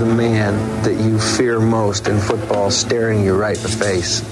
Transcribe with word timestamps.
the 0.00 0.14
man 0.14 0.54
that 0.82 0.94
you 0.94 1.18
fear 1.18 1.60
most 1.60 2.08
in 2.08 2.18
football 2.18 2.70
staring 2.70 3.22
you 3.22 3.34
right 3.34 3.56
in 3.56 3.62
the 3.62 3.68
face. 3.68 4.22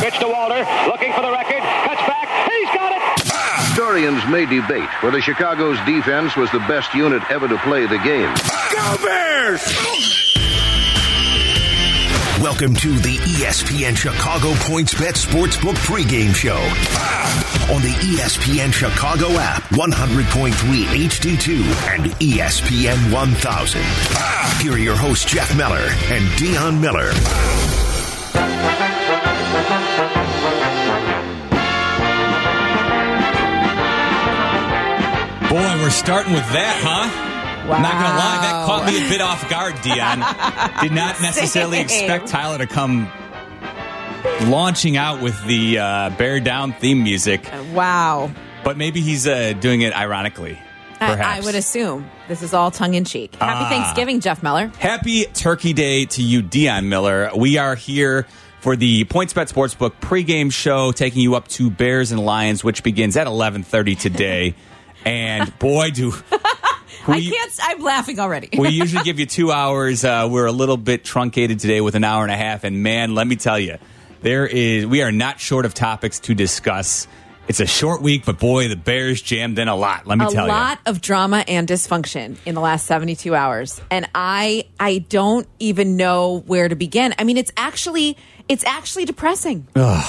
Pitch 0.00 0.18
to 0.18 0.28
Walter, 0.28 0.66
looking 0.86 1.14
for 1.14 1.22
the 1.22 1.30
record, 1.30 1.62
cuts 1.62 2.02
back, 2.06 2.50
he's 2.52 2.68
got 2.74 2.92
it! 2.92 3.02
Historians 3.68 4.22
may 4.28 4.44
debate 4.44 4.88
whether 5.02 5.22
Chicago's 5.22 5.78
defense 5.86 6.36
was 6.36 6.50
the 6.52 6.58
best 6.60 6.92
unit 6.92 7.22
ever 7.30 7.48
to 7.48 7.56
play 7.58 7.86
the 7.86 7.98
game. 7.98 8.34
Go 8.70 8.96
Bears! 9.02 10.17
Welcome 12.42 12.74
to 12.76 12.92
the 12.92 13.16
ESPN 13.16 13.96
Chicago 13.96 14.52
PointsBet 14.52 15.16
Sportsbook 15.16 15.74
pregame 15.78 16.32
show. 16.32 16.54
On 17.74 17.82
the 17.82 17.90
ESPN 17.98 18.72
Chicago 18.72 19.26
app, 19.32 19.64
100.3 19.70 20.52
HD2 20.52 21.64
and 21.92 22.04
ESPN 22.20 23.12
1000. 23.12 23.82
Here 24.62 24.72
are 24.72 24.78
your 24.78 24.94
hosts, 24.94 25.24
Jeff 25.24 25.56
Meller 25.56 25.88
and 26.12 26.24
Dionne 26.38 26.80
Miller. 26.80 27.10
Boy, 35.50 35.82
we're 35.82 35.90
starting 35.90 36.34
with 36.34 36.48
that, 36.52 36.80
huh? 36.84 37.27
Wow. 37.68 37.82
Not 37.82 37.92
gonna 37.92 38.18
lie, 38.18 38.38
that 38.40 38.66
caught 38.66 38.86
me 38.86 38.96
a 39.06 39.08
bit 39.10 39.20
off 39.20 39.48
guard, 39.50 39.74
Dionne. 39.76 40.80
Did 40.80 40.92
not 40.92 41.20
necessarily 41.20 41.80
expect 41.80 42.28
Tyler 42.28 42.56
to 42.58 42.66
come 42.66 43.10
launching 44.46 44.96
out 44.96 45.20
with 45.22 45.42
the 45.46 45.78
uh, 45.78 46.10
Bear 46.10 46.40
Down 46.40 46.72
theme 46.72 47.02
music, 47.02 47.50
Wow. 47.74 48.30
but 48.64 48.76
maybe 48.76 49.00
he's 49.00 49.26
uh, 49.26 49.52
doing 49.60 49.82
it 49.82 49.94
ironically. 49.94 50.58
I, 51.00 51.10
Perhaps. 51.14 51.42
I 51.42 51.44
would 51.46 51.54
assume 51.54 52.10
this 52.26 52.42
is 52.42 52.52
all 52.54 52.70
tongue 52.70 52.94
in 52.94 53.04
cheek. 53.04 53.34
Happy 53.36 53.64
Ah. 53.64 53.68
Thanksgiving, 53.68 54.20
Jeff 54.20 54.42
Miller. 54.42 54.72
Happy 54.78 55.24
Turkey 55.26 55.72
Day 55.72 56.06
to 56.06 56.22
you, 56.22 56.42
Dionne 56.42 56.86
Miller. 56.86 57.30
We 57.36 57.58
are 57.58 57.74
here 57.76 58.26
for 58.60 58.74
the 58.74 59.04
PointsBet 59.04 59.52
Sportsbook 59.52 59.92
pregame 60.00 60.50
show, 60.52 60.90
taking 60.90 61.22
you 61.22 61.36
up 61.36 61.46
to 61.48 61.70
Bears 61.70 62.10
and 62.12 62.24
Lions, 62.24 62.64
which 62.64 62.82
begins 62.82 63.16
at 63.16 63.26
11:30 63.28 63.96
today. 64.00 64.54
and 65.04 65.56
boy, 65.60 65.90
do 65.90 66.12
I 67.06 67.16
we- 67.16 67.30
can't. 67.30 67.48
s- 67.50 67.60
I'm 67.62 67.80
laughing 67.82 68.18
already. 68.18 68.48
we 68.58 68.68
usually 68.70 69.04
give 69.04 69.18
you 69.20 69.26
two 69.26 69.52
hours. 69.52 70.04
Uh, 70.04 70.28
we're 70.30 70.46
a 70.46 70.52
little 70.52 70.76
bit 70.76 71.04
truncated 71.04 71.60
today 71.60 71.80
with 71.80 71.94
an 71.94 72.04
hour 72.04 72.22
and 72.22 72.32
a 72.32 72.36
half. 72.36 72.64
And 72.64 72.82
man, 72.82 73.14
let 73.14 73.26
me 73.26 73.36
tell 73.36 73.58
you, 73.58 73.78
there 74.22 74.46
is 74.46 74.84
we 74.86 75.02
are 75.02 75.12
not 75.12 75.40
short 75.40 75.64
of 75.64 75.74
topics 75.74 76.18
to 76.20 76.34
discuss. 76.34 77.06
It's 77.46 77.60
a 77.60 77.66
short 77.66 78.02
week, 78.02 78.26
but 78.26 78.38
boy, 78.38 78.68
the 78.68 78.76
Bears 78.76 79.22
jammed 79.22 79.58
in 79.58 79.68
a 79.68 79.74
lot. 79.76 80.06
Let 80.06 80.18
me 80.18 80.26
a 80.26 80.28
tell 80.28 80.44
you, 80.46 80.50
a 80.50 80.52
lot 80.52 80.80
of 80.84 81.00
drama 81.00 81.44
and 81.48 81.66
dysfunction 81.66 82.36
in 82.44 82.54
the 82.54 82.60
last 82.60 82.84
72 82.86 83.34
hours 83.34 83.80
and 83.90 84.06
i 84.14 84.64
i 84.78 84.98
don't 84.98 85.46
even 85.58 85.96
know 85.96 86.40
where 86.46 86.68
to 86.68 86.74
begin 86.76 87.14
i 87.18 87.24
mean 87.24 87.38
it's 87.38 87.50
actually 87.56 88.18
it's 88.50 88.64
actually 88.64 89.06
depressing 89.06 89.66
and 89.74 90.04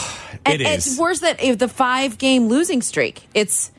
It 0.47 0.59
is. 0.61 0.87
it's 0.87 0.99
worse 0.99 1.19
that 1.21 1.41
if 1.41 1.57
the 1.59 1.69
five 1.69 2.17
game 2.17 2.49
losing 2.49 2.81
streak 2.81 3.25
it's 3.33 3.71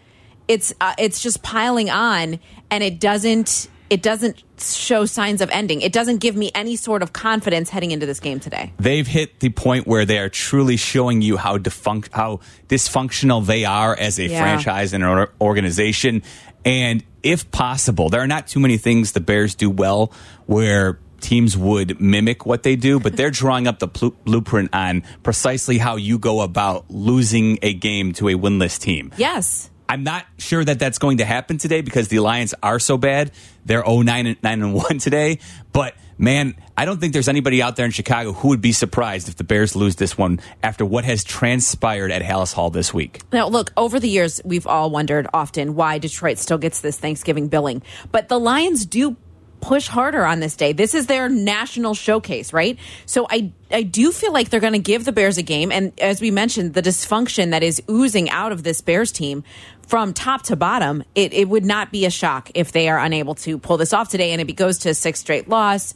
it's 0.50 0.68
uh, 0.80 0.94
it's 0.98 1.18
just 1.22 1.38
piling 1.42 1.88
on 1.90 2.38
and 2.70 2.82
it 2.82 2.98
doesn't 3.00 3.68
it 3.88 4.02
doesn't 4.02 4.36
show 4.58 5.04
signs 5.06 5.40
of 5.40 5.48
ending 5.50 5.80
it 5.80 5.92
doesn't 5.92 6.18
give 6.18 6.36
me 6.36 6.50
any 6.54 6.76
sort 6.76 7.02
of 7.02 7.12
confidence 7.12 7.70
heading 7.70 7.90
into 7.90 8.06
this 8.06 8.20
game 8.20 8.38
today 8.38 8.72
They've 8.78 9.06
hit 9.06 9.40
the 9.40 9.50
point 9.50 9.86
where 9.86 10.04
they 10.04 10.18
are 10.18 10.28
truly 10.28 10.76
showing 10.76 11.22
you 11.22 11.36
how 11.36 11.58
defunct, 11.58 12.10
how 12.12 12.40
dysfunctional 12.68 13.44
they 13.46 13.64
are 13.64 13.96
as 13.98 14.18
a 14.18 14.26
Yeah. 14.26 14.40
franchise 14.40 14.92
and 14.92 15.02
an 15.04 15.26
organization. 15.40 16.22
And 16.64 17.02
if 17.22 17.50
possible, 17.50 18.08
there 18.10 18.20
are 18.20 18.26
not 18.36 18.46
too 18.46 18.60
many 18.60 18.76
things 18.78 19.12
the 19.12 19.20
Bears 19.20 19.54
do 19.54 19.70
well 19.70 20.12
where 20.46 20.98
teams 21.20 21.56
would 21.56 22.00
mimic 22.00 22.46
what 22.46 22.62
they 22.62 22.76
do, 22.76 23.00
but 23.00 23.16
they're 23.16 23.30
drawing 23.42 23.66
up 23.66 23.78
the 23.78 23.88
plu- 23.88 24.16
blueprint 24.24 24.70
on 24.74 25.02
precisely 25.22 25.78
how 25.78 25.96
you 25.96 26.18
go 26.18 26.40
about 26.42 26.84
losing 26.90 27.58
a 27.62 27.72
game 27.74 28.12
to 28.14 28.28
a 28.28 28.34
winless 28.34 28.78
team. 28.78 29.10
yes 29.16 29.70
I'm 29.90 30.04
not 30.04 30.24
sure 30.38 30.64
that 30.64 30.78
that's 30.78 30.98
going 30.98 31.18
to 31.18 31.24
happen 31.24 31.58
today 31.58 31.80
because 31.80 32.06
the 32.06 32.20
Lions 32.20 32.54
are 32.62 32.78
so 32.78 32.96
bad. 32.96 33.32
They're 33.64 33.84
0 33.84 34.02
9 34.02 34.26
and 34.26 34.40
9 34.40 34.62
and 34.62 34.72
1 34.72 34.98
today. 34.98 35.40
But 35.72 35.96
man, 36.16 36.54
I 36.76 36.84
don't 36.84 37.00
think 37.00 37.12
there's 37.12 37.26
anybody 37.26 37.60
out 37.60 37.74
there 37.74 37.86
in 37.86 37.90
Chicago 37.90 38.32
who 38.32 38.48
would 38.48 38.60
be 38.60 38.70
surprised 38.70 39.28
if 39.28 39.34
the 39.34 39.42
Bears 39.42 39.74
lose 39.74 39.96
this 39.96 40.16
one 40.16 40.38
after 40.62 40.84
what 40.84 41.04
has 41.06 41.24
transpired 41.24 42.12
at 42.12 42.22
Halas 42.22 42.52
Hall 42.52 42.70
this 42.70 42.94
week. 42.94 43.20
Now, 43.32 43.48
look, 43.48 43.72
over 43.76 43.98
the 43.98 44.08
years, 44.08 44.40
we've 44.44 44.68
all 44.68 44.90
wondered 44.90 45.26
often 45.34 45.74
why 45.74 45.98
Detroit 45.98 46.38
still 46.38 46.58
gets 46.58 46.82
this 46.82 46.96
Thanksgiving 46.96 47.48
billing. 47.48 47.82
But 48.12 48.28
the 48.28 48.38
Lions 48.38 48.86
do 48.86 49.16
push 49.60 49.88
harder 49.88 50.24
on 50.24 50.40
this 50.40 50.56
day. 50.56 50.72
This 50.72 50.94
is 50.94 51.06
their 51.06 51.28
national 51.28 51.94
showcase, 51.94 52.52
right? 52.52 52.78
So 53.06 53.26
I 53.30 53.52
I 53.70 53.82
do 53.82 54.10
feel 54.10 54.32
like 54.32 54.50
they're 54.50 54.60
going 54.60 54.72
to 54.72 54.78
give 54.78 55.04
the 55.04 55.12
Bears 55.12 55.38
a 55.38 55.42
game 55.42 55.70
and 55.70 55.98
as 56.00 56.20
we 56.20 56.30
mentioned, 56.30 56.74
the 56.74 56.82
dysfunction 56.82 57.50
that 57.50 57.62
is 57.62 57.82
oozing 57.88 58.30
out 58.30 58.52
of 58.52 58.62
this 58.62 58.80
Bears 58.80 59.12
team 59.12 59.44
from 59.90 60.12
top 60.12 60.42
to 60.42 60.54
bottom, 60.54 61.02
it, 61.16 61.32
it 61.32 61.48
would 61.48 61.64
not 61.64 61.90
be 61.90 62.06
a 62.06 62.10
shock 62.10 62.48
if 62.54 62.70
they 62.70 62.88
are 62.88 62.98
unable 62.98 63.34
to 63.34 63.58
pull 63.58 63.76
this 63.76 63.92
off 63.92 64.08
today 64.08 64.30
and 64.30 64.40
it 64.40 64.52
goes 64.52 64.78
to 64.78 64.90
a 64.90 64.94
sixth 64.94 65.20
straight 65.20 65.48
loss. 65.48 65.94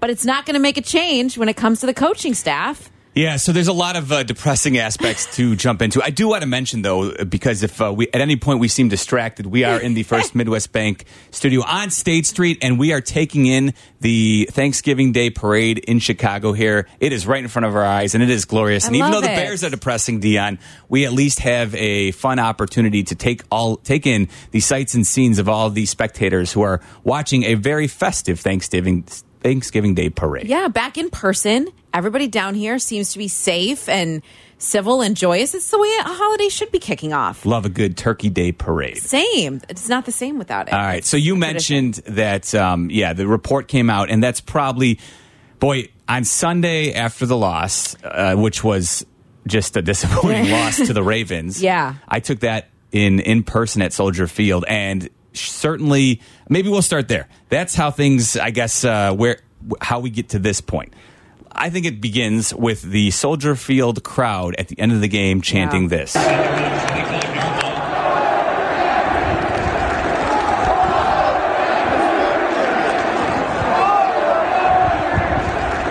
But 0.00 0.10
it's 0.10 0.24
not 0.24 0.46
going 0.46 0.54
to 0.54 0.60
make 0.60 0.76
a 0.76 0.82
change 0.82 1.38
when 1.38 1.48
it 1.48 1.56
comes 1.56 1.78
to 1.80 1.86
the 1.86 1.94
coaching 1.94 2.34
staff. 2.34 2.90
Yeah, 3.16 3.36
so 3.36 3.52
there's 3.52 3.66
a 3.66 3.72
lot 3.72 3.96
of 3.96 4.12
uh, 4.12 4.24
depressing 4.24 4.76
aspects 4.76 5.36
to 5.36 5.56
jump 5.64 5.80
into. 5.80 6.02
I 6.02 6.10
do 6.10 6.28
want 6.28 6.42
to 6.42 6.46
mention 6.46 6.82
though, 6.82 7.24
because 7.24 7.62
if 7.62 7.80
uh, 7.80 7.90
we 7.90 8.08
at 8.08 8.20
any 8.20 8.36
point 8.36 8.60
we 8.60 8.68
seem 8.68 8.90
distracted, 8.90 9.46
we 9.46 9.64
are 9.64 9.80
in 9.80 9.94
the 9.94 10.02
First 10.02 10.34
Midwest 10.34 10.70
Bank 10.70 11.06
studio 11.30 11.62
on 11.66 11.88
State 11.88 12.26
Street, 12.26 12.58
and 12.60 12.78
we 12.78 12.92
are 12.92 13.00
taking 13.00 13.46
in 13.46 13.72
the 14.00 14.46
Thanksgiving 14.52 15.12
Day 15.12 15.30
parade 15.30 15.78
in 15.78 15.98
Chicago. 15.98 16.52
Here, 16.52 16.86
it 17.00 17.14
is 17.14 17.26
right 17.26 17.42
in 17.42 17.48
front 17.48 17.64
of 17.64 17.74
our 17.74 17.86
eyes, 17.86 18.14
and 18.14 18.22
it 18.22 18.28
is 18.28 18.44
glorious. 18.44 18.84
I 18.84 18.88
and 18.88 18.96
even 18.96 19.10
though 19.10 19.20
love 19.20 19.24
the. 19.24 19.28
Bears 19.28 19.64
are 19.64 19.70
depressing, 19.70 20.20
Dionne, 20.20 20.58
we 20.90 21.06
at 21.06 21.12
least 21.12 21.38
have 21.38 21.74
a 21.74 22.10
fun 22.10 22.38
opportunity 22.38 23.02
to 23.04 23.14
take 23.14 23.44
all 23.50 23.78
take 23.78 24.06
in 24.06 24.28
the 24.50 24.60
sights 24.60 24.92
and 24.92 25.06
scenes 25.06 25.38
of 25.38 25.48
all 25.48 25.70
the 25.70 25.86
spectators 25.86 26.52
who 26.52 26.60
are 26.60 26.82
watching 27.02 27.44
a 27.44 27.54
very 27.54 27.86
festive 27.86 28.40
Thanksgiving 28.40 29.04
Thanksgiving 29.40 29.94
Day 29.94 30.10
parade. 30.10 30.48
Yeah, 30.48 30.68
back 30.68 30.98
in 30.98 31.08
person. 31.08 31.68
Everybody 31.96 32.28
down 32.28 32.54
here 32.54 32.78
seems 32.78 33.12
to 33.12 33.18
be 33.18 33.26
safe 33.26 33.88
and 33.88 34.20
civil 34.58 35.00
and 35.00 35.16
joyous. 35.16 35.54
It's 35.54 35.70
the 35.70 35.78
way 35.78 35.88
a 36.00 36.02
holiday 36.02 36.50
should 36.50 36.70
be 36.70 36.78
kicking 36.78 37.14
off. 37.14 37.46
Love 37.46 37.64
a 37.64 37.70
good 37.70 37.96
Turkey 37.96 38.28
Day 38.28 38.52
parade. 38.52 38.98
Same. 38.98 39.62
It's 39.70 39.88
not 39.88 40.04
the 40.04 40.12
same 40.12 40.36
without 40.36 40.68
it. 40.68 40.74
All 40.74 40.78
right. 40.78 41.02
So 41.06 41.16
you 41.16 41.36
mentioned 41.36 41.94
that, 42.04 42.54
um, 42.54 42.90
yeah, 42.90 43.14
the 43.14 43.26
report 43.26 43.66
came 43.68 43.88
out, 43.88 44.10
and 44.10 44.22
that's 44.22 44.42
probably, 44.42 44.98
boy, 45.58 45.88
on 46.06 46.24
Sunday 46.24 46.92
after 46.92 47.24
the 47.24 47.36
loss, 47.36 47.96
uh, 48.04 48.34
which 48.34 48.62
was 48.62 49.06
just 49.46 49.74
a 49.78 49.80
disappointing 49.80 50.50
loss 50.52 50.76
to 50.76 50.92
the 50.92 51.02
Ravens. 51.02 51.62
Yeah. 51.62 51.94
I 52.06 52.20
took 52.20 52.40
that 52.40 52.68
in 52.92 53.20
in 53.20 53.42
person 53.42 53.80
at 53.80 53.94
Soldier 53.94 54.26
Field, 54.26 54.66
and 54.68 55.08
certainly, 55.32 56.20
maybe 56.50 56.68
we'll 56.68 56.82
start 56.82 57.08
there. 57.08 57.26
That's 57.48 57.74
how 57.74 57.90
things, 57.90 58.36
I 58.36 58.50
guess, 58.50 58.84
uh, 58.84 59.14
where 59.14 59.38
how 59.80 60.00
we 60.00 60.10
get 60.10 60.28
to 60.30 60.38
this 60.38 60.60
point. 60.60 60.92
I 61.58 61.70
think 61.70 61.86
it 61.86 62.00
begins 62.00 62.52
with 62.54 62.82
the 62.82 63.10
Soldier 63.10 63.56
Field 63.56 64.02
crowd 64.04 64.54
at 64.58 64.68
the 64.68 64.78
end 64.78 64.92
of 64.92 65.00
the 65.00 65.08
game 65.08 65.40
chanting 65.40 65.88
this. 65.88 66.14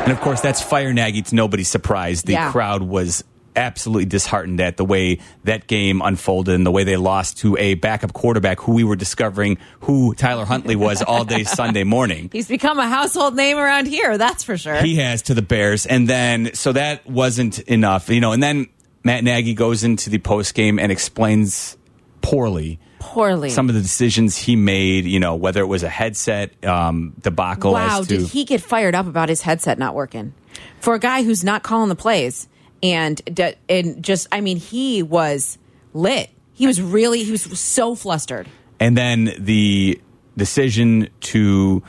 And 0.03 0.11
of 0.11 0.21
course, 0.21 0.39
that's 0.39 0.61
Fire 0.61 0.93
Nagy. 0.93 1.17
It's 1.17 1.33
nobody's 1.33 1.67
surprise. 1.67 2.21
The 2.21 2.33
Yeah. 2.33 2.51
crowd 2.51 2.83
was 2.83 3.23
absolutely 3.55 4.05
disheartened 4.05 4.59
at 4.61 4.77
the 4.77 4.85
way 4.85 5.19
that 5.43 5.67
game 5.67 6.01
unfolded 6.01 6.55
and 6.55 6.65
the 6.65 6.71
way 6.71 6.83
they 6.83 6.97
lost 6.97 7.37
to 7.39 7.57
a 7.57 7.75
backup 7.75 8.13
quarterback 8.13 8.59
who 8.59 8.73
we 8.73 8.83
were 8.83 8.95
discovering 8.95 9.57
who 9.81 10.13
Tyler 10.15 10.45
Huntley 10.45 10.75
was 10.75 11.01
all 11.01 11.25
day 11.25 11.43
Sunday 11.45 11.83
morning. 11.83 12.29
He's 12.31 12.47
become 12.47 12.79
a 12.79 12.87
household 12.87 13.35
name 13.35 13.57
around 13.57 13.87
here, 13.87 14.17
that's 14.17 14.43
for 14.43 14.57
sure. 14.57 14.75
He 14.75 14.95
has 14.97 15.23
to 15.23 15.33
the 15.33 15.41
Bears. 15.41 15.85
And 15.85 16.07
then, 16.07 16.53
so 16.53 16.73
that 16.73 17.05
wasn't 17.09 17.59
enough, 17.59 18.09
you 18.09 18.21
know, 18.21 18.31
and 18.31 18.41
then 18.41 18.67
Matt 19.03 19.23
Nagy 19.23 19.53
goes 19.53 19.83
into 19.83 20.09
the 20.09 20.17
post 20.17 20.55
game 20.55 20.79
and 20.79 20.91
explains 20.91 21.77
poorly 22.21 22.79
Poorly. 22.99 23.51
some 23.51 23.69
of 23.69 23.75
the 23.75 23.81
decisions 23.81 24.35
he 24.35 24.55
made, 24.55 25.05
you 25.05 25.19
know, 25.19 25.35
whether 25.35 25.61
it 25.61 25.67
was 25.67 25.83
a 25.83 25.89
headset 25.89 26.65
um, 26.65 27.13
debacle 27.21 27.73
wow, 27.73 28.01
to. 28.01 28.07
did 28.07 28.27
he 28.27 28.45
get 28.45 28.61
fired 28.61 28.95
up 28.95 29.05
about 29.05 29.29
his 29.29 29.41
headset 29.41 29.77
not 29.77 29.93
working? 29.93 30.33
For 30.79 30.95
a 30.95 30.99
guy 30.99 31.23
who's 31.23 31.43
not 31.43 31.61
calling 31.61 31.89
the 31.89 31.95
plays 31.95 32.47
and 32.93 33.57
and 33.69 34.03
just 34.03 34.27
I 34.31 34.41
mean, 34.41 34.57
he 34.57 35.03
was 35.03 35.57
lit. 35.93 36.29
He 36.53 36.67
was 36.67 36.81
really 36.81 37.23
he 37.23 37.31
was 37.31 37.43
so 37.59 37.95
flustered. 37.95 38.47
and 38.79 38.97
then 38.97 39.33
the 39.37 40.01
decision 40.37 41.09
to 41.21 41.83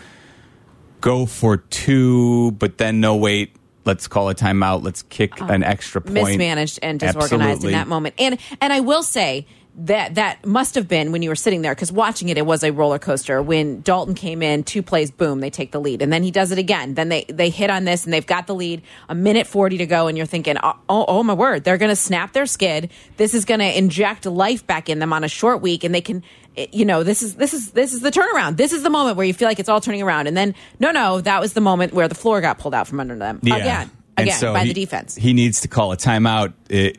go 1.01 1.27
for 1.27 1.59
two, 1.59 2.53
but 2.53 2.79
then 2.79 3.01
no 3.01 3.17
wait, 3.17 3.55
let's 3.85 4.09
call 4.09 4.29
a 4.29 4.35
timeout, 4.35 4.83
let's 4.83 5.03
kick 5.03 5.41
uh, 5.41 5.47
an 5.47 5.63
extra 5.63 6.01
point. 6.01 6.15
mismanaged 6.15 6.79
and 6.83 7.01
disorganized 7.01 7.33
Absolutely. 7.33 7.69
in 7.69 7.79
that 7.79 7.89
moment. 7.89 8.15
And 8.19 8.39
and 8.61 8.73
I 8.73 8.81
will 8.81 9.03
say 9.03 9.47
that 9.79 10.15
that 10.15 10.45
must 10.47 10.75
have 10.75 10.89
been 10.89 11.13
when 11.13 11.21
you 11.21 11.29
were 11.29 11.37
sitting 11.37 11.61
there 11.63 11.75
because 11.75 11.93
watching 11.93 12.31
it, 12.31 12.39
it 12.39 12.47
was 12.47 12.65
a 12.65 12.73
roller 12.73 12.99
coaster. 12.99 13.43
When 13.43 13.83
Dalton 13.83 14.15
came 14.15 14.43
in, 14.43 14.65
two 14.65 14.83
plays, 14.83 15.11
boom, 15.11 15.41
they 15.41 15.51
take 15.51 15.73
the 15.73 15.81
lead, 15.81 16.01
and 16.01 16.11
then 16.13 16.23
he 16.23 16.31
does 16.31 16.51
it 16.51 16.59
again. 16.59 16.95
Then 16.95 17.11
they 17.11 17.25
they 17.25 17.51
hit 17.51 17.69
on 17.71 17.85
this, 17.85 18.05
and 18.05 18.13
they've 18.13 18.27
got 18.27 18.47
the 18.47 18.55
lead. 18.55 18.81
A 19.09 19.15
minute 19.15 19.47
forty 19.47 19.77
to 19.79 19.87
go, 19.87 20.07
and 20.09 20.17
you're 20.17 20.27
thinking, 20.27 20.57
oh, 20.63 20.73
oh, 20.89 21.05
oh 21.07 21.23
my 21.23 21.35
word, 21.35 21.65
they're 21.65 21.77
going 21.77 21.91
to 21.91 21.97
snap 21.97 22.33
their 22.33 22.47
skid. 22.47 22.91
This 23.19 23.35
is 23.35 23.45
going 23.45 23.61
to 23.61 23.79
inject 23.79 24.25
life 24.25 24.67
back 24.67 24.89
in 24.89 24.99
them 24.99 25.13
on 25.13 25.25
a 25.25 25.29
short 25.29 25.61
week, 25.61 25.85
and 25.85 25.95
they 25.95 26.01
can. 26.01 26.23
Eh, 26.57 26.69
you 26.73 26.87
know, 26.87 27.03
this 27.03 27.23
is 27.23 27.35
this 27.35 27.53
is 27.53 27.73
this 27.73 27.93
is 27.93 28.01
the 28.01 28.11
turnaround. 28.11 28.57
This 28.57 28.73
is 28.73 28.83
the 28.83 28.89
moment 28.91 29.19
where 29.19 29.27
you 29.27 29.35
feel 29.35 29.47
like 29.49 29.59
it's 29.59 29.69
all 29.69 29.83
turning 29.83 30.01
around, 30.03 30.27
and 30.27 30.35
then 30.37 30.55
no, 30.81 30.91
no, 30.91 31.21
that 31.21 31.39
was 31.41 31.53
the 31.53 31.61
moment 31.61 31.93
where 31.93 32.09
the 32.09 32.15
floor 32.15 32.41
got 32.41 32.59
pulled 32.59 32.73
out 32.75 32.89
from 32.89 32.99
under 32.99 33.15
them 33.17 33.41
again, 33.43 33.91
And 34.17 34.27
again 34.29 34.39
so 34.41 34.55
by 34.55 34.61
he- 34.61 34.69
the 34.73 34.75
defense. 34.75 35.15
He 35.17 35.35
needs 35.35 35.61
to 35.61 35.69
call 35.69 35.93
a 35.93 35.99
timeout. 35.99 36.55
It, 36.71 36.97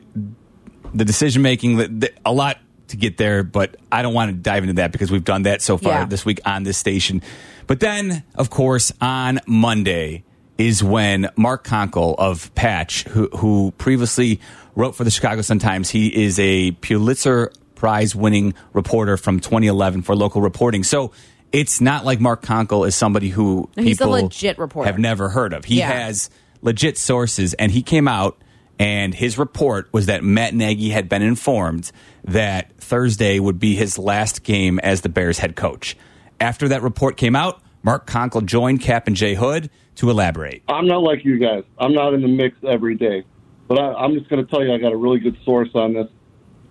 the 0.94 1.04
decision 1.04 1.42
making, 1.42 1.76
the- 1.76 1.88
the- 1.88 2.12
a 2.24 2.32
lot 2.32 2.58
to 2.88 2.96
get 2.96 3.16
there, 3.16 3.42
but 3.42 3.76
I 3.92 4.02
don't 4.02 4.14
want 4.14 4.30
to 4.30 4.36
dive 4.36 4.62
into 4.64 4.74
that 4.74 4.92
because 4.92 5.10
we've 5.10 5.24
done 5.24 5.42
that 5.42 5.62
so 5.62 5.76
far 5.78 5.92
Yeah. 6.00 6.04
this 6.06 6.24
week 6.24 6.40
on 6.44 6.62
this 6.62 6.78
station. 6.78 7.22
But 7.66 7.80
then, 7.80 8.22
of 8.34 8.50
course, 8.50 8.92
on 9.00 9.40
Monday 9.46 10.24
is 10.56 10.82
when 10.82 11.28
Mark 11.36 11.64
Konkol 11.64 12.16
of 12.18 12.52
Patch, 12.54 13.04
who, 13.04 13.28
who 13.36 13.72
previously 13.78 14.40
wrote 14.74 14.96
for 14.96 15.04
the 15.04 15.10
Chicago 15.10 15.42
Sun 15.42 15.58
Times, 15.60 15.90
he 15.90 16.08
is 16.24 16.38
a 16.38 16.72
Pulitzer 16.72 17.52
Prize 17.74 18.14
winning 18.16 18.54
reporter 18.72 19.16
from 19.16 19.38
2011 19.38 20.02
for 20.02 20.16
local 20.16 20.40
reporting. 20.42 20.82
So 20.82 21.12
it's 21.52 21.80
not 21.80 22.04
like 22.04 22.20
Mark 22.20 22.42
Konkol 22.42 22.86
is 22.88 22.94
somebody 22.96 23.28
who 23.28 23.68
he's 23.76 24.00
a 24.00 24.04
people 24.04 24.10
legit 24.10 24.58
reporter. 24.58 24.90
have 24.90 24.98
never 24.98 25.28
heard 25.28 25.52
of. 25.52 25.64
He 25.64 25.78
Yeah. 25.78 25.92
has 25.92 26.28
legit 26.60 26.98
sources, 26.98 27.54
and 27.54 27.70
he 27.70 27.82
came 27.82 28.08
out 28.08 28.36
and 28.78 29.14
his 29.14 29.38
report 29.38 29.88
was 29.92 30.06
that 30.06 30.22
Matt 30.22 30.54
Nagy 30.54 30.90
had 30.90 31.08
been 31.08 31.22
informed 31.22 31.90
that 32.24 32.76
Thursday 32.78 33.38
would 33.38 33.58
be 33.58 33.74
his 33.74 33.98
last 33.98 34.42
game 34.42 34.78
as 34.80 35.00
the 35.00 35.08
Bears 35.08 35.38
head 35.38 35.56
coach. 35.56 35.96
After 36.40 36.68
that 36.68 36.82
report 36.82 37.16
came 37.16 37.34
out, 37.34 37.60
Mark 37.82 38.06
Konkol 38.06 38.44
joined 38.44 38.80
Kap 38.80 39.06
and 39.06 39.16
Jay 39.16 39.34
Hood 39.34 39.70
to 39.96 40.10
elaborate. 40.10 40.62
I'm 40.68 40.86
not 40.86 41.02
like 41.02 41.24
you 41.24 41.38
guys. 41.38 41.64
I'm 41.78 41.92
not 41.92 42.14
in 42.14 42.22
the 42.22 42.28
mix 42.28 42.56
every 42.66 42.94
day, 42.94 43.24
but 43.66 43.78
I, 43.78 43.94
I'm 43.94 44.14
just 44.14 44.28
going 44.28 44.44
to 44.44 44.50
tell 44.50 44.64
you 44.64 44.72
I 44.72 44.78
got 44.78 44.92
a 44.92 44.96
really 44.96 45.18
good 45.18 45.36
source 45.44 45.70
on 45.74 45.94
this, 45.94 46.08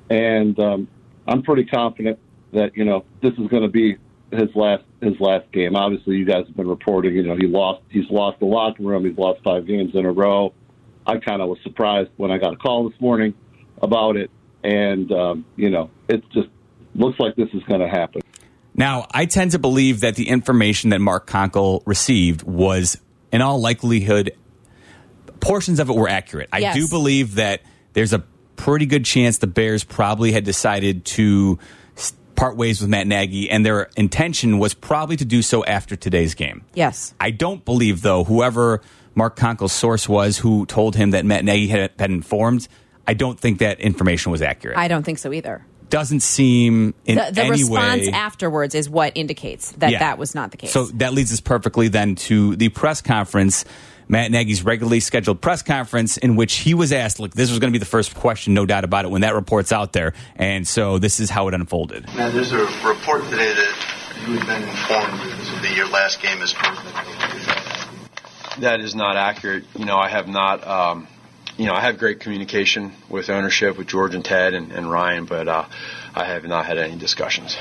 and 0.10 0.58
um, 0.60 0.88
I'm 1.28 1.44
pretty 1.44 1.66
confident 1.66 2.20
that 2.54 2.78
you 2.78 2.86
know 2.86 3.04
this 3.22 3.34
is 3.34 3.48
going 3.48 3.64
to 3.64 3.70
be 3.70 3.98
his 4.32 4.50
last 4.56 4.84
his 5.02 5.20
last 5.20 5.52
game. 5.52 5.76
Obviously, 5.76 6.16
you 6.16 6.26
guys 6.26 6.46
have 6.48 6.56
been 6.56 6.68
reporting. 6.68 7.16
You 7.16 7.24
know 7.24 7.36
he 7.36 7.48
lost 7.48 7.82
he's 7.90 8.10
lost 8.10 8.40
the 8.40 8.46
locker 8.46 8.84
room. 8.84 9.06
He's 9.06 9.18
lost 9.18 9.44
five 9.44 9.66
games 9.68 9.92
in 9.94 10.06
a 10.06 10.12
row. 10.12 10.54
I 11.08 11.18
kind 11.18 11.42
of 11.42 11.48
was 11.48 11.58
surprised 11.64 12.10
when 12.18 12.32
I 12.32 12.38
got 12.38 12.54
a 12.54 12.58
call 12.58 12.90
this 12.90 13.00
morning 13.00 13.34
about 13.82 14.18
it, 14.18 14.30
and 14.64 15.12
um, 15.12 15.46
you 15.56 15.70
know 15.70 15.90
it 16.08 16.24
just 16.32 16.50
looks 16.94 17.20
like 17.20 17.36
this 17.36 17.50
is 17.54 17.64
going 17.64 17.80
to 17.80 17.88
happen. 17.88 18.22
Now, 18.76 19.08
I 19.12 19.26
tend 19.26 19.52
to 19.52 19.60
believe 19.60 20.02
that 20.02 20.16
the 20.16 20.28
information 20.30 20.92
that 20.92 21.00
Mark 21.00 21.28
Konkol 21.28 21.82
received 21.86 22.44
was, 22.44 23.00
in 23.32 23.42
all 23.42 23.60
likelihood, 23.60 24.34
portions 25.40 25.80
of 25.80 25.90
it 25.90 25.96
were 25.96 26.10
accurate. 26.10 26.50
I 26.52 26.74
do 26.74 26.88
believe 26.88 27.36
that 27.36 27.62
there's 27.94 28.14
a 28.14 28.20
pretty 28.56 28.86
good 28.86 29.06
chance 29.06 29.40
the 29.40 29.48
Bears 29.48 29.84
probably 29.84 30.32
had 30.32 30.44
decided 30.44 31.06
to 31.06 31.58
part 32.36 32.56
ways 32.56 32.80
with 32.80 32.90
Matt 32.90 33.08
Nagy, 33.08 33.50
and 33.50 33.66
their 33.66 33.90
intention 33.98 34.60
was 34.60 34.74
probably 34.76 35.16
to 35.18 35.26
do 35.26 35.42
so 35.42 35.66
after 35.66 35.96
today's 35.96 36.36
game. 36.36 36.64
yes. 36.76 37.16
I 37.20 37.32
don't 37.32 37.66
believe, 37.66 38.04
though, 38.04 38.24
whoever 38.24 38.82
Mark 39.18 39.36
Konkol's 39.36 39.74
source 39.74 40.08
was 40.08 40.38
who 40.38 40.66
told 40.68 40.96
him 40.96 41.12
that 41.12 41.26
Matt 41.26 41.44
Nagy 41.44 41.68
had 41.68 41.98
been 41.98 42.12
informed, 42.12 42.68
I 43.08 43.16
don't 43.16 43.40
think 43.40 43.58
that 43.60 43.80
information 43.80 44.32
was 44.32 44.42
accurate. 44.44 44.78
I 44.78 44.88
don't 44.88 45.04
think 45.04 45.18
so 45.18 45.34
either. 45.34 45.66
Doesn't 45.90 46.20
seem 46.20 46.94
in 47.06 47.16
The, 47.16 47.32
the 47.32 47.42
any 47.42 47.50
response 47.52 48.02
way. 48.08 48.12
afterwards 48.12 48.76
is 48.76 48.90
what 48.90 49.14
indicates 49.16 49.72
that 49.74 49.90
Yeah. 49.92 50.00
that 50.00 50.18
was 50.20 50.36
not 50.36 50.52
the 50.52 50.58
case. 50.58 50.72
So 50.72 50.86
that 50.86 51.14
leads 51.14 51.34
us 51.34 51.40
perfectly 51.40 51.88
then 51.88 52.14
to 52.16 52.56
the 52.58 52.70
press 52.70 53.02
conference, 53.02 53.66
Matt 54.10 54.30
Nagy's 54.32 54.64
regularly 54.64 55.00
scheduled 55.00 55.42
press 55.42 55.62
conference, 55.64 56.18
in 56.18 56.36
which 56.36 56.58
he 56.58 56.74
was 56.74 56.94
asked, 56.94 57.20
look, 57.20 57.34
this 57.34 57.50
was 57.50 57.58
going 57.60 57.72
to 57.72 57.76
be 57.76 57.80
the 57.80 57.86
first 57.86 58.14
question, 58.16 58.54
no 58.54 58.66
doubt 58.66 58.84
about 58.84 59.06
it, 59.06 59.12
when 59.12 59.22
that 59.22 59.34
report's 59.34 59.72
out 59.72 59.94
there. 59.94 60.14
And 60.36 60.68
so 60.68 61.00
this 61.00 61.20
is 61.20 61.30
how 61.30 61.48
it 61.48 61.54
unfolded. 61.54 62.06
Now, 62.16 62.30
there's 62.30 62.52
a 62.52 62.60
report 62.86 63.24
today 63.30 63.54
that 63.54 63.76
you 64.28 64.38
had 64.38 64.46
been 64.48 64.70
informed 64.70 65.40
this 65.40 65.52
would 65.52 65.62
be 65.62 65.70
your 65.74 65.88
last 65.90 66.22
game 66.22 66.42
as 66.42 66.54
president. 66.54 67.57
That 68.60 68.80
is 68.80 68.96
not 68.96 69.18
accurate. 69.18 69.66
You 69.76 69.86
know, 69.86 69.98
I 69.98 70.10
have 70.10 70.28
not. 70.28 70.66
Um, 70.66 71.08
you 71.58 71.66
know, 71.66 71.74
I 71.74 71.82
have 71.82 71.98
great 71.98 72.20
communication 72.20 72.94
with 73.10 73.30
ownership, 73.30 73.78
with 73.78 73.88
George 73.88 74.14
and 74.14 74.24
Ted 74.24 74.54
and, 74.54 74.72
and 74.72 74.90
Ryan, 74.90 75.26
but 75.26 75.48
uh, 75.48 75.66
I 76.14 76.26
have 76.26 76.44
not 76.44 76.66
had 76.68 76.78
any 76.78 76.98
discussions. 76.98 77.56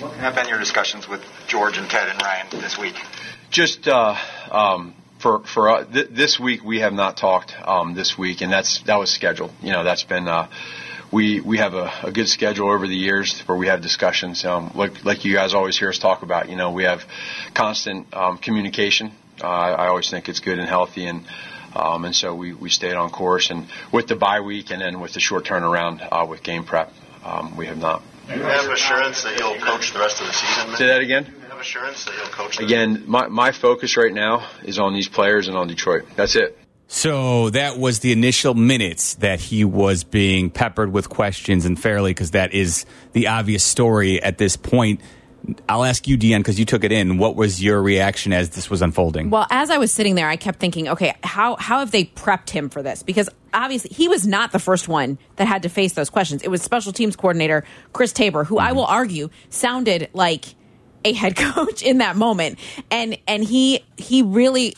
What 0.00 0.12
have 0.14 0.34
been 0.36 0.48
your 0.48 0.58
discussions 0.58 1.08
with 1.08 1.20
George 1.48 1.78
and 1.78 1.90
Ted 1.90 2.08
and 2.08 2.22
Ryan 2.22 2.46
this 2.52 2.78
week? 2.78 2.94
Just 3.50 3.88
uh, 3.88 4.16
um, 4.50 4.94
for 5.18 5.40
for 5.44 5.68
uh, 5.68 5.84
th- 5.84 6.08
this 6.10 6.38
week, 6.38 6.62
we 6.62 6.80
have 6.80 6.92
not 6.92 7.16
talked 7.16 7.54
um, 7.64 7.94
this 7.94 8.16
week, 8.16 8.40
and 8.40 8.52
that's 8.52 8.82
that 8.82 8.98
was 8.98 9.10
scheduled. 9.10 9.52
You 9.62 9.72
know, 9.72 9.84
that's 9.84 10.04
been. 10.04 10.28
Uh, 10.28 10.48
we 11.10 11.40
we 11.40 11.58
have 11.58 11.74
a, 11.74 11.92
a 12.02 12.12
good 12.12 12.28
schedule 12.28 12.70
over 12.70 12.86
the 12.86 12.96
years 12.96 13.40
where 13.46 13.58
we 13.58 13.66
have 13.66 13.82
discussions. 13.82 14.44
Um, 14.44 14.72
like 14.74 15.04
like 15.04 15.24
you 15.24 15.34
guys 15.34 15.54
always 15.54 15.78
hear 15.78 15.88
us 15.88 15.98
talk 15.98 16.22
about. 16.22 16.48
You 16.48 16.56
know, 16.56 16.70
we 16.70 16.84
have 16.84 17.04
constant 17.54 18.12
um, 18.14 18.38
communication. 18.38 19.12
Uh, 19.42 19.46
I, 19.46 19.70
I 19.70 19.86
always 19.88 20.10
think 20.10 20.28
it's 20.28 20.40
good 20.40 20.58
and 20.58 20.68
healthy, 20.68 21.06
and 21.06 21.24
um, 21.74 22.04
and 22.04 22.14
so 22.14 22.34
we, 22.34 22.52
we 22.54 22.70
stayed 22.70 22.94
on 22.94 23.10
course. 23.10 23.50
And 23.50 23.66
with 23.92 24.08
the 24.08 24.16
bye 24.16 24.40
week, 24.40 24.70
and 24.70 24.80
then 24.80 25.00
with 25.00 25.12
the 25.12 25.20
short 25.20 25.44
turnaround 25.44 26.06
uh, 26.10 26.26
with 26.26 26.42
game 26.42 26.64
prep, 26.64 26.92
um, 27.24 27.56
we 27.56 27.66
have 27.66 27.78
not. 27.78 28.02
Do 28.28 28.34
you 28.34 28.42
have 28.42 28.70
assurance 28.70 29.22
that 29.22 29.38
you'll 29.38 29.56
coach 29.56 29.92
the 29.92 30.00
rest 30.00 30.20
of 30.20 30.26
the 30.26 30.32
season? 30.32 30.76
Say 30.76 30.86
that 30.86 31.00
again. 31.00 31.24
Do 31.24 31.30
you 31.30 31.40
have 31.48 31.60
assurance 31.60 32.04
that 32.04 32.14
you'll 32.14 32.26
coach 32.26 32.58
the 32.58 32.64
Again, 32.64 33.04
my, 33.06 33.28
my 33.28 33.52
focus 33.52 33.96
right 33.96 34.12
now 34.12 34.46
is 34.64 34.78
on 34.78 34.92
these 34.92 35.08
players 35.08 35.48
and 35.48 35.56
on 35.56 35.66
Detroit. 35.66 36.04
That's 36.14 36.36
it. 36.36 36.58
So 36.90 37.50
that 37.50 37.78
was 37.78 37.98
the 37.98 38.12
initial 38.12 38.54
minutes 38.54 39.16
that 39.16 39.40
he 39.40 39.62
was 39.62 40.04
being 40.04 40.48
peppered 40.48 40.90
with 40.90 41.10
questions, 41.10 41.66
and 41.66 41.78
fairly, 41.78 42.10
because 42.10 42.30
that 42.30 42.54
is 42.54 42.86
the 43.12 43.28
obvious 43.28 43.62
story 43.62 44.22
at 44.22 44.38
this 44.38 44.56
point. 44.56 45.00
I'll 45.68 45.84
ask 45.84 46.06
you, 46.06 46.18
Deanne, 46.18 46.40
because 46.40 46.58
you 46.58 46.64
took 46.64 46.84
it 46.84 46.92
in. 46.92 47.18
What 47.18 47.36
was 47.36 47.62
your 47.62 47.80
reaction 47.80 48.32
as 48.32 48.50
this 48.50 48.68
was 48.68 48.82
unfolding? 48.82 49.30
Well, 49.30 49.46
as 49.50 49.70
I 49.70 49.78
was 49.78 49.92
sitting 49.92 50.14
there, 50.14 50.28
I 50.28 50.36
kept 50.36 50.58
thinking, 50.58 50.88
okay, 50.88 51.14
how 51.22 51.56
how 51.56 51.78
have 51.78 51.90
they 51.90 52.04
prepped 52.04 52.50
him 52.50 52.68
for 52.68 52.82
this? 52.82 53.02
Because 53.02 53.28
obviously 53.54 53.90
he 53.94 54.08
was 54.08 54.26
not 54.26 54.52
the 54.52 54.58
first 54.58 54.88
one 54.88 55.18
that 55.36 55.46
had 55.46 55.62
to 55.62 55.68
face 55.68 55.94
those 55.94 56.10
questions. 56.10 56.42
It 56.42 56.48
was 56.48 56.62
special 56.62 56.92
teams 56.92 57.16
coordinator 57.16 57.64
Chris 57.92 58.12
Tabor, 58.12 58.44
who 58.44 58.58
I 58.58 58.72
will 58.72 58.84
argue 58.84 59.30
sounded 59.48 60.10
like 60.12 60.54
a 61.04 61.12
head 61.12 61.36
coach 61.54 61.82
in 61.82 61.98
that 61.98 62.16
moment 62.16 62.58
and 62.90 63.16
and 63.26 63.44
he 63.44 63.84
he 63.96 64.22
really 64.22 64.74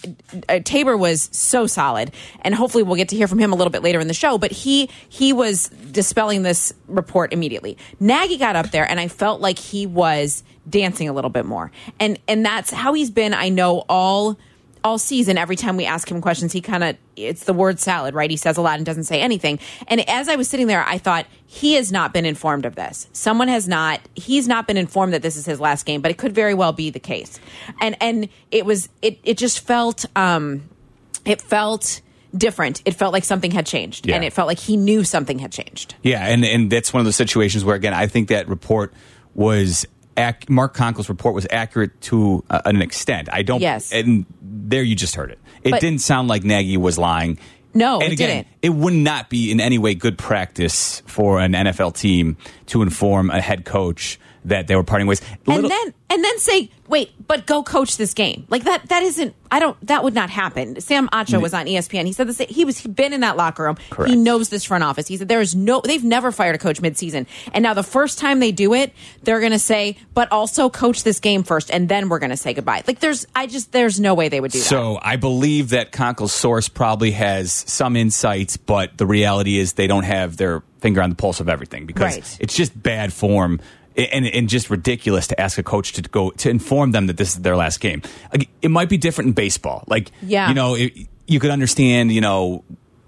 uh, 0.48 0.60
Tabor 0.64 0.96
was 0.96 1.28
so 1.32 1.66
solid 1.66 2.12
and 2.42 2.54
hopefully 2.54 2.82
we'll 2.82 2.96
get 2.96 3.08
to 3.10 3.16
hear 3.16 3.26
from 3.26 3.38
him 3.38 3.52
a 3.52 3.56
little 3.56 3.70
bit 3.70 3.82
later 3.82 4.00
in 4.00 4.08
the 4.08 4.14
show 4.14 4.38
but 4.38 4.50
he 4.50 4.88
he 5.08 5.32
was 5.32 5.68
dispelling 5.68 6.42
this 6.42 6.72
report 6.86 7.32
immediately 7.32 7.76
Nagy 7.98 8.36
got 8.36 8.56
up 8.56 8.70
there 8.70 8.88
and 8.88 9.00
I 9.00 9.08
felt 9.08 9.40
like 9.40 9.58
he 9.58 9.86
was 9.86 10.42
dancing 10.70 11.08
a 11.08 11.12
little 11.12 11.30
bit 11.30 11.44
more. 11.44 11.70
And 11.98 12.18
and 12.28 12.44
that's 12.44 12.70
how 12.70 12.92
he's 12.94 13.10
been 13.10 13.34
I 13.34 13.48
know 13.48 13.84
all 13.88 14.38
all 14.82 14.98
season. 14.98 15.36
Every 15.36 15.56
time 15.56 15.76
we 15.76 15.84
ask 15.84 16.10
him 16.10 16.20
questions 16.22 16.52
he 16.52 16.60
kind 16.60 16.82
of 16.82 16.96
it's 17.16 17.44
the 17.44 17.52
word 17.52 17.78
salad 17.78 18.14
right? 18.14 18.30
He 18.30 18.36
says 18.36 18.56
a 18.56 18.62
lot 18.62 18.76
and 18.76 18.86
doesn't 18.86 19.04
say 19.04 19.20
anything. 19.20 19.58
And 19.88 20.08
as 20.08 20.28
i 20.28 20.36
was 20.36 20.48
sitting 20.48 20.66
there 20.66 20.84
i 20.86 20.96
thought 20.98 21.26
he 21.46 21.74
has 21.74 21.92
not 21.92 22.12
been 22.12 22.24
informed 22.24 22.64
of 22.64 22.76
this. 22.76 23.08
Someone 23.12 23.48
has 23.48 23.68
not 23.68 24.00
he's 24.14 24.48
not 24.48 24.66
been 24.66 24.76
informed 24.76 25.12
that 25.12 25.22
this 25.22 25.36
is 25.36 25.44
his 25.44 25.60
last 25.60 25.84
game 25.84 26.00
but 26.00 26.10
it 26.10 26.18
could 26.18 26.34
very 26.34 26.54
well 26.54 26.72
be 26.72 26.90
the 26.90 27.00
case. 27.00 27.38
And 27.80 27.96
and 28.00 28.28
it 28.50 28.64
was 28.64 28.88
it 29.02 29.18
it 29.24 29.36
just 29.36 29.60
felt 29.60 30.06
um 30.16 30.62
it 31.24 31.42
felt 31.42 32.00
different. 32.36 32.82
It 32.84 32.92
felt 32.92 33.12
like 33.12 33.24
something 33.24 33.50
had 33.50 33.66
changed. 33.66 34.06
Yeah. 34.06 34.16
and 34.16 34.24
it 34.24 34.32
felt 34.32 34.46
like 34.46 34.58
he 34.58 34.76
knew 34.76 35.04
something 35.04 35.38
had 35.38 35.52
changed. 35.52 35.94
Yeah, 36.02 36.26
and 36.26 36.44
and 36.44 36.70
that's 36.70 36.92
one 36.92 37.00
of 37.00 37.04
those 37.04 37.16
situations 37.16 37.64
where 37.64 37.76
again, 37.76 37.94
I 37.94 38.06
think 38.06 38.28
that 38.28 38.48
report 38.48 38.92
was 39.34 39.86
ac- 40.28 40.46
Mark 40.48 40.74
Konkol's 40.76 41.08
report 41.08 41.34
was 41.34 41.46
accurate 41.50 42.00
to 42.02 42.44
uh, 42.50 42.60
an 42.64 42.80
extent. 42.82 43.28
I 43.32 43.42
don't. 43.42 43.60
Yes. 43.60 43.92
and 43.92 44.26
there 44.42 44.82
you 44.82 44.94
just 44.94 45.14
heard 45.14 45.30
it. 45.30 45.38
It 45.62 45.70
But- 45.72 45.80
didn't 45.80 46.00
sound 46.00 46.28
like 46.28 46.44
Nagy 46.44 46.76
was 46.76 46.98
lying. 46.98 47.38
No, 47.72 47.94
and 48.00 48.04
it 48.10 48.12
again, 48.12 48.28
didn't. 48.28 48.46
it 48.62 48.68
would 48.70 48.94
not 48.94 49.30
be 49.30 49.50
in 49.52 49.60
any 49.60 49.78
way 49.78 49.94
good 49.94 50.18
practice 50.18 51.02
for 51.06 51.40
an 51.40 51.52
NFL 51.52 51.94
team 51.94 52.36
to 52.66 52.82
inform 52.82 53.30
a 53.30 53.40
head 53.40 53.64
coach 53.64 54.18
that 54.44 54.66
they 54.66 54.76
were 54.76 54.82
parting 54.84 55.06
ways. 55.06 55.20
and 55.46 55.64
then 55.64 55.94
and 56.08 56.24
then 56.24 56.38
say, 56.38 56.70
wait, 56.88 57.12
but 57.26 57.46
go 57.46 57.62
coach 57.62 57.96
this 57.96 58.14
game. 58.14 58.46
Like 58.48 58.64
that 58.64 58.88
that 58.88 59.02
isn't 59.02 59.34
I 59.50 59.60
don't 59.60 59.76
that 59.86 60.02
would 60.02 60.14
not 60.14 60.30
happen. 60.30 60.80
Sam 60.80 61.08
Acho 61.08 61.26
mm-hmm. 61.34 61.42
was 61.42 61.54
on 61.54 61.66
ESPN. 61.66 62.06
He 62.06 62.12
said 62.12 62.26
the 62.26 62.32
same, 62.32 62.48
he 62.48 62.64
was 62.64 62.78
he'd 62.78 62.96
been 62.96 63.12
in 63.12 63.20
that 63.20 63.36
locker 63.36 63.64
room. 63.64 63.76
Correct. 63.90 64.10
He 64.10 64.16
knows 64.16 64.48
this 64.48 64.64
front 64.64 64.82
office. 64.84 65.06
He 65.06 65.16
said 65.16 65.28
there 65.28 65.40
is 65.40 65.54
no 65.54 65.80
they've 65.82 66.02
never 66.04 66.32
fired 66.32 66.54
a 66.54 66.58
coach 66.58 66.80
midseason. 66.80 67.26
And 67.52 67.62
now 67.62 67.74
the 67.74 67.82
first 67.82 68.18
time 68.18 68.40
they 68.40 68.52
do 68.52 68.74
it, 68.74 68.92
they're 69.22 69.40
gonna 69.40 69.58
say, 69.58 69.96
but 70.14 70.30
also 70.32 70.68
coach 70.70 71.04
this 71.04 71.20
game 71.20 71.42
first 71.42 71.70
and 71.70 71.88
then 71.88 72.08
we're 72.08 72.18
gonna 72.18 72.36
say 72.36 72.54
goodbye. 72.54 72.82
Like 72.86 73.00
there's 73.00 73.26
I 73.34 73.46
just 73.46 73.72
there's 73.72 74.00
no 74.00 74.14
way 74.14 74.28
they 74.28 74.40
would 74.40 74.52
do 74.52 74.58
that. 74.58 74.64
So 74.64 74.98
I 75.02 75.16
believe 75.16 75.70
that 75.70 75.92
Konkol's 75.92 76.32
source 76.32 76.68
probably 76.68 77.12
has 77.12 77.52
some 77.52 77.94
insights, 77.96 78.56
but 78.56 78.96
the 78.98 79.06
reality 79.06 79.58
is 79.58 79.74
they 79.74 79.86
don't 79.86 80.04
have 80.04 80.36
their 80.36 80.62
finger 80.80 81.02
on 81.02 81.10
the 81.10 81.16
pulse 81.16 81.40
of 81.40 81.48
everything 81.48 81.84
because 81.86 82.14
Right. 82.16 82.36
it's 82.40 82.54
just 82.54 82.80
bad 82.80 83.12
form 83.12 83.60
and, 83.96 84.26
and 84.26 84.48
just 84.48 84.70
ridiculous 84.70 85.26
to 85.28 85.40
ask 85.40 85.58
a 85.58 85.62
coach 85.62 85.92
to 85.94 86.02
go 86.02 86.30
to 86.30 86.48
inform 86.50 86.92
them 86.92 87.06
that 87.08 87.16
this 87.16 87.34
is 87.34 87.42
their 87.42 87.56
last 87.56 87.80
game. 87.80 88.02
It 88.62 88.70
might 88.70 88.88
be 88.88 88.96
different 88.96 89.28
in 89.28 89.32
baseball. 89.34 89.84
Like, 89.86 90.10
Yeah. 90.22 90.48
you 90.48 90.54
know, 90.54 90.74
it, 90.74 90.92
you 91.26 91.40
could 91.40 91.50
understand, 91.50 92.12
you 92.12 92.20
know, 92.20 92.64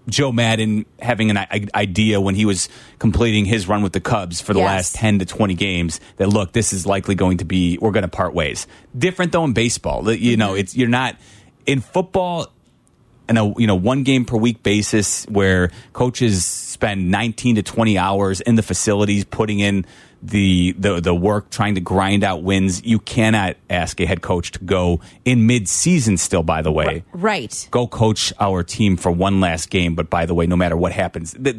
Joe 0.09 0.33
Maddon 0.33 0.85
having 1.01 1.31
an 1.31 1.39
idea 1.75 2.21
when 2.21 2.35
he 2.35 2.45
was 2.45 2.69
completing 2.99 3.45
his 3.45 3.69
run 3.69 3.83
with 3.85 3.93
the 3.93 4.01
Cubs 4.01 4.41
for 4.41 4.53
the 4.53 4.59
Yes. 4.59 4.67
last 4.67 4.95
10 4.97 5.21
to 5.21 5.25
20 5.27 5.55
games 5.55 6.01
that 6.17 6.29
look, 6.29 6.53
this 6.53 6.73
is 6.73 6.85
likely 6.87 7.15
going 7.15 7.39
to 7.39 7.45
be 7.45 7.79
we're 7.79 7.93
going 7.93 8.03
to 8.03 8.09
part 8.09 8.35
ways. 8.35 8.67
Different 8.99 9.31
though 9.31 9.45
in 9.45 9.53
baseball. 9.53 10.03
You 10.13 10.33
Mm-hmm. 10.33 10.39
know, 10.41 10.55
it's 10.55 10.75
you're 10.77 10.89
not 10.89 11.17
in 11.67 11.81
football 11.81 12.49
on 13.29 13.37
a 13.37 13.55
you 13.61 13.69
know 13.69 13.77
one 13.77 14.03
game 14.03 14.25
per 14.25 14.37
week 14.37 14.65
basis 14.65 15.25
where 15.27 15.71
coaches 15.93 16.45
spend 16.45 17.09
19 17.13 17.55
to 17.55 17.63
20 17.63 17.97
hours 17.97 18.41
in 18.41 18.57
the 18.57 18.63
facilities 18.65 19.25
putting 19.25 19.61
in 19.61 19.87
the 20.23 20.73
the 20.79 21.01
the 21.01 21.15
work 21.15 21.51
trying 21.51 21.75
to 21.75 21.81
grind 21.81 22.23
out 22.23 22.43
wins 22.43 22.85
you 22.85 22.99
cannot 22.99 23.57
ask 23.69 24.01
a 24.01 24.07
head 24.07 24.23
coach 24.23 24.53
to 24.53 24.59
go 24.61 25.01
in 25.25 25.47
mid-season 25.47 26.17
still 26.17 26.43
by 26.43 26.63
the 26.63 26.71
way 26.71 27.03
right. 27.13 27.69
go 27.71 27.87
coach 27.87 28.33
our 28.39 28.63
team 28.63 28.97
for 28.97 29.11
one 29.11 29.41
last 29.41 29.69
game 29.69 29.95
but 29.95 30.09
by 30.09 30.25
the 30.25 30.35
way 30.35 30.47
no 30.47 30.57
matter 30.57 30.77
what 30.77 30.93
happens 30.93 31.33
th- 31.33 31.57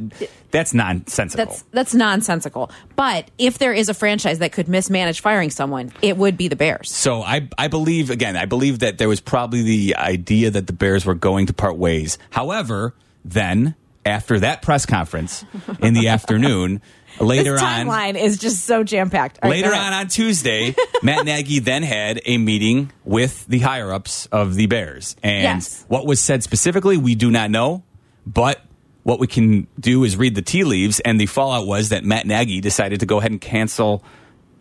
that's 0.52 0.74
nonsensical 0.74 1.46
That's 1.46 1.64
that's 1.72 1.94
nonsensical. 1.96 2.72
But 2.96 3.30
if 3.40 3.58
there 3.58 3.74
is 3.74 3.90
a 3.90 3.94
franchise 3.94 4.40
that 4.40 4.52
could 4.52 4.68
mismanage 4.68 5.20
firing 5.20 5.50
someone, 5.50 5.92
it 6.02 6.16
would 6.16 6.38
be 6.38 6.48
the 6.48 6.56
Bears. 6.56 6.92
So 6.92 7.24
I 7.24 7.50
I 7.58 7.68
believe 7.68 8.12
again 8.12 8.38
I 8.38 8.46
believe 8.46 8.80
that 8.80 9.00
there 9.00 9.10
was 9.10 9.20
probably 9.20 9.64
the 9.64 9.96
idea 9.96 10.52
that 10.52 10.68
the 10.68 10.74
Bears 10.74 11.06
were 11.06 11.16
going 11.16 11.48
to 11.48 11.54
part 11.54 11.78
ways. 11.78 12.20
However, 12.30 12.94
then 13.26 13.74
after 14.06 14.40
that 14.40 14.62
press 14.62 14.86
conference 14.86 15.44
in 15.80 15.96
the 15.96 16.08
afternoon, 16.16 16.82
later 17.20 17.54
this 17.54 17.62
on 17.62 17.86
timeline 17.88 18.16
is 18.22 18.38
just 18.38 18.66
so 18.66 18.84
jam 18.84 19.10
packed. 19.10 19.44
later 19.44 19.74
on 19.74 19.94
on 19.94 20.08
Tuesday, 20.08 20.76
Matt 21.04 21.26
Nagy 21.26 21.60
then 21.60 21.84
had 21.84 22.22
a 22.26 22.38
meeting 22.38 22.92
with 23.04 23.46
the 23.48 23.60
higher 23.60 23.92
ups 23.92 24.26
of 24.28 24.56
the 24.56 24.66
Bears, 24.68 25.16
and 25.24 25.44
Yes. 25.44 25.86
what 25.88 26.06
was 26.06 26.20
said 26.20 26.44
specifically 26.44 26.98
we 26.98 27.16
do 27.16 27.30
not 27.32 27.50
know, 27.52 27.84
but. 28.26 28.62
What 29.06 29.20
we 29.20 29.28
can 29.28 29.68
do 29.78 30.06
is 30.06 30.16
read 30.16 30.34
the 30.34 30.42
tea 30.42 30.64
leaves, 30.64 31.02
and 31.02 31.20
the 31.20 31.26
fallout 31.26 31.68
was 31.68 31.90
that 31.90 32.06
Matt 32.06 32.26
Nagy 32.26 32.62
decided 32.62 33.02
to 33.02 33.06
go 33.06 33.18
ahead 33.20 33.32
and 33.32 33.42
cancel 33.42 34.02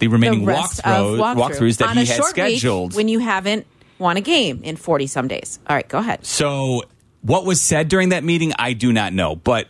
the 0.00 0.09
remaining 0.09 0.44
the 0.44 0.50
walkthrough. 0.52 1.37
walkthroughs 1.37 1.76
that 1.76 1.90
on 1.90 1.97
he 1.97 2.04
had 2.06 2.25
scheduled. 2.25 2.97
when 2.97 3.06
you 3.06 3.21
haven't 3.21 3.68
won 4.00 4.16
a 4.16 4.21
game 4.21 4.61
in 4.64 4.75
40 4.75 5.06
some 5.06 5.28
days. 5.28 5.61
All 5.68 5.76
right, 5.76 5.88
go 5.88 5.99
ahead. 5.99 6.26
So, 6.26 6.82
what 7.21 7.44
was 7.44 7.61
said 7.61 7.87
during 7.87 8.09
that 8.09 8.25
meeting, 8.25 8.52
I 8.59 8.73
do 8.73 8.92
not 8.92 9.12
know. 9.12 9.37
But 9.37 9.68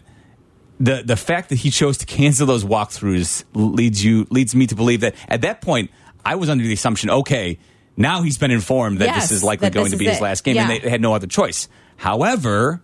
the 0.83 1.03
the 1.05 1.17
fact 1.17 1.51
that 1.51 1.57
he 1.57 1.71
chose 1.71 1.99
to 1.99 2.07
cancel 2.07 2.45
those 2.45 2.65
walkthroughs 2.65 3.45
leads 3.55 4.05
you 4.05 4.27
leads 4.31 4.55
me 4.55 4.67
to 4.67 4.75
believe 4.75 5.01
that 5.03 5.15
at 5.29 5.43
that 5.43 5.61
point, 5.61 5.93
I 6.25 6.35
was 6.35 6.51
under 6.51 6.65
the 6.65 6.73
assumption, 6.73 7.09
okay, 7.09 7.59
now 7.97 8.23
he's 8.23 8.37
been 8.37 8.51
informed 8.51 8.99
that 8.99 9.07
Yes, 9.07 9.29
this 9.29 9.39
is 9.39 9.45
likely 9.45 9.71
going 9.71 9.93
to 9.93 9.97
be 9.97 10.07
his 10.07 10.19
it. 10.19 10.23
last 10.23 10.43
game, 10.43 10.59
and 10.59 10.69
they 10.69 10.91
had 10.91 11.01
no 11.01 11.15
other 11.15 11.27
choice. 11.27 11.69
However. 11.97 12.83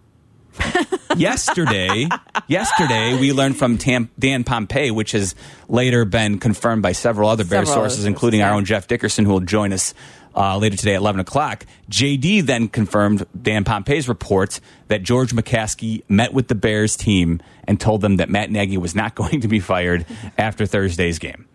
yesterday, 1.17 2.09
yesterday 2.49 3.17
we 3.21 3.33
learned 3.33 3.57
from 3.57 3.79
Tam, 3.79 4.11
Dan 4.19 4.43
Pompei, 4.43 4.91
which 4.91 5.13
has 5.13 5.37
later 5.69 6.05
been 6.05 6.41
confirmed 6.41 6.83
by 6.83 6.91
several 6.91 7.29
other 7.29 7.45
Bear 7.45 7.61
Several 7.61 7.71
other 7.71 7.81
sources, 7.81 7.99
sources, 7.99 8.07
including 8.07 8.43
our 8.43 8.55
own 8.55 8.65
Jeff 8.65 8.89
Dickerson, 8.89 9.25
who 9.25 9.31
will 9.31 9.41
join 9.41 9.73
us 9.73 9.95
uh, 10.39 10.57
later 10.57 10.77
today 10.77 10.95
at 10.95 10.99
11 10.99 11.21
o'clock. 11.21 11.67
JD 11.91 12.43
then 12.47 12.69
confirmed 12.69 13.27
Dan 13.41 13.65
Pompei's 13.65 14.09
reports 14.09 14.61
that 14.87 15.03
George 15.03 15.33
McCaskey 15.33 16.03
met 16.09 16.33
with 16.33 16.49
the 16.49 16.55
Bears 16.55 16.97
team 16.97 17.43
and 17.65 17.81
told 17.81 18.01
them 18.01 18.17
that 18.17 18.31
Matt 18.31 18.51
Nagy 18.51 18.79
was 18.79 18.95
not 18.95 19.15
going 19.17 19.41
to 19.41 19.49
be 19.49 19.61
fired 19.61 20.07
after 20.39 20.65
Thursday's 20.65 21.19
game. 21.19 21.47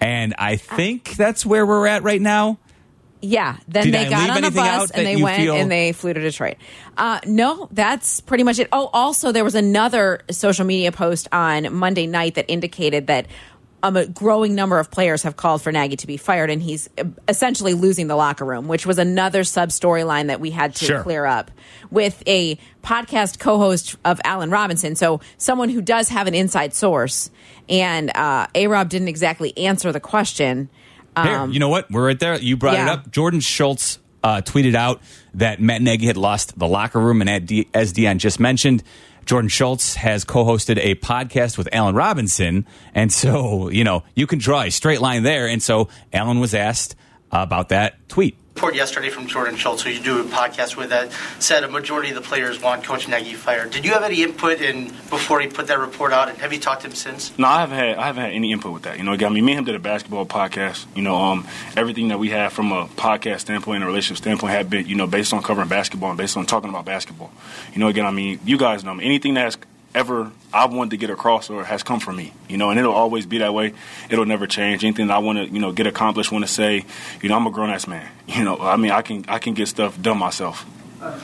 And 0.00 0.34
I 0.38 0.56
think 0.56 1.10
that's 1.16 1.46
where 1.46 1.64
we're 1.64 1.86
at 1.86 2.02
right 2.02 2.20
now. 2.20 2.58
Yeah, 3.22 3.58
then 3.68 3.84
Did 3.84 3.94
they 3.94 4.06
I 4.06 4.10
got 4.10 4.30
on 4.30 4.44
a 4.44 4.50
bus 4.50 4.90
and 4.92 5.06
they 5.06 5.16
went 5.22 5.42
feel- 5.42 5.54
and 5.54 5.70
they 5.70 5.92
flew 5.92 6.14
to 6.14 6.20
Detroit. 6.20 6.56
Uh, 6.96 7.20
no, 7.26 7.68
that's 7.70 8.20
pretty 8.20 8.44
much 8.44 8.58
it. 8.58 8.68
Oh, 8.72 8.88
also 8.94 9.30
there 9.30 9.44
was 9.44 9.54
another 9.54 10.22
social 10.30 10.64
media 10.64 10.90
post 10.90 11.28
on 11.30 11.72
Monday 11.74 12.06
night 12.06 12.36
that 12.36 12.46
indicated 12.48 13.08
that 13.08 13.26
um, 13.82 13.96
a 13.96 14.06
growing 14.06 14.54
number 14.54 14.78
of 14.78 14.90
players 14.90 15.22
have 15.22 15.36
called 15.36 15.62
for 15.62 15.72
Nagy 15.72 15.96
to 15.96 16.06
be 16.06 16.16
fired, 16.16 16.50
and 16.50 16.60
he's 16.62 16.88
uh, 16.98 17.04
essentially 17.28 17.74
losing 17.74 18.06
the 18.08 18.16
locker 18.16 18.44
room, 18.44 18.68
which 18.68 18.84
was 18.86 18.98
another 18.98 19.44
sub 19.44 19.70
storyline 19.70 20.26
that 20.28 20.40
we 20.40 20.50
had 20.50 20.74
to 20.76 20.84
Sure. 20.84 21.02
clear 21.02 21.24
up 21.26 21.50
with 21.90 22.22
a 22.26 22.58
podcast 22.82 23.38
co-host 23.38 23.96
of 24.04 24.20
Allen 24.24 24.50
Robinson. 24.50 24.94
So 24.96 25.20
someone 25.38 25.68
who 25.68 25.80
does 25.82 26.08
have 26.08 26.26
an 26.26 26.34
inside 26.34 26.74
source, 26.74 27.30
and 27.68 28.14
uh, 28.16 28.46
A 28.54 28.66
Rob 28.66 28.88
didn't 28.88 29.08
exactly 29.08 29.56
answer 29.56 29.92
the 29.92 30.00
question. 30.00 30.68
Here, 31.20 31.46
you 31.48 31.58
know 31.58 31.68
what? 31.68 31.90
We're 31.90 32.06
right 32.06 32.18
there. 32.18 32.38
You 32.38 32.56
brought 32.56 32.74
it 32.74 32.80
Um, 32.80 32.88
up. 32.88 33.10
Jordan 33.10 33.40
Schultz 33.40 33.98
uh, 34.22 34.40
tweeted 34.42 34.74
out 34.74 35.02
that 35.34 35.60
Matt 35.60 35.82
Nagy 35.82 36.06
had 36.06 36.16
lost 36.16 36.58
the 36.58 36.68
locker 36.68 37.00
room, 37.00 37.20
and 37.20 37.28
as 37.74 37.92
Dionne 37.92 38.18
just 38.18 38.38
mentioned, 38.40 38.82
Jordan 39.30 39.48
Schultz 39.48 39.94
has 39.94 40.24
co-hosted 40.24 40.84
a 40.84 40.96
podcast 40.96 41.56
with 41.56 41.68
Allen 41.70 41.94
Robinson, 41.94 42.66
and 42.96 43.12
so 43.12 43.68
you 43.68 43.84
know 43.84 44.02
you 44.16 44.26
can 44.26 44.40
draw 44.40 44.62
a 44.62 44.70
straight 44.70 45.00
line 45.00 45.22
there. 45.22 45.46
And 45.46 45.62
so 45.62 45.88
Allen 46.12 46.40
was 46.40 46.52
asked 46.52 46.96
about 47.30 47.68
that 47.68 48.08
tweet. 48.08 48.36
Report 48.60 48.74
yesterday 48.74 49.08
from 49.08 49.26
Jordan 49.26 49.56
Schultz, 49.56 49.80
who 49.80 49.88
you 49.88 50.02
do 50.02 50.20
a 50.20 50.24
podcast 50.24 50.76
with, 50.76 50.90
that 50.90 51.10
said 51.38 51.64
a 51.64 51.68
majority 51.68 52.10
of 52.10 52.14
the 52.14 52.20
players 52.20 52.60
want 52.60 52.84
Coach 52.84 53.08
Nagy 53.08 53.32
fired. 53.32 53.70
Did 53.70 53.86
you 53.86 53.92
have 53.92 54.02
any 54.02 54.22
input 54.22 54.60
in 54.60 54.88
before 55.08 55.40
he 55.40 55.46
put 55.46 55.68
that 55.68 55.78
report 55.78 56.12
out, 56.12 56.28
and 56.28 56.36
have 56.36 56.52
you 56.52 56.60
talked 56.60 56.82
to 56.82 56.88
him 56.88 56.94
since? 56.94 57.38
No, 57.38 57.48
I 57.48 57.60
haven't 57.60 57.78
had 57.78 57.96
I 57.96 58.06
haven't 58.08 58.22
had 58.22 58.34
any 58.34 58.52
input 58.52 58.74
with 58.74 58.82
that. 58.82 58.98
You 58.98 59.04
know, 59.04 59.14
again, 59.14 59.30
I 59.30 59.34
mean, 59.34 59.46
me 59.46 59.52
and 59.52 59.60
him 59.60 59.64
did 59.64 59.76
a 59.76 59.78
basketball 59.78 60.26
podcast. 60.26 60.84
You 60.94 61.00
know, 61.00 61.16
um, 61.16 61.48
everything 61.74 62.08
that 62.08 62.18
we 62.18 62.28
have 62.30 62.52
from 62.52 62.70
a 62.70 62.84
podcast 62.84 63.40
standpoint 63.40 63.76
and 63.76 63.84
a 63.84 63.86
relationship 63.86 64.22
standpoint 64.22 64.52
had 64.52 64.68
been, 64.68 64.86
you 64.86 64.94
know, 64.94 65.06
based 65.06 65.32
on 65.32 65.42
covering 65.42 65.68
basketball 65.68 66.10
and 66.10 66.18
based 66.18 66.36
on 66.36 66.44
talking 66.44 66.68
about 66.68 66.84
basketball. 66.84 67.32
You 67.72 67.78
know, 67.78 67.88
again, 67.88 68.04
I 68.04 68.10
mean, 68.10 68.40
you 68.44 68.58
guys 68.58 68.84
know. 68.84 68.98
Anything 68.98 69.32
that's 69.32 69.56
ever 69.94 70.30
I 70.52 70.66
wanted 70.66 70.90
to 70.90 70.96
get 70.96 71.10
across 71.10 71.50
or 71.50 71.64
has 71.64 71.82
come 71.82 72.00
from 72.00 72.16
me, 72.16 72.32
you 72.48 72.56
know, 72.56 72.70
and 72.70 72.78
it'll 72.78 72.92
always 72.94 73.26
be 73.26 73.38
that 73.38 73.54
way. 73.54 73.72
It'll 74.08 74.26
never 74.26 74.46
change. 74.46 74.84
Anything 74.84 75.08
that 75.08 75.14
I 75.14 75.18
want 75.18 75.38
to, 75.38 75.52
you 75.52 75.60
know, 75.60 75.72
get 75.72 75.86
accomplished, 75.86 76.32
want 76.32 76.44
to 76.44 76.50
say, 76.50 76.84
you 77.22 77.28
know, 77.28 77.36
I'm 77.36 77.46
a 77.46 77.50
grown 77.50 77.70
ass 77.70 77.86
man. 77.86 78.08
You 78.30 78.44
know, 78.44 78.58
I 78.60 78.76
mean, 78.76 78.92
I 78.92 79.02
can 79.02 79.24
I 79.26 79.40
can 79.40 79.54
get 79.54 79.66
stuff 79.66 80.00
done 80.00 80.16
myself. 80.16 80.64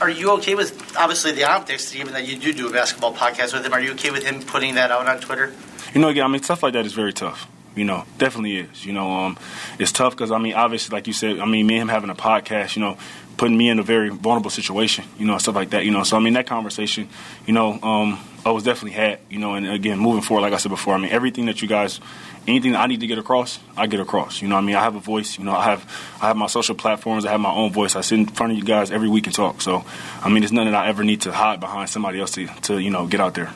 Are 0.01 0.09
you 0.09 0.31
okay 0.31 0.55
with 0.55 0.97
obviously 0.97 1.31
the 1.31 1.45
optics, 1.45 1.95
even 1.95 2.11
that 2.13 2.27
you 2.27 2.37
do 2.37 2.51
do 2.51 2.67
a 2.67 2.71
basketball 2.71 3.13
podcast 3.13 3.53
with 3.53 3.65
him? 3.65 3.71
Are 3.71 3.79
you 3.79 3.91
okay 3.93 4.11
with 4.11 4.25
him 4.25 4.41
putting 4.41 4.75
that 4.75 4.91
out 4.91 5.07
on 5.07 5.19
Twitter? 5.21 5.53
You 5.93 6.01
know, 6.01 6.09
again, 6.09 6.25
I 6.25 6.27
mean, 6.27 6.43
stuff 6.43 6.63
like 6.63 6.73
that 6.73 6.85
is 6.85 6.93
very 6.93 7.13
tough. 7.13 7.47
You 7.75 7.85
know, 7.85 8.03
definitely 8.17 8.57
is. 8.57 8.85
You 8.85 8.91
know, 8.91 9.09
um, 9.09 9.37
it's 9.79 9.91
tough 9.93 10.13
because 10.13 10.31
I 10.31 10.37
mean, 10.37 10.53
obviously, 10.53 10.93
like 10.93 11.07
you 11.07 11.13
said, 11.13 11.39
I 11.39 11.45
mean, 11.45 11.65
me 11.65 11.75
and 11.75 11.83
him 11.83 11.87
having 11.87 12.09
a 12.09 12.15
podcast, 12.15 12.75
you 12.75 12.81
know, 12.81 12.97
putting 13.37 13.57
me 13.57 13.69
in 13.69 13.79
a 13.79 13.83
very 13.83 14.09
vulnerable 14.09 14.49
situation, 14.49 15.05
you 15.17 15.25
know, 15.25 15.37
stuff 15.37 15.55
like 15.55 15.69
that. 15.69 15.85
You 15.85 15.91
know, 15.91 16.03
so 16.03 16.17
I 16.17 16.19
mean, 16.19 16.33
that 16.33 16.47
conversation, 16.47 17.07
you 17.45 17.53
know, 17.53 17.79
um, 17.81 18.19
I 18.45 18.51
was 18.51 18.63
definitely 18.63 18.91
had. 18.91 19.19
You 19.29 19.39
know, 19.39 19.53
and 19.53 19.67
again, 19.67 19.99
moving 19.99 20.21
forward, 20.21 20.41
like 20.41 20.53
I 20.53 20.57
said 20.57 20.69
before, 20.69 20.93
I 20.93 20.97
mean, 20.97 21.11
everything 21.11 21.45
that 21.45 21.61
you 21.61 21.67
guys, 21.67 21.99
anything 22.47 22.75
I 22.75 22.87
need 22.87 23.01
to 23.01 23.07
get 23.07 23.19
across, 23.19 23.59
I 23.75 23.87
get 23.87 23.99
across. 23.99 24.41
You 24.41 24.47
know, 24.47 24.55
I 24.55 24.61
mean, 24.61 24.75
I 24.75 24.81
have 24.81 24.95
a 24.95 24.99
voice. 24.99 25.37
You 25.37 25.45
know, 25.45 25.53
I 25.53 25.65
have, 25.65 26.17
I 26.21 26.27
have 26.27 26.37
my 26.37 26.47
social 26.47 26.75
platforms. 26.75 27.25
I 27.25 27.31
have 27.31 27.41
my 27.41 27.51
own 27.51 27.71
voice. 27.71 27.95
I 27.95 28.01
sit 28.01 28.19
in 28.19 28.25
front 28.25 28.51
of 28.53 28.57
you 28.57 28.63
guys 28.63 28.91
every 28.91 29.09
week 29.09 29.27
and 29.27 29.35
talk. 29.35 29.61
So, 29.61 29.85
I 30.21 30.29
mean, 30.29 30.43
it's 30.43 30.51
nothing 30.51 30.71
that 30.71 30.85
I 30.85 30.89
ever 30.89 31.03
need 31.03 31.21
to 31.21 31.31
hide 31.31 31.59
behind 31.59 31.89
somebody 31.89 32.19
else 32.19 32.31
to, 32.31 32.47
to 32.63 32.79
you 32.79 32.89
know, 32.89 33.07
get 33.07 33.21
out 33.21 33.35
there. 33.35 33.53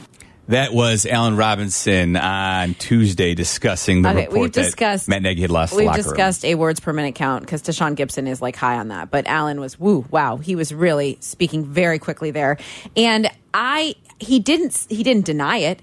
That 0.52 0.74
was 0.74 1.06
Allen 1.06 1.38
Robinson 1.38 2.18
on 2.18 2.74
Tuesday 2.74 3.34
discussing 3.36 4.02
the 4.02 4.10
Okay, 4.10 4.20
report 4.26 4.40
we've 4.42 4.52
that 4.52 4.64
discussed- 4.64 5.08
Matt 5.08 5.22
Nagy 5.22 5.42
had 5.42 5.50
lost 5.50 5.74
We've 5.74 5.86
locker 5.86 6.00
room. 6.00 6.04
discussed 6.04 6.44
a 6.44 6.56
words 6.56 6.82
per 6.82 6.92
minute 6.92 7.16
count 7.16 7.44
because 7.46 7.62
Deshaun 7.64 7.96
Gibson 7.96 8.28
is 8.28 8.42
like 8.42 8.58
high 8.58 8.78
on 8.78 8.90
that. 8.90 9.10
But 9.12 9.28
Allen 9.28 9.62
was 9.62 9.80
woo, 9.80 10.06
wow, 10.12 10.36
he 10.36 10.58
was 10.58 10.74
really 10.74 11.18
speaking 11.22 11.64
very 11.66 12.00
quickly 12.00 12.32
there. 12.32 12.58
And 12.98 13.30
I 13.54 13.96
he 14.20 14.40
didn't 14.40 14.88
he 14.90 15.04
didn't 15.04 15.26
deny 15.26 15.58
it. 15.60 15.80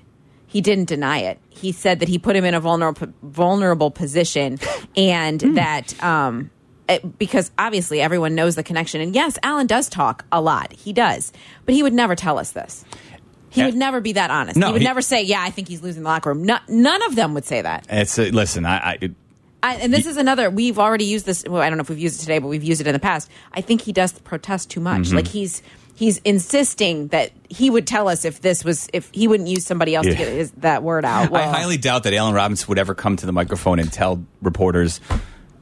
He 0.46 0.60
didn't 0.60 0.88
deny 0.88 1.20
it. 1.20 1.38
He 1.48 1.72
said 1.72 2.00
that 2.00 2.08
he 2.10 2.18
put 2.18 2.36
him 2.36 2.44
in 2.44 2.52
a 2.52 2.60
vulnerable 2.60 3.08
vulnerable 3.22 3.90
position 3.90 4.58
and 4.98 5.40
Hmm. 5.40 5.54
that 5.54 6.04
um 6.04 6.50
it- 6.90 7.18
because 7.18 7.50
obviously 7.58 8.00
everyone 8.02 8.34
knows 8.34 8.54
the 8.54 8.62
connection. 8.62 9.00
And 9.00 9.14
yes, 9.14 9.38
Allen 9.42 9.66
does 9.66 9.88
talk 9.88 10.24
a 10.30 10.40
lot. 10.42 10.72
He 10.74 10.92
does. 10.92 11.32
But 11.66 11.74
he 11.74 11.82
would 11.82 11.92
never 11.94 12.14
tell 12.14 12.38
us 12.38 12.52
this. 12.52 12.84
He 13.50 13.64
would 13.64 13.74
never 13.74 14.00
be 14.00 14.12
that 14.12 14.30
honest. 14.30 14.56
No, 14.56 14.66
he 14.68 14.72
would 14.74 14.82
he- 14.82 14.86
never 14.88 15.00
say, 15.02 15.22
"Yeah, 15.22 15.42
I 15.42 15.50
think 15.50 15.68
he's 15.68 15.82
losing 15.82 16.02
the 16.02 16.08
locker 16.08 16.30
room." 16.30 16.44
No, 16.44 16.58
none 16.68 17.02
of 17.04 17.16
them 17.16 17.34
would 17.34 17.44
say 17.44 17.62
that. 17.62 17.86
It's 17.88 18.18
uh, 18.18 18.30
listen, 18.32 18.64
I, 18.66 18.76
I 18.76 19.10
I, 19.62 19.74
and 19.76 19.92
this 19.92 20.06
is 20.06 20.16
another. 20.16 20.50
We've 20.50 20.78
already 20.78 21.06
used 21.06 21.26
this. 21.26 21.44
Well, 21.48 21.60
I 21.62 21.68
don't 21.68 21.78
know 21.78 21.82
if 21.82 21.88
we've 21.88 21.98
used 21.98 22.20
it 22.20 22.22
today, 22.22 22.38
but 22.38 22.48
we've 22.48 22.62
used 22.62 22.80
it 22.80 22.86
in 22.86 22.92
the 22.92 22.98
past. 23.00 23.28
I 23.52 23.60
think 23.60 23.80
he 23.82 23.92
does 23.92 24.12
protest 24.12 24.70
too 24.70 24.80
much. 24.80 25.08
Mhm. 25.08 25.14
Like 25.14 25.26
he's 25.26 25.62
he's 25.96 26.18
insisting 26.18 27.08
that 27.08 27.32
he 27.48 27.68
would 27.70 27.84
tell 27.86 28.08
us 28.08 28.24
if 28.24 28.40
this 28.40 28.64
was 28.64 28.88
if 28.92 29.08
he 29.12 29.26
wouldn't 29.26 29.48
use 29.48 29.66
somebody 29.66 29.94
else 29.96 30.06
Yeah. 30.06 30.12
to 30.12 30.18
get 30.18 30.28
his, 30.28 30.50
that 30.58 30.82
word 30.84 31.04
out. 31.04 31.30
Well, 31.30 31.42
I 31.42 31.46
highly 31.58 31.76
doubt 31.76 32.04
that 32.04 32.14
Allen 32.14 32.34
Robinson 32.34 32.68
would 32.68 32.78
ever 32.78 32.94
come 32.94 33.16
to 33.16 33.26
the 33.26 33.32
microphone 33.32 33.78
and 33.80 33.92
tell 33.92 34.24
reporters 34.42 35.00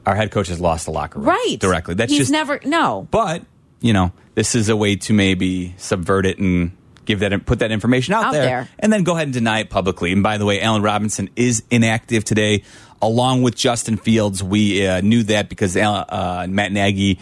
our 0.04 0.14
head 0.14 0.30
coach 0.30 0.48
has 0.48 0.60
lost 0.60 0.84
the 0.84 0.90
locker 0.92 1.18
room 1.18 1.28
right 1.28 1.56
directly. 1.58 1.94
That's 1.94 2.10
he's 2.12 2.18
just 2.20 2.32
never 2.32 2.60
no. 2.64 3.08
But 3.10 3.44
you 3.80 3.94
know, 3.94 4.12
this 4.34 4.54
is 4.54 4.68
a 4.68 4.76
way 4.76 4.96
to 4.96 5.12
maybe 5.14 5.74
subvert 5.78 6.26
it 6.26 6.38
and 6.38 6.72
give 7.06 7.20
that 7.20 7.32
and 7.32 7.44
put 7.44 7.60
that 7.60 7.70
information 7.70 8.14
out, 8.14 8.26
Out 8.26 8.32
there, 8.32 8.42
there. 8.44 8.68
and 8.78 8.92
then 8.92 9.04
go 9.04 9.14
ahead 9.14 9.28
and 9.28 9.32
deny 9.32 9.60
it 9.60 9.70
publicly. 9.70 10.12
And 10.12 10.22
by 10.22 10.38
the 10.38 10.44
way, 10.44 10.60
Allen 10.60 10.82
Robinson 10.82 11.30
is 11.36 11.62
inactive 11.70 12.24
today, 12.24 12.62
along 13.00 13.42
with 13.42 13.54
Justin 13.56 13.96
Fields. 13.96 14.42
We 14.42 14.86
uh, 14.86 15.00
knew 15.00 15.22
that 15.24 15.48
because 15.48 15.76
uh, 15.76 16.46
Matt 16.48 16.72
Nagy. 16.72 17.18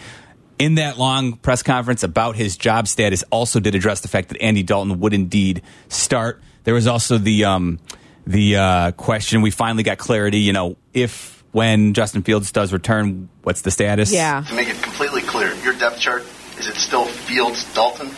In 0.57 0.76
that 0.76 0.99
long 0.99 1.33
press 1.37 1.62
conference 1.64 2.05
about 2.05 2.37
his 2.37 2.57
job 2.57 2.87
status, 2.87 3.25
also 3.31 3.59
did 3.59 3.75
address 3.75 4.00
the 4.03 4.09
fact 4.09 4.29
that 4.29 4.41
Andy 4.41 4.62
Dalton 4.62 5.00
would 5.00 5.12
indeed 5.12 5.62
start. 5.88 6.41
There 6.62 6.75
was 6.75 6.87
also 6.87 7.19
the 7.19 7.45
um, 7.45 7.81
the 8.25 8.57
uh, 8.57 8.91
question. 8.93 9.43
We 9.43 9.50
finally 9.50 9.83
got 9.83 9.99
clarity. 9.99 10.38
You 10.38 10.53
know, 10.53 10.76
if 10.93 11.43
when 11.50 11.93
Justin 11.93 12.23
Fields 12.23 12.53
does 12.53 12.73
return, 12.73 13.29
what's 13.43 13.62
the 13.62 13.73
status? 13.73 14.12
Yeah. 14.12 14.43
To 14.43 14.55
make 14.55 14.69
it 14.69 14.81
completely 14.81 15.23
clear, 15.23 15.53
your 15.57 15.75
depth 15.75 15.99
chart 15.99 16.25
is 16.59 16.69
it 16.69 16.76
still 16.76 17.05
Fields 17.05 17.73
Dalton? 17.75 18.11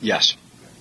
Yes. 0.00 0.36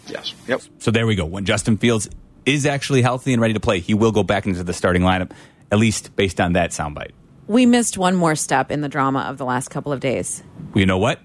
Yes. 0.09 0.33
Yep. 0.47 0.61
So 0.79 0.91
there 0.91 1.07
we 1.07 1.15
go. 1.15 1.25
When 1.25 1.45
Justin 1.45 1.77
Fields 1.77 2.09
is 2.45 2.65
actually 2.65 3.01
healthy 3.01 3.33
and 3.33 3.41
ready 3.41 3.53
to 3.53 3.59
play, 3.59 3.79
he 3.79 3.93
will 3.93 4.11
go 4.11 4.23
back 4.23 4.45
into 4.45 4.63
the 4.63 4.73
starting 4.73 5.03
lineup, 5.03 5.31
at 5.71 5.79
least 5.79 6.15
based 6.15 6.39
on 6.41 6.53
that 6.53 6.71
soundbite. 6.71 7.11
We 7.47 7.65
missed 7.65 7.97
one 7.97 8.15
more 8.15 8.35
step 8.35 8.71
in 8.71 8.81
the 8.81 8.89
drama 8.89 9.21
of 9.21 9.37
the 9.37 9.45
last 9.45 9.69
couple 9.69 9.91
of 9.91 9.99
days. 9.99 10.43
Well, 10.73 10.79
you 10.79 10.85
know 10.85 10.97
what? 10.97 11.19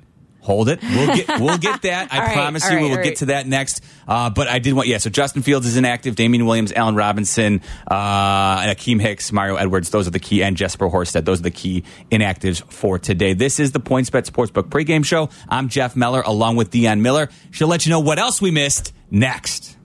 Hold 0.44 0.68
it. 0.68 0.82
We'll 0.82 1.16
get 1.16 1.40
we'll 1.40 1.58
get 1.58 1.82
that. 1.88 2.12
I 2.12 2.18
right, 2.18 2.34
promise 2.34 2.64
you. 2.64 2.76
right, 2.76 2.82
we 2.82 2.90
will 2.90 2.98
all 2.98 3.02
get 3.02 3.16
to 3.16 3.26
that 3.26 3.46
next. 3.46 3.82
Uh, 4.06 4.28
but 4.28 4.46
I 4.46 4.58
did 4.58 4.74
want 4.74 4.88
yeah. 4.88 4.98
So 4.98 5.08
Justin 5.08 5.40
Fields 5.40 5.66
is 5.66 5.78
inactive. 5.78 6.16
Damien 6.16 6.44
Williams, 6.44 6.70
Allen 6.70 6.94
Robinson, 6.94 7.62
uh, 7.90 8.60
and 8.62 8.78
Akiem 8.78 9.00
Hicks, 9.00 9.32
Mario 9.32 9.56
Edwards. 9.56 9.88
Those 9.88 10.06
are 10.06 10.10
the 10.10 10.18
key, 10.18 10.42
and 10.42 10.54
Jesper 10.54 10.90
Horsted. 10.90 11.24
Those 11.24 11.40
are 11.40 11.44
the 11.44 11.50
key 11.50 11.84
inactives 12.12 12.62
for 12.70 12.98
today. 12.98 13.32
This 13.32 13.58
is 13.58 13.72
the 13.72 13.80
PointsBet 13.80 14.30
Sportsbook 14.30 14.68
pregame 14.68 15.04
show. 15.04 15.30
I'm 15.48 15.70
Jeff 15.70 15.96
Meller 15.96 16.20
along 16.20 16.56
with 16.56 16.70
Dionne 16.70 17.00
Miller. 17.00 17.30
She'll 17.50 17.68
let 17.68 17.86
you 17.86 17.90
know 17.90 18.00
what 18.00 18.18
else 18.18 18.42
we 18.42 18.50
missed 18.50 18.92
next. 19.10 19.78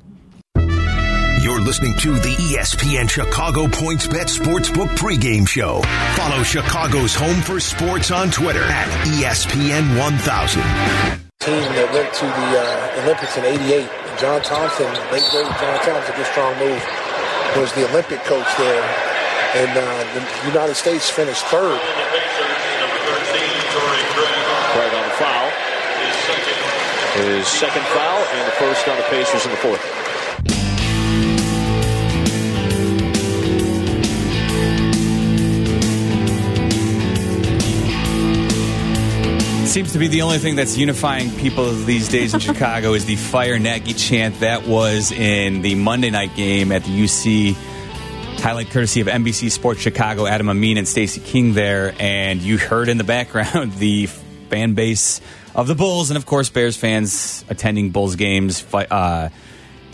You're 1.39 1.61
listening 1.61 1.95
to 2.03 2.19
the 2.19 2.35
ESPN 2.35 3.09
Chicago 3.09 3.65
Points 3.69 4.05
Bet 4.05 4.27
Sportsbook 4.27 4.91
pregame 4.99 5.47
show. 5.47 5.79
Follow 6.19 6.43
Chicago's 6.43 7.15
Home 7.15 7.39
for 7.39 7.61
Sports 7.61 8.11
on 8.11 8.29
Twitter 8.29 8.59
at 8.63 8.91
ESPN 9.07 9.95
1000. 9.95 10.59
team 11.39 11.63
that 11.79 11.87
went 11.95 12.11
to 12.11 12.27
the 12.27 12.47
uh, 12.59 12.99
Olympics 13.07 13.39
in 13.39 13.47
'88. 13.47 13.87
John 14.19 14.43
Thompson, 14.43 14.91
late 15.15 15.23
great 15.31 15.47
John 15.63 15.79
Thompson, 15.79 16.11
good 16.11 16.27
strong 16.27 16.51
move, 16.59 16.83
was 17.55 17.71
the 17.71 17.87
Olympic 17.87 18.19
coach 18.27 18.51
there, 18.59 18.83
and 19.55 19.71
uh, 19.79 19.87
the 20.19 20.27
United 20.51 20.75
States 20.75 21.07
finished 21.09 21.47
third. 21.47 21.79
Craig 24.75 24.91
on 24.91 25.07
the 25.07 25.15
foul. 25.15 25.47
His 27.23 27.47
second 27.47 27.87
foul 27.95 28.19
and 28.27 28.43
the 28.43 28.55
first 28.59 28.83
on 28.91 28.97
the 28.99 29.07
Pacers 29.07 29.45
in 29.47 29.51
the 29.51 29.61
fourth. 29.63 30.08
Seems 39.69 39.93
to 39.93 39.99
be 39.99 40.07
the 40.07 40.23
only 40.23 40.39
thing 40.39 40.55
that's 40.55 40.79
unifying 40.79 41.29
people 41.37 41.71
these 41.71 42.09
days 42.09 42.33
in 42.33 42.39
Chicago 42.39 42.93
is 42.93 43.05
the 43.05 43.15
Fire 43.15 43.59
Nagy 43.59 43.93
chant 43.93 44.39
that 44.39 44.65
was 44.65 45.11
in 45.11 45.61
the 45.61 45.75
Monday 45.75 46.09
night 46.09 46.35
game 46.35 46.71
at 46.71 46.83
the 46.85 46.89
UC. 46.89 47.53
Highlight 48.39 48.71
courtesy 48.71 48.99
of 48.99 49.05
NBC 49.05 49.51
Sports 49.51 49.79
Chicago, 49.79 50.25
Adam 50.25 50.49
Amin 50.49 50.79
and 50.79 50.87
Stacey 50.87 51.21
King 51.21 51.53
there, 51.53 51.93
and 51.99 52.41
you 52.41 52.57
heard 52.57 52.89
in 52.89 52.97
the 52.97 53.03
background 53.03 53.73
the 53.77 54.07
fan 54.07 54.73
base 54.73 55.21
of 55.53 55.67
the 55.67 55.75
Bulls, 55.75 56.09
and 56.09 56.17
of 56.17 56.25
course 56.25 56.49
Bears 56.49 56.75
fans 56.75 57.45
attending 57.47 57.91
Bulls 57.91 58.15
games, 58.15 58.65
uh, 58.73 59.29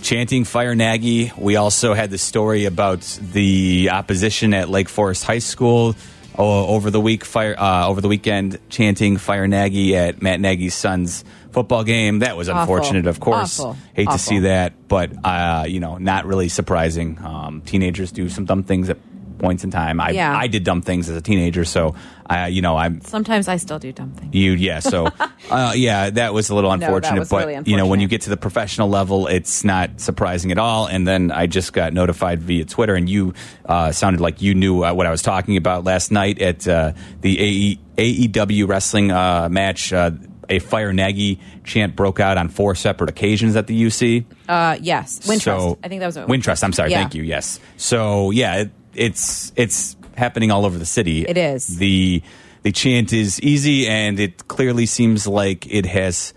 chanting 0.02 0.46
"Fire 0.46 0.74
Nagy." 0.74 1.34
We 1.38 1.58
also 1.58 1.94
had 1.94 2.12
the 2.12 2.18
story 2.18 2.64
about 2.64 3.02
the 3.20 3.90
opposition 3.92 4.54
at 4.54 4.70
Lake 4.70 4.88
Forest 4.88 5.26
High 5.26 5.40
School 5.40 5.98
o- 6.38 6.68
over 6.68 6.90
the 6.92 7.02
week, 7.02 7.24
fire 7.26 7.56
uh, 7.58 7.88
over 7.88 8.02
the 8.02 8.08
weekend, 8.08 8.60
chanting 8.70 9.18
"Fire 9.18 9.48
Nagy" 9.48 9.96
at 9.96 10.22
Matt 10.22 10.40
Nagy's 10.40 10.74
son's 10.74 11.24
football 11.52 11.84
game. 11.84 12.20
That 12.20 12.36
was 12.38 12.50
Awful. 12.50 12.62
unfortunate, 12.62 13.08
of 13.08 13.20
course. 13.20 13.60
Awful. 13.60 13.78
Hate 13.94 14.10
to 14.10 14.18
see 14.18 14.40
that, 14.40 14.88
but 14.88 15.12
uh, 15.26 15.66
you 15.68 15.80
know, 15.80 15.98
not 15.98 16.26
really 16.26 16.50
surprising. 16.50 17.18
Um, 17.24 17.62
teenagers 17.62 18.12
do 18.12 18.30
some 18.30 18.46
dumb 18.46 18.64
things 18.64 18.90
at 18.90 18.98
points 19.38 19.64
in 19.64 19.72
time. 19.72 20.00
I 20.00 20.12
Yeah. 20.12 20.36
I 20.36 20.48
did 20.48 20.64
dumb 20.64 20.82
things 20.82 21.10
as 21.10 21.18
a 21.18 21.22
teenager, 21.22 21.66
so 21.66 21.96
I 22.28 22.48
you 22.48 22.62
know 22.62 22.76
I'm 22.78 23.02
Sometimes 23.02 23.48
I 23.48 23.58
still 23.58 23.80
do 23.80 23.92
dumb 23.92 24.12
things. 24.12 24.34
you 24.34 24.54
yeah 24.54 24.80
so 24.80 25.08
uh, 25.52 25.74
yeah 25.76 26.10
that 26.10 26.34
was 26.34 26.50
a 26.50 26.56
little 26.56 26.72
No, 26.72 26.78
that 26.78 26.86
unfortunate 26.88 27.20
was 27.20 27.30
but 27.30 27.48
really 27.48 27.70
you 27.70 27.78
know 27.78 27.86
when 27.88 28.00
you 28.00 28.08
get 28.08 28.22
to 28.22 28.30
the 28.30 28.38
professional 28.38 28.90
level 28.90 29.28
it's 29.28 29.64
not 29.64 30.00
surprising 30.02 30.52
at 30.52 30.58
all 30.58 30.88
and 30.88 31.08
then 31.08 31.32
i 31.32 31.46
just 31.46 31.72
got 31.74 31.94
notified 31.94 32.42
via 32.42 32.66
twitter 32.66 32.96
and 32.96 33.08
you 33.10 33.34
uh, 33.66 33.92
sounded 33.92 34.22
like 34.22 34.42
you 34.42 34.54
knew 34.56 34.84
uh, 34.84 34.94
what 34.94 35.06
i 35.06 35.12
was 35.12 35.22
talking 35.22 35.56
about 35.58 35.84
last 35.84 36.12
night 36.12 36.42
at 36.42 36.68
uh, 36.68 36.94
the 37.22 37.40
AE, 37.40 37.80
aew 37.98 38.68
wrestling 38.68 39.12
uh, 39.12 39.48
match 39.50 39.94
uh, 39.94 40.12
a 40.50 40.60
fire 40.60 40.94
nagy 40.94 41.40
chant 41.64 41.96
broke 41.96 42.20
out 42.20 42.38
on 42.38 42.50
four 42.50 42.76
separate 42.76 43.10
occasions 43.10 43.56
at 43.56 43.68
the 43.68 43.84
uc 43.86 44.26
Uh, 44.48 44.78
yes, 44.82 45.20
Wintrust. 45.28 45.42
so- 45.44 45.78
I 45.84 45.88
think 45.88 46.00
that 46.02 46.06
was 46.08 46.18
it. 46.18 46.28
Wintrust. 46.28 46.64
I'm 46.64 46.72
sorry. 46.74 46.92
Yeah. 46.92 47.00
Thank 47.00 47.16
you. 47.16 47.24
Yes. 47.24 47.60
So 47.78 48.30
yeah, 48.30 48.58
it, 48.62 48.70
it's 48.94 49.52
it's 49.56 49.96
happening 50.16 50.52
all 50.52 50.66
over 50.66 50.78
the 50.78 50.86
city. 50.86 51.26
It 51.28 51.38
is. 51.38 51.78
the 51.78 52.22
The 52.64 52.72
chant 52.72 53.14
is 53.14 53.40
easy, 53.42 53.88
and 53.88 54.20
it 54.20 54.48
clearly 54.48 54.86
seems 54.86 55.28
like 55.28 55.68
it 55.68 55.86
has 55.86 56.34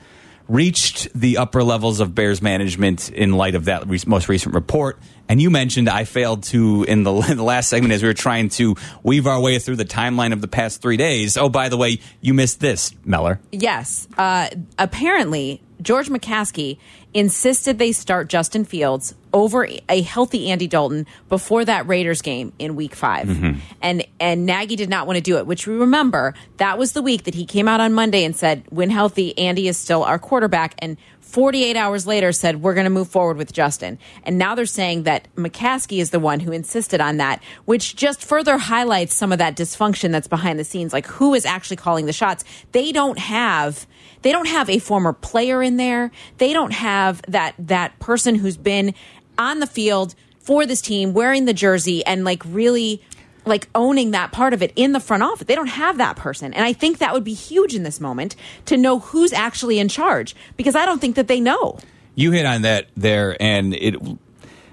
reached 0.48 1.08
the 1.14 1.36
upper 1.36 1.62
levels 1.62 2.00
of 2.00 2.14
Bears 2.14 2.40
management 2.40 3.10
in 3.10 3.32
light 3.32 3.54
of 3.54 3.66
that 3.66 3.86
re- 3.86 4.00
most 4.06 4.28
recent 4.28 4.54
report. 4.54 4.98
And 5.28 5.42
you 5.42 5.50
mentioned 5.50 5.90
I 5.90 6.04
failed 6.04 6.42
to 6.44 6.84
in 6.84 7.02
the, 7.02 7.12
in 7.30 7.36
the 7.36 7.42
last 7.42 7.68
segment 7.68 7.92
as 7.92 8.02
we 8.02 8.08
were 8.08 8.14
trying 8.14 8.48
to 8.50 8.74
weave 9.02 9.26
our 9.26 9.40
way 9.40 9.58
through 9.58 9.76
the 9.76 9.84
timeline 9.84 10.32
of 10.32 10.40
the 10.40 10.48
past 10.48 10.80
three 10.80 10.96
days. 10.96 11.36
Oh, 11.36 11.48
by 11.50 11.68
the 11.68 11.76
way, 11.76 11.98
you 12.20 12.32
missed 12.34 12.60
this, 12.60 12.94
Meller. 13.04 13.40
Yes. 13.52 14.08
Uh, 14.16 14.48
apparently, 14.78 15.60
George 15.80 16.08
McCaskey 16.08 16.78
insisted 17.14 17.78
they 17.78 17.92
start 17.92 18.28
Justin 18.28 18.64
Fields 18.64 19.14
over 19.32 19.66
a 19.88 20.02
healthy 20.02 20.50
Andy 20.50 20.66
Dalton 20.66 21.06
before 21.28 21.64
that 21.64 21.86
Raiders 21.86 22.22
game 22.22 22.52
in 22.58 22.76
week 22.76 22.94
5 22.94 23.28
Mm-hmm. 23.28 23.58
And 23.82 24.06
and 24.20 24.46
Nagy 24.46 24.76
did 24.76 24.88
not 24.88 25.06
want 25.06 25.16
to 25.16 25.22
do 25.22 25.38
it, 25.38 25.46
which 25.46 25.66
we 25.66 25.74
remember 25.74 26.34
that 26.56 26.78
was 26.78 26.92
the 26.92 27.02
week 27.02 27.24
that 27.24 27.34
he 27.34 27.44
came 27.44 27.68
out 27.68 27.80
on 27.80 27.92
Monday 27.92 28.24
and 28.24 28.34
said, 28.34 28.64
when 28.70 28.90
healthy, 28.90 29.36
Andy 29.38 29.68
is 29.68 29.76
still 29.76 30.02
our 30.04 30.18
quarterback. 30.18 30.74
And 30.78 30.96
48 31.20 31.76
hours 31.76 32.06
later 32.06 32.32
said, 32.32 32.62
we're 32.62 32.74
going 32.74 32.84
to 32.84 32.90
move 32.90 33.08
forward 33.08 33.36
with 33.36 33.52
Justin. 33.52 33.98
And 34.22 34.38
now 34.38 34.54
they're 34.54 34.66
saying 34.66 35.02
that 35.02 35.28
McCaskey 35.36 36.00
is 36.00 36.10
the 36.10 36.20
one 36.20 36.40
who 36.40 36.52
insisted 36.52 37.00
on 37.00 37.18
that, 37.18 37.42
which 37.66 37.96
just 37.96 38.24
further 38.24 38.56
highlights 38.56 39.14
some 39.14 39.32
of 39.32 39.38
that 39.38 39.56
dysfunction 39.56 40.10
that's 40.10 40.28
behind 40.28 40.58
the 40.58 40.64
scenes. 40.64 40.92
Like 40.92 41.06
who 41.06 41.34
is 41.34 41.44
actually 41.44 41.76
calling 41.76 42.06
the 42.06 42.12
shots? 42.12 42.44
They 42.72 42.92
don't 42.92 43.18
have 43.18 43.86
they 44.22 44.32
don't 44.32 44.48
have 44.48 44.68
a 44.68 44.78
former 44.78 45.12
player 45.12 45.62
in 45.62 45.76
there. 45.76 46.10
They 46.38 46.52
don't 46.52 46.72
have 46.72 47.22
that 47.28 47.54
that 47.58 47.98
person 47.98 48.34
who's 48.34 48.56
been 48.56 48.94
on 49.36 49.60
the 49.60 49.66
field 49.66 50.14
for 50.40 50.66
this 50.66 50.80
team 50.80 51.12
wearing 51.12 51.44
the 51.44 51.52
jersey 51.52 52.04
and 52.04 52.24
like 52.24 52.42
really 52.46 53.02
like 53.44 53.68
owning 53.74 54.12
that 54.12 54.30
part 54.30 54.52
of 54.52 54.62
it 54.62 54.72
in 54.76 54.92
the 54.92 55.00
front 55.00 55.22
office. 55.22 55.46
They 55.46 55.54
don't 55.54 55.68
have 55.68 55.98
that 55.98 56.16
person. 56.16 56.52
And 56.54 56.64
I 56.64 56.72
think 56.72 56.98
that 56.98 57.12
would 57.14 57.24
be 57.24 57.34
huge 57.34 57.74
in 57.74 57.82
this 57.82 58.00
moment 58.00 58.36
to 58.66 58.76
know 58.76 58.98
who's 58.98 59.32
actually 59.32 59.78
in 59.78 59.88
charge 59.88 60.36
because 60.56 60.76
I 60.76 60.84
don't 60.86 61.00
think 61.00 61.16
that 61.16 61.28
they 61.28 61.40
know. 61.40 61.78
You 62.14 62.32
hit 62.32 62.46
on 62.46 62.62
that 62.62 62.88
there, 62.96 63.40
and 63.40 63.74
it. 63.74 63.96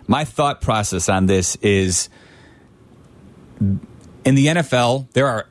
My 0.07 0.23
thought 0.23 0.61
process 0.61 1.09
on 1.09 1.25
this 1.25 1.55
is, 1.57 2.09
in 3.59 4.35
the 4.35 4.47
NFL, 4.47 5.11
there 5.13 5.27
are 5.27 5.47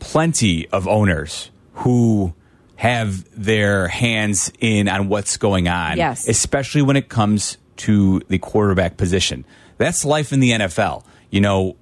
plenty 0.00 0.68
of 0.68 0.88
owners 0.88 1.50
who 1.74 2.34
have 2.82 3.24
their 3.40 3.86
hands 3.86 4.50
in 4.58 4.88
on 4.88 5.06
what's 5.08 5.36
going 5.36 5.68
on, 5.68 5.96
Yes. 5.96 6.26
especially 6.26 6.82
when 6.82 6.96
it 6.96 7.08
comes 7.08 7.56
to 7.76 8.20
the 8.26 8.38
quarterback 8.38 8.96
position. 8.96 9.44
That's 9.78 10.04
life 10.04 10.32
in 10.32 10.40
the 10.40 10.50
NFL. 10.50 11.04
You 11.30 11.42
know, 11.42 11.76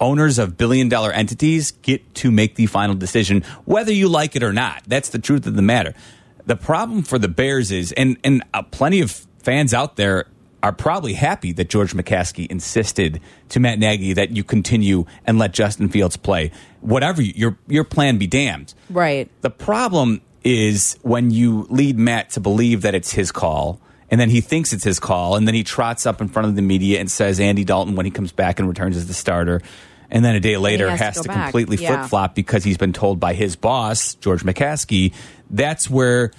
owners 0.00 0.38
of 0.38 0.58
billion 0.58 0.90
dollar 0.90 1.10
entities 1.12 1.70
get 1.70 2.14
to 2.16 2.30
make 2.30 2.56
the 2.56 2.66
final 2.66 2.94
decision 2.94 3.42
whether 3.64 3.90
you 3.90 4.06
like 4.06 4.36
it 4.36 4.42
or 4.42 4.52
not. 4.52 4.82
That's 4.86 5.08
the 5.08 5.18
truth 5.18 5.46
of 5.46 5.56
the 5.56 5.62
matter. 5.62 5.94
The 6.44 6.56
problem 6.56 7.04
for 7.04 7.18
the 7.18 7.28
Bears 7.28 7.72
is, 7.72 7.92
and 7.92 8.18
and 8.22 8.42
uh, 8.52 8.60
plenty 8.64 9.00
of 9.00 9.26
fans 9.42 9.72
out 9.72 9.96
there 9.96 10.26
are 10.62 10.72
probably 10.72 11.14
happy 11.14 11.52
that 11.52 11.70
George 11.70 11.94
McCaskey 11.94 12.46
insisted 12.50 13.18
to 13.48 13.60
Matt 13.60 13.78
Nagy 13.78 14.12
that 14.12 14.30
you 14.36 14.44
continue 14.44 15.06
and 15.26 15.38
let 15.38 15.54
Justin 15.54 15.88
Fields 15.88 16.18
play. 16.18 16.50
Whatever 16.82 17.22
you- 17.22 17.32
your 17.34 17.56
your 17.66 17.84
plan 17.84 18.18
be 18.18 18.26
damned. 18.26 18.74
Right. 18.90 19.30
The 19.40 19.48
problem 19.50 20.20
is 20.44 20.98
when 21.02 21.30
you 21.30 21.66
lead 21.70 21.98
Matt 21.98 22.30
to 22.30 22.40
believe 22.40 22.82
that 22.82 22.94
it's 22.94 23.12
his 23.12 23.32
call, 23.32 23.80
and 24.10 24.20
then 24.20 24.28
he 24.30 24.40
thinks 24.40 24.72
it's 24.72 24.84
his 24.84 25.00
call, 25.00 25.36
and 25.36 25.48
then 25.48 25.54
he 25.54 25.64
trots 25.64 26.06
up 26.06 26.20
in 26.20 26.28
front 26.28 26.48
of 26.48 26.54
the 26.54 26.62
media 26.62 27.00
and 27.00 27.10
says 27.10 27.40
Andy 27.40 27.64
Dalton 27.64 27.96
when 27.96 28.04
he 28.06 28.10
comes 28.12 28.30
back 28.30 28.58
and 28.58 28.68
returns 28.68 28.96
as 28.96 29.06
the 29.06 29.14
starter. 29.14 29.62
And 30.10 30.24
then 30.24 30.36
a 30.36 30.40
day 30.40 30.58
later 30.58 30.88
has 30.88 30.98
to 30.98 31.04
has 31.04 31.16
go 31.16 31.22
to, 31.22 31.28
completely 31.32 31.78
Yeah. 31.78 31.96
flip 31.96 32.10
flop 32.10 32.34
because 32.34 32.62
he's 32.62 32.76
been 32.76 32.92
told 32.92 33.18
by 33.18 33.32
his 33.34 33.56
boss, 33.56 34.14
George 34.14 34.44
McCaskey. 34.44 35.12
That's 35.50 35.88
where 35.90 36.30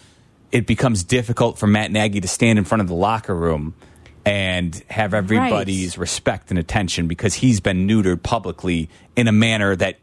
it 0.52 0.68
becomes 0.68 1.04
difficult 1.04 1.58
for 1.58 1.68
Matt 1.68 1.92
Nagy 1.92 2.22
to 2.22 2.28
stand 2.28 2.60
in 2.60 2.64
front 2.64 2.82
of 2.84 2.88
the 2.88 2.94
locker 2.94 3.36
room 3.36 3.74
and 4.26 4.82
have 4.90 5.14
everybody's 5.14 5.98
respect 5.98 6.52
and 6.52 6.60
attention 6.60 7.08
because 7.08 7.34
he's 7.34 7.60
been 7.60 7.88
neutered 7.88 8.24
publicly 8.24 8.90
in 9.16 9.28
a 9.28 9.32
manner 9.32 9.76
that 9.76 9.98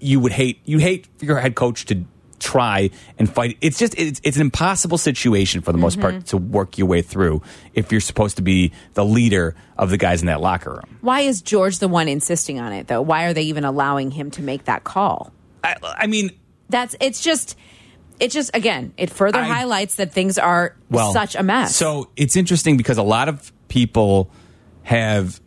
you 0.00 0.18
would 0.18 0.32
hate 0.32 0.60
you 0.64 0.78
hate 0.78 1.06
for 1.18 1.24
your 1.26 1.38
head 1.38 1.54
coach 1.54 1.84
to 1.86 2.04
try 2.38 2.90
and 3.18 3.32
fight 3.32 3.56
it's 3.60 3.78
just 3.78 3.98
it's, 3.98 4.20
it's 4.24 4.36
an 4.36 4.42
impossible 4.42 4.98
situation 4.98 5.60
for 5.60 5.72
the 5.72 5.78
most 5.78 6.00
part 6.00 6.14
mm-hmm. 6.14 6.24
to 6.24 6.36
work 6.36 6.78
your 6.78 6.86
way 6.86 7.02
through 7.02 7.42
if 7.74 7.90
you're 7.90 8.00
supposed 8.00 8.36
to 8.36 8.42
be 8.42 8.72
the 8.94 9.04
leader 9.04 9.54
of 9.76 9.90
the 9.90 9.96
guys 9.96 10.20
in 10.20 10.26
that 10.26 10.40
locker 10.40 10.70
room 10.70 10.98
Why 11.00 11.20
is 11.20 11.42
George 11.42 11.78
the 11.78 11.88
one 11.88 12.08
insisting 12.08 12.60
on 12.60 12.72
it 12.72 12.86
though? 12.88 13.02
Why 13.02 13.24
are 13.24 13.32
they 13.32 13.42
even 13.42 13.64
allowing 13.64 14.10
him 14.10 14.30
to 14.32 14.42
make 14.42 14.64
that 14.64 14.84
call? 14.84 15.32
I, 15.64 15.76
I 15.82 16.06
mean, 16.06 16.30
that's 16.68 16.94
it's 17.00 17.20
just 17.20 17.56
it 18.20 18.30
just 18.30 18.50
again 18.54 18.92
it 18.96 19.10
further 19.10 19.38
I- 19.38 19.44
highlights 19.44 19.96
that 19.96 20.12
things 20.12 20.38
are 20.38 20.76
well 20.90 21.12
such 21.12 21.34
a 21.34 21.42
mess. 21.42 21.74
so 21.74 22.10
it's 22.16 22.36
interesting 22.36 22.76
because 22.76 22.98
a 22.98 23.02
lot 23.02 23.28
of 23.28 23.52
people 23.68 24.30
have 24.82 25.40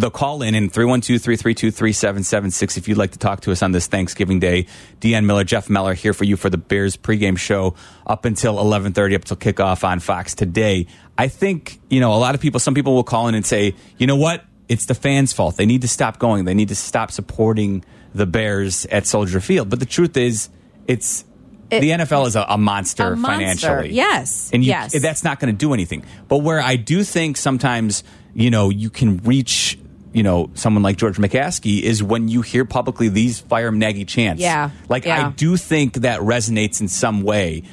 they'll 0.00 0.10
call 0.10 0.42
in 0.42 0.54
in 0.54 0.70
312-332-3776 0.70 2.76
if 2.76 2.88
you'd 2.88 2.98
like 2.98 3.12
to 3.12 3.18
talk 3.18 3.40
to 3.42 3.52
us 3.52 3.62
on 3.62 3.72
this 3.72 3.86
Thanksgiving 3.86 4.40
Day. 4.40 4.66
Deanne 5.00 5.24
Miller, 5.24 5.44
Jeff 5.44 5.70
Meller 5.70 5.94
here 5.94 6.12
for 6.12 6.24
you 6.24 6.36
for 6.36 6.50
the 6.50 6.58
Bears 6.58 6.96
pregame 6.96 7.38
show 7.38 7.74
up 8.06 8.24
until 8.24 8.58
11:30 8.58 9.14
up 9.14 9.22
until 9.22 9.36
kickoff 9.36 9.84
on 9.84 10.00
Fox 10.00 10.34
today. 10.34 10.86
I 11.16 11.28
think, 11.28 11.80
you 11.90 12.00
know, 12.00 12.12
a 12.12 12.18
lot 12.18 12.34
of 12.34 12.40
people 12.40 12.60
some 12.60 12.74
people 12.74 12.94
will 12.94 13.04
call 13.04 13.28
in 13.28 13.34
and 13.34 13.46
say, 13.46 13.74
"You 13.98 14.06
know 14.06 14.16
what? 14.16 14.44
It's 14.68 14.86
the 14.86 14.94
fans' 14.94 15.32
fault. 15.32 15.56
They 15.56 15.66
need 15.66 15.82
to 15.82 15.88
stop 15.88 16.18
going. 16.18 16.44
They 16.44 16.54
need 16.54 16.68
to 16.68 16.74
stop 16.74 17.10
supporting 17.10 17.84
the 18.14 18.26
Bears 18.26 18.86
at 18.86 19.06
Soldier 19.06 19.40
Field." 19.40 19.68
But 19.70 19.78
the 19.80 19.86
truth 19.86 20.16
is, 20.16 20.48
it's 20.88 21.24
It- 21.70 21.80
the 21.80 21.92
NFL 21.92 22.26
is 22.26 22.36
a, 22.36 22.44
a 22.48 22.58
monster 22.58 23.12
A 23.12 23.16
monster. 23.16 23.68
financially. 23.68 23.92
Yes. 23.94 24.50
And 24.52 24.64
you, 24.64 24.70
Yes. 24.70 25.00
that's 25.00 25.22
not 25.24 25.38
going 25.40 25.54
to 25.54 25.58
do 25.58 25.72
anything. 25.72 26.02
But 26.28 26.38
where 26.38 26.60
I 26.60 26.76
do 26.76 27.04
think 27.04 27.36
sometimes, 27.36 28.02
you 28.34 28.50
know, 28.50 28.70
you 28.70 28.90
can 28.90 29.18
reach, 29.18 29.78
you 30.14 30.22
know, 30.22 30.48
someone 30.54 30.82
like 30.82 30.96
George 30.96 31.18
McCaskey 31.18 31.82
is 31.82 32.02
when 32.02 32.28
you 32.28 32.40
hear 32.40 32.64
publicly 32.64 33.08
these 33.08 33.40
fire 33.40 33.70
Nagy 33.72 34.04
chants. 34.04 34.40
Yeah. 34.40 34.70
Like, 34.88 35.04
Yeah. 35.04 35.26
I 35.26 35.30
do 35.32 35.56
think 35.56 35.94
that 35.94 36.20
resonates 36.20 36.80
in 36.80 36.88
some 36.88 37.22
way. 37.22 37.64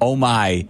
Oh 0.00 0.16
my. 0.16 0.68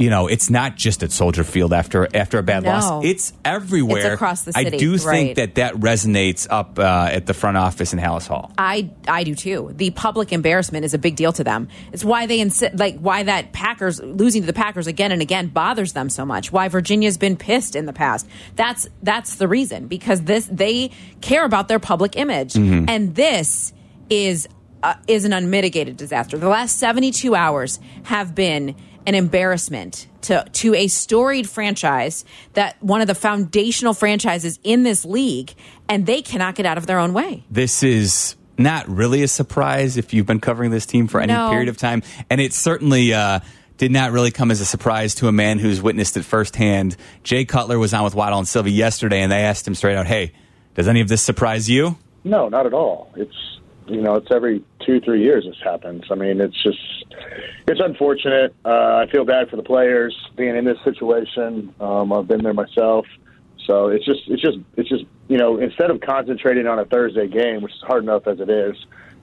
You 0.00 0.08
know, 0.08 0.28
it's 0.28 0.48
not 0.48 0.76
just 0.76 1.02
at 1.02 1.12
Soldier 1.12 1.44
Field 1.44 1.74
after 1.74 2.08
after 2.16 2.38
a 2.38 2.42
bad 2.42 2.62
No. 2.62 2.70
loss. 2.70 3.04
It's 3.04 3.34
everywhere. 3.44 3.98
It's 3.98 4.14
across 4.14 4.42
the 4.44 4.52
city. 4.54 4.76
I 4.76 4.78
do 4.78 4.92
right. 4.96 5.00
think 5.02 5.36
that 5.36 5.56
that 5.56 5.74
resonates 5.74 6.46
up 6.48 6.78
uh, 6.78 7.10
at 7.12 7.26
the 7.26 7.34
front 7.34 7.58
office 7.58 7.92
in 7.92 7.98
Halas 7.98 8.26
Hall. 8.26 8.50
I 8.56 8.88
I 9.06 9.24
do 9.24 9.34
too. 9.34 9.72
The 9.76 9.90
public 9.90 10.32
embarrassment 10.32 10.86
is 10.86 10.94
a 10.94 10.98
big 10.98 11.16
deal 11.16 11.32
to 11.34 11.44
them. 11.44 11.68
It's 11.92 12.02
why 12.02 12.24
they 12.24 12.40
insist, 12.40 12.78
like 12.78 12.98
why 12.98 13.24
that 13.24 13.52
Packers 13.52 14.00
losing 14.02 14.40
to 14.40 14.46
the 14.46 14.54
Packers 14.54 14.86
again 14.86 15.12
and 15.12 15.20
again 15.20 15.48
bothers 15.48 15.92
them 15.92 16.08
so 16.08 16.24
much. 16.24 16.50
Why 16.50 16.68
Virginia's 16.68 17.18
been 17.18 17.36
pissed 17.36 17.76
in 17.76 17.84
the 17.84 17.92
past. 17.92 18.26
That's 18.56 18.88
that's 19.02 19.34
the 19.34 19.48
reason 19.48 19.86
because 19.86 20.22
this 20.22 20.48
they 20.50 20.92
care 21.20 21.44
about 21.44 21.68
their 21.68 21.78
public 21.78 22.16
image, 22.16 22.54
Mhm. 22.54 22.88
and 22.88 23.14
this 23.14 23.74
is 24.08 24.48
uh, 24.82 24.94
is 25.06 25.26
an 25.26 25.34
unmitigated 25.34 25.98
disaster. 25.98 26.38
The 26.38 26.48
last 26.48 26.78
seventy 26.78 27.10
two 27.10 27.34
hours 27.34 27.78
have 28.04 28.34
been 28.34 28.76
an 29.06 29.14
embarrassment 29.14 30.06
to 30.22 30.44
to 30.52 30.74
a 30.74 30.86
storied 30.88 31.48
franchise 31.48 32.24
that 32.54 32.76
one 32.82 33.00
of 33.00 33.06
the 33.06 33.14
foundational 33.14 33.94
franchises 33.94 34.58
in 34.62 34.82
this 34.82 35.04
league, 35.04 35.54
and 35.88 36.06
they 36.06 36.22
cannot 36.22 36.54
get 36.54 36.66
out 36.66 36.78
of 36.78 36.86
their 36.86 36.98
own 36.98 37.12
way. 37.12 37.42
this 37.50 37.82
is 37.82 38.36
not 38.58 38.86
really 38.88 39.22
a 39.22 39.28
surprise 39.28 39.96
if 39.96 40.12
you've 40.12 40.26
been 40.26 40.40
covering 40.40 40.70
this 40.70 40.84
team 40.84 41.06
for 41.06 41.18
any 41.20 41.32
No. 41.32 41.48
period 41.48 41.68
of 41.70 41.78
time. 41.78 42.02
And 42.28 42.42
it 42.42 42.52
certainly 42.52 43.14
uh, 43.14 43.40
did 43.78 43.90
not 43.90 44.12
really 44.12 44.30
come 44.30 44.50
as 44.50 44.60
a 44.60 44.66
surprise 44.66 45.14
to 45.14 45.28
a 45.28 45.32
man 45.32 45.58
who's 45.58 45.80
witnessed 45.80 46.18
it 46.18 46.24
firsthand. 46.26 46.94
Jay 47.24 47.46
Cutler 47.46 47.78
was 47.78 47.94
on 47.94 48.04
with 48.04 48.14
Waddle 48.14 48.38
and 48.38 48.46
Silvy 48.46 48.72
yesterday, 48.72 49.22
and 49.22 49.32
they 49.32 49.40
asked 49.44 49.66
him 49.66 49.74
straight 49.74 49.96
out, 49.96 50.06
hey, 50.06 50.32
does 50.74 50.88
any 50.88 51.00
of 51.00 51.08
this 51.08 51.22
surprise 51.22 51.70
you? 51.70 51.96
No, 52.22 52.50
not 52.50 52.66
at 52.66 52.74
all. 52.74 53.10
It's 53.16 53.32
you 53.90 54.00
know, 54.00 54.14
it's 54.14 54.30
every 54.30 54.64
two, 54.86 55.00
three 55.00 55.22
years 55.22 55.44
this 55.44 55.56
happens. 55.62 56.04
I 56.10 56.14
mean, 56.14 56.40
it's 56.40 56.60
just 56.62 56.78
it's 57.66 57.80
unfortunate. 57.80 58.54
Uh, 58.64 59.04
I 59.04 59.06
feel 59.10 59.24
bad 59.24 59.50
for 59.50 59.56
the 59.56 59.62
players 59.62 60.16
being 60.36 60.56
in 60.56 60.64
this 60.64 60.78
situation. 60.84 61.74
Um, 61.80 62.12
I've 62.12 62.28
been 62.28 62.42
there 62.42 62.54
myself, 62.54 63.06
so 63.66 63.88
it's 63.88 64.04
just 64.04 64.20
it's 64.28 64.42
just 64.42 64.58
it's 64.76 64.88
just 64.88 65.04
you 65.28 65.38
know, 65.38 65.58
instead 65.58 65.90
of 65.90 66.00
concentrating 66.00 66.66
on 66.66 66.78
a 66.78 66.84
Thursday 66.84 67.28
game, 67.28 67.62
which 67.62 67.72
is 67.72 67.80
hard 67.82 68.02
enough 68.02 68.26
as 68.26 68.40
it 68.40 68.50
is, 68.50 68.74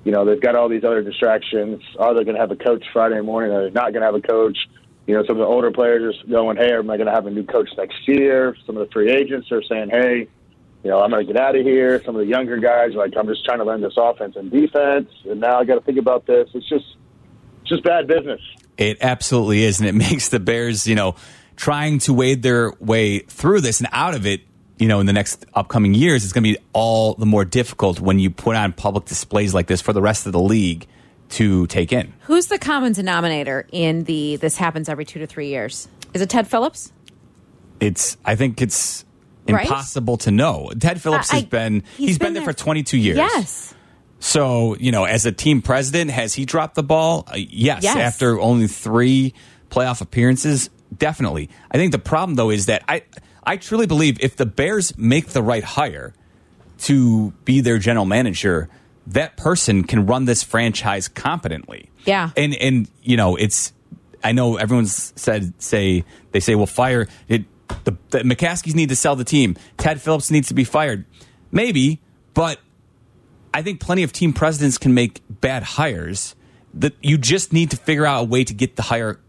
you 0.05 0.11
know, 0.11 0.23
they've 0.23 0.41
got 0.41 0.55
all 0.55 0.69
these 0.69 0.83
other 0.83 1.01
distractions. 1.01 1.81
Are 1.99 2.13
they 2.13 2.23
going 2.23 2.35
to 2.35 2.41
have 2.41 2.51
a 2.51 2.55
coach 2.55 2.85
Friday 2.93 3.19
morning? 3.21 3.51
Are 3.51 3.65
they 3.65 3.71
not 3.71 3.91
going 3.91 4.01
to 4.01 4.05
have 4.05 4.15
a 4.15 4.21
coach? 4.21 4.57
You 5.05 5.15
know, 5.15 5.23
some 5.25 5.37
of 5.37 5.41
the 5.41 5.45
older 5.45 5.71
players 5.71 6.15
are 6.23 6.29
going, 6.29 6.57
"Hey, 6.57 6.73
am 6.73 6.89
I 6.89 6.97
going 6.97 7.07
to 7.07 7.13
have 7.13 7.25
a 7.25 7.31
new 7.31 7.43
coach 7.43 7.69
next 7.77 8.07
year?" 8.07 8.55
Some 8.65 8.77
of 8.77 8.87
the 8.87 8.91
free 8.93 9.11
agents 9.11 9.51
are 9.51 9.63
saying, 9.63 9.89
"Hey, 9.89 10.27
you 10.83 10.89
know, 10.89 10.99
I'm 11.01 11.09
going 11.09 11.25
to 11.25 11.33
get 11.33 11.41
out 11.41 11.55
of 11.55 11.65
here. 11.65 12.01
Some 12.03 12.15
of 12.15 12.21
the 12.21 12.27
younger 12.27 12.57
guys 12.57 12.93
are 12.93 12.99
like, 12.99 13.13
I'm 13.17 13.27
just 13.27 13.43
trying 13.43 13.59
to 13.59 13.65
learn 13.65 13.81
this 13.81 13.95
offense 13.97 14.35
and 14.35 14.51
defense, 14.51 15.09
and 15.29 15.39
now 15.41 15.59
I 15.59 15.65
got 15.65 15.75
to 15.75 15.81
think 15.81 15.97
about 15.97 16.25
this. 16.25 16.49
It's 16.53 16.67
just, 16.69 16.85
it's 17.61 17.69
just 17.69 17.83
bad 17.83 18.07
business. 18.07 18.41
It 18.77 18.97
absolutely 19.01 19.63
is, 19.63 19.79
and 19.79 19.89
it 19.89 19.95
makes 20.09 20.29
the 20.29 20.39
Bears, 20.39 20.87
you 20.87 20.95
know, 20.95 21.15
trying 21.55 21.99
to 21.99 22.13
wade 22.13 22.43
their 22.43 22.71
way 22.79 23.19
through 23.19 23.61
this 23.61 23.79
and 23.79 23.89
out 23.91 24.13
of 24.13 24.25
it. 24.25 24.41
You 24.79 24.87
know, 24.87 24.99
in 24.99 25.07
the 25.07 25.13
next 25.13 25.43
upcoming 25.55 25.95
years, 25.95 26.23
it's 26.23 26.33
going 26.33 26.43
to 26.43 26.53
be 26.53 26.63
all 26.71 27.15
the 27.15 27.25
more 27.25 27.43
difficult 27.43 27.99
when 27.99 28.19
you 28.19 28.29
put 28.29 28.55
on 28.55 28.73
public 28.73 29.05
displays 29.05 29.51
like 29.51 29.65
this 29.65 29.81
for 29.81 29.91
the 29.91 30.03
rest 30.03 30.27
of 30.27 30.33
the 30.33 30.39
league 30.39 30.85
to 31.29 31.65
take 31.65 31.91
in. 31.91 32.13
Who's 32.21 32.45
the 32.45 32.59
common 32.59 32.93
denominator 32.93 33.67
in 33.71 34.03
the 34.03 34.35
this 34.35 34.55
happens 34.57 34.87
every 34.87 35.03
two 35.03 35.19
to 35.19 35.25
three 35.25 35.47
years? 35.47 35.87
Is 36.13 36.21
it 36.21 36.29
Ted 36.29 36.47
Phillips? 36.47 36.93
It's, 37.79 38.17
I 38.23 38.35
think 38.35 38.61
it's 38.61 39.03
Right? 39.55 39.65
impossible 39.65 40.17
to 40.17 40.31
know. 40.31 40.71
Ted 40.79 41.01
Phillips 41.01 41.31
I- 41.31 41.37
has 41.37 41.45
been, 41.45 41.83
he's 41.97 42.07
he's 42.09 42.17
been, 42.17 42.27
been 42.27 42.33
there 42.35 42.43
there- 42.45 42.53
for 42.53 42.57
22 42.59 42.97
years. 42.97 43.17
Yes. 43.17 43.73
So, 44.19 44.75
you 44.77 44.91
know, 44.91 45.03
as 45.03 45.25
a 45.25 45.31
team 45.31 45.61
president, 45.61 46.09
has 46.11 46.33
he 46.33 46.45
dropped 46.45 46.75
the 46.75 46.83
ball? 46.83 47.25
Uh, 47.27 47.35
yes. 47.37 47.83
Yes. 47.83 47.95
After 47.97 48.39
only 48.39 48.67
three 48.67 49.33
playoff 49.69 50.01
appearances, 50.01 50.69
definitely. 50.97 51.49
I 51.69 51.77
think 51.77 51.91
the 51.91 51.99
problem, 51.99 52.35
though, 52.35 52.49
is 52.49 52.65
that 52.65 52.83
I, 52.87 53.03
I 53.43 53.57
truly 53.57 53.85
believe 53.85 54.17
if 54.19 54.35
the 54.35 54.45
Bears 54.47 54.97
make 54.97 55.27
the 55.27 55.43
right 55.43 55.63
hire 55.63 56.13
to 56.79 57.31
be 57.45 57.61
their 57.61 57.77
general 57.77 58.05
manager, 58.05 58.69
that 59.07 59.37
person 59.37 59.83
can 59.83 60.05
run 60.05 60.25
this 60.25 60.43
franchise 60.43 61.07
competently. 61.07 61.89
Yeah. 62.05 62.31
And 62.35 62.55
and 62.55 62.89
you 63.03 63.17
know, 63.17 63.35
it's 63.35 63.73
I 64.23 64.31
know 64.31 64.57
everyone's 64.57 65.13
said 65.15 65.53
say 65.61 66.03
they 66.31 66.39
say 66.39 66.55
well 66.55 66.65
fire 66.65 67.07
it 67.27 67.45
the, 67.83 67.97
the 68.09 68.19
McCaskeys 68.19 68.75
need 68.75 68.89
to 68.89 68.95
sell 68.95 69.15
the 69.15 69.23
team. 69.23 69.55
Ted 69.77 70.01
Phillips 70.01 70.31
needs 70.31 70.47
to 70.49 70.53
be 70.53 70.63
fired. 70.63 71.05
Maybe, 71.51 72.01
but 72.33 72.59
I 73.53 73.61
think 73.61 73.79
plenty 73.79 74.03
of 74.03 74.11
team 74.13 74.33
presidents 74.33 74.77
can 74.77 74.93
make 74.93 75.21
bad 75.29 75.63
hires. 75.63 76.35
That 76.73 76.93
you 77.01 77.17
just 77.17 77.53
need 77.53 77.71
to 77.71 77.77
figure 77.77 78.05
out 78.05 78.21
a 78.21 78.23
way 78.25 78.43
to 78.43 78.53
get 78.53 78.75
the 78.75 78.83
hire 78.83 79.19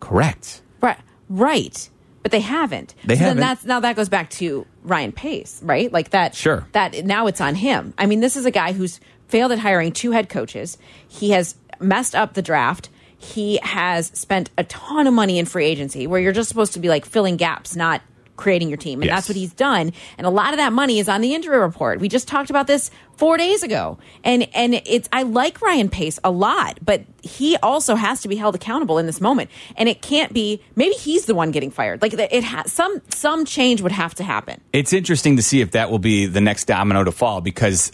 correct. 0.00 0.60
Right. 0.80 0.98
Right. 1.28 1.88
But 2.22 2.32
they 2.32 2.40
haven't. 2.40 2.94
They 3.04 3.14
so 3.14 3.24
haven't. 3.24 3.40
That's 3.40 3.64
now 3.64 3.80
that 3.80 3.96
goes 3.96 4.08
back 4.08 4.28
to 4.30 4.66
Ryan 4.82 5.12
Pace, 5.12 5.60
right? 5.62 5.90
Like 5.90 6.10
that. 6.10 6.34
Sure. 6.34 6.66
That 6.72 7.06
now 7.06 7.26
it's 7.28 7.40
on 7.40 7.54
him. 7.54 7.94
I 7.96 8.06
mean, 8.06 8.20
this 8.20 8.36
is 8.36 8.44
a 8.44 8.50
guy 8.50 8.72
who's 8.72 9.00
failed 9.28 9.52
at 9.52 9.58
hiring 9.58 9.92
two 9.92 10.10
head 10.10 10.28
coaches. 10.28 10.76
He 11.06 11.30
has 11.30 11.54
messed 11.80 12.14
up 12.14 12.34
the 12.34 12.42
draft. 12.42 12.90
He 13.18 13.58
has 13.62 14.06
spent 14.14 14.50
a 14.56 14.64
ton 14.64 15.06
of 15.06 15.14
money 15.14 15.38
in 15.38 15.44
free 15.46 15.66
agency, 15.66 16.06
where 16.06 16.20
you're 16.20 16.32
just 16.32 16.48
supposed 16.48 16.72
to 16.74 16.78
be 16.80 16.88
like 16.88 17.04
filling 17.04 17.36
gaps, 17.36 17.74
not 17.76 18.00
creating 18.36 18.68
your 18.68 18.76
team, 18.76 19.00
and 19.00 19.06
Yes. 19.08 19.16
that's 19.16 19.28
what 19.28 19.34
he's 19.34 19.52
done. 19.52 19.92
And 20.16 20.24
a 20.24 20.30
lot 20.30 20.52
of 20.52 20.58
that 20.58 20.72
money 20.72 21.00
is 21.00 21.08
on 21.08 21.20
the 21.22 21.34
injury 21.34 21.58
report. 21.58 21.98
We 21.98 22.08
just 22.08 22.28
talked 22.28 22.50
about 22.50 22.68
this 22.68 22.92
four 23.16 23.36
days 23.36 23.64
ago, 23.64 23.98
and 24.22 24.46
and 24.54 24.74
it's 24.86 25.08
I 25.12 25.24
like 25.24 25.60
Ryan 25.60 25.88
Pace 25.88 26.20
a 26.22 26.30
lot, 26.30 26.78
but 26.84 27.02
he 27.20 27.56
also 27.56 27.96
has 27.96 28.20
to 28.22 28.28
be 28.28 28.36
held 28.36 28.54
accountable 28.54 28.98
in 28.98 29.06
this 29.06 29.20
moment, 29.20 29.50
and 29.76 29.88
it 29.88 30.00
can't 30.02 30.32
be. 30.32 30.62
Maybe 30.76 30.94
he's 30.94 31.24
the 31.24 31.34
one 31.34 31.50
getting 31.50 31.72
fired. 31.72 32.00
Like 32.00 32.14
it 32.14 32.44
has 32.44 32.72
some 32.72 33.02
some 33.08 33.44
change 33.44 33.82
would 33.82 33.90
have 33.90 34.14
to 34.14 34.22
happen. 34.22 34.60
It's 34.72 34.92
interesting 34.92 35.34
to 35.38 35.42
see 35.42 35.60
if 35.60 35.72
that 35.72 35.90
will 35.90 35.98
be 35.98 36.26
the 36.26 36.40
next 36.40 36.66
domino 36.66 37.02
to 37.02 37.10
fall 37.10 37.40
because, 37.40 37.90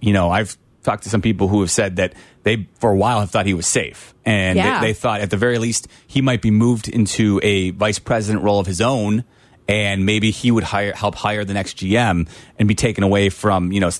you 0.00 0.12
know, 0.12 0.28
I've 0.28 0.56
talked 0.82 1.04
to 1.04 1.08
some 1.08 1.22
people 1.22 1.46
who 1.46 1.60
have 1.60 1.70
said 1.70 1.94
that 1.96 2.14
they, 2.44 2.68
for 2.78 2.90
a 2.92 2.96
while, 2.96 3.20
have 3.20 3.30
thought 3.30 3.46
he 3.46 3.54
was 3.54 3.66
safe. 3.66 4.14
And 4.24 4.56
Yeah. 4.56 4.80
they, 4.80 4.88
they 4.88 4.92
thought 4.94 5.20
at 5.20 5.30
the 5.30 5.36
very 5.36 5.58
least 5.58 5.88
he 6.06 6.22
might 6.22 6.40
be 6.40 6.50
moved 6.50 6.88
into 6.88 7.40
a 7.42 7.70
vice 7.70 7.98
president 7.98 8.44
role 8.44 8.60
of 8.60 8.66
his 8.66 8.80
own 8.80 9.24
and 9.66 10.04
maybe 10.06 10.30
he 10.30 10.50
would 10.50 10.62
hire 10.64 10.92
help 10.92 11.14
hire 11.14 11.44
the 11.44 11.54
next 11.54 11.78
GM 11.78 12.28
and 12.58 12.68
be 12.68 12.74
taken 12.74 13.02
away 13.02 13.30
from 13.30 13.72
you 13.72 13.80
know 13.80 13.90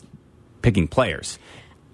picking 0.62 0.87
players. 0.88 1.38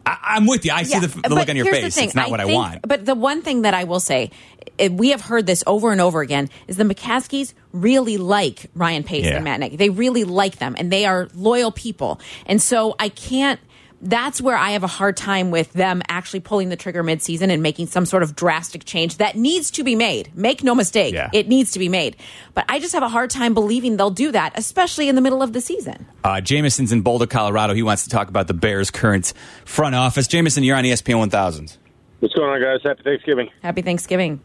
I, 0.06 0.16
I'm 0.22 0.46
with 0.46 0.64
you. 0.64 0.72
I 0.72 0.82
see 0.84 0.98
the, 0.98 1.06
the 1.06 1.34
look 1.34 1.48
on 1.48 1.56
your 1.56 1.66
face. 1.66 1.96
It's 1.96 2.14
not 2.14 2.30
what 2.30 2.40
I 2.40 2.46
want. 2.46 2.80
But 2.86 3.04
the 3.04 3.14
one 3.14 3.42
thing 3.42 3.62
that 3.62 3.74
I 3.74 3.84
will 3.84 4.00
say, 4.00 4.30
eh, 4.78 4.88
we 4.88 5.10
have 5.10 5.20
heard 5.20 5.46
this 5.46 5.62
over 5.66 5.92
and 5.92 6.00
over 6.00 6.20
again, 6.20 6.48
is 6.66 6.76
the 6.76 6.84
McCaskeys 6.84 7.52
really 7.72 8.16
like 8.16 8.66
Ryan 8.74 9.02
Pace 9.04 9.26
Yeah. 9.26 9.36
and 9.36 9.44
Matt 9.44 9.60
Nagy. 9.60 9.76
They 9.76 9.90
really 9.90 10.24
like 10.24 10.56
them, 10.58 10.74
and 10.78 10.90
they 10.90 11.04
are 11.04 11.28
loyal 11.34 11.70
people. 11.70 12.18
And 12.46 12.60
so 12.62 12.96
I 12.98 13.08
can't. 13.10 13.60
That's 14.02 14.40
where 14.40 14.56
I 14.56 14.70
have 14.70 14.82
a 14.82 14.86
hard 14.86 15.16
time 15.16 15.50
with 15.50 15.72
them 15.74 16.00
actually 16.08 16.40
pulling 16.40 16.70
the 16.70 16.76
trigger 16.76 17.04
midseason 17.04 17.50
and 17.50 17.62
making 17.62 17.88
some 17.88 18.06
sort 18.06 18.22
of 18.22 18.34
drastic 18.34 18.84
change 18.86 19.18
that 19.18 19.36
needs 19.36 19.70
to 19.72 19.84
be 19.84 19.94
made. 19.94 20.30
Make 20.34 20.62
no 20.64 20.74
mistake, 20.74 21.12
Yeah. 21.12 21.28
it 21.34 21.48
needs 21.48 21.72
to 21.72 21.78
be 21.78 21.90
made. 21.90 22.16
But 22.54 22.64
I 22.68 22.78
just 22.78 22.94
have 22.94 23.02
a 23.02 23.08
hard 23.10 23.28
time 23.28 23.52
believing 23.52 23.98
they'll 23.98 24.08
do 24.10 24.32
that, 24.32 24.52
especially 24.56 25.08
in 25.10 25.16
the 25.16 25.20
middle 25.20 25.42
of 25.42 25.52
the 25.52 25.60
season. 25.60 26.06
Uh, 26.24 26.40
Jameson's 26.40 26.92
in 26.92 27.02
Boulder, 27.02 27.26
Colorado. 27.26 27.74
He 27.74 27.82
wants 27.82 28.04
to 28.04 28.10
talk 28.10 28.28
about 28.28 28.46
the 28.46 28.54
Bears' 28.54 28.90
current 28.90 29.34
front 29.66 29.94
office. 29.94 30.26
Jameson, 30.26 30.64
you're 30.64 30.76
on 30.76 30.84
ESPN 30.84 31.18
1000. 31.18 31.76
What's 32.20 32.34
going 32.34 32.48
on, 32.50 32.60
guys? 32.62 32.80
Happy 32.82 33.02
Thanksgiving. 33.02 33.50
Happy 33.62 33.82
Thanksgiving. 33.82 34.40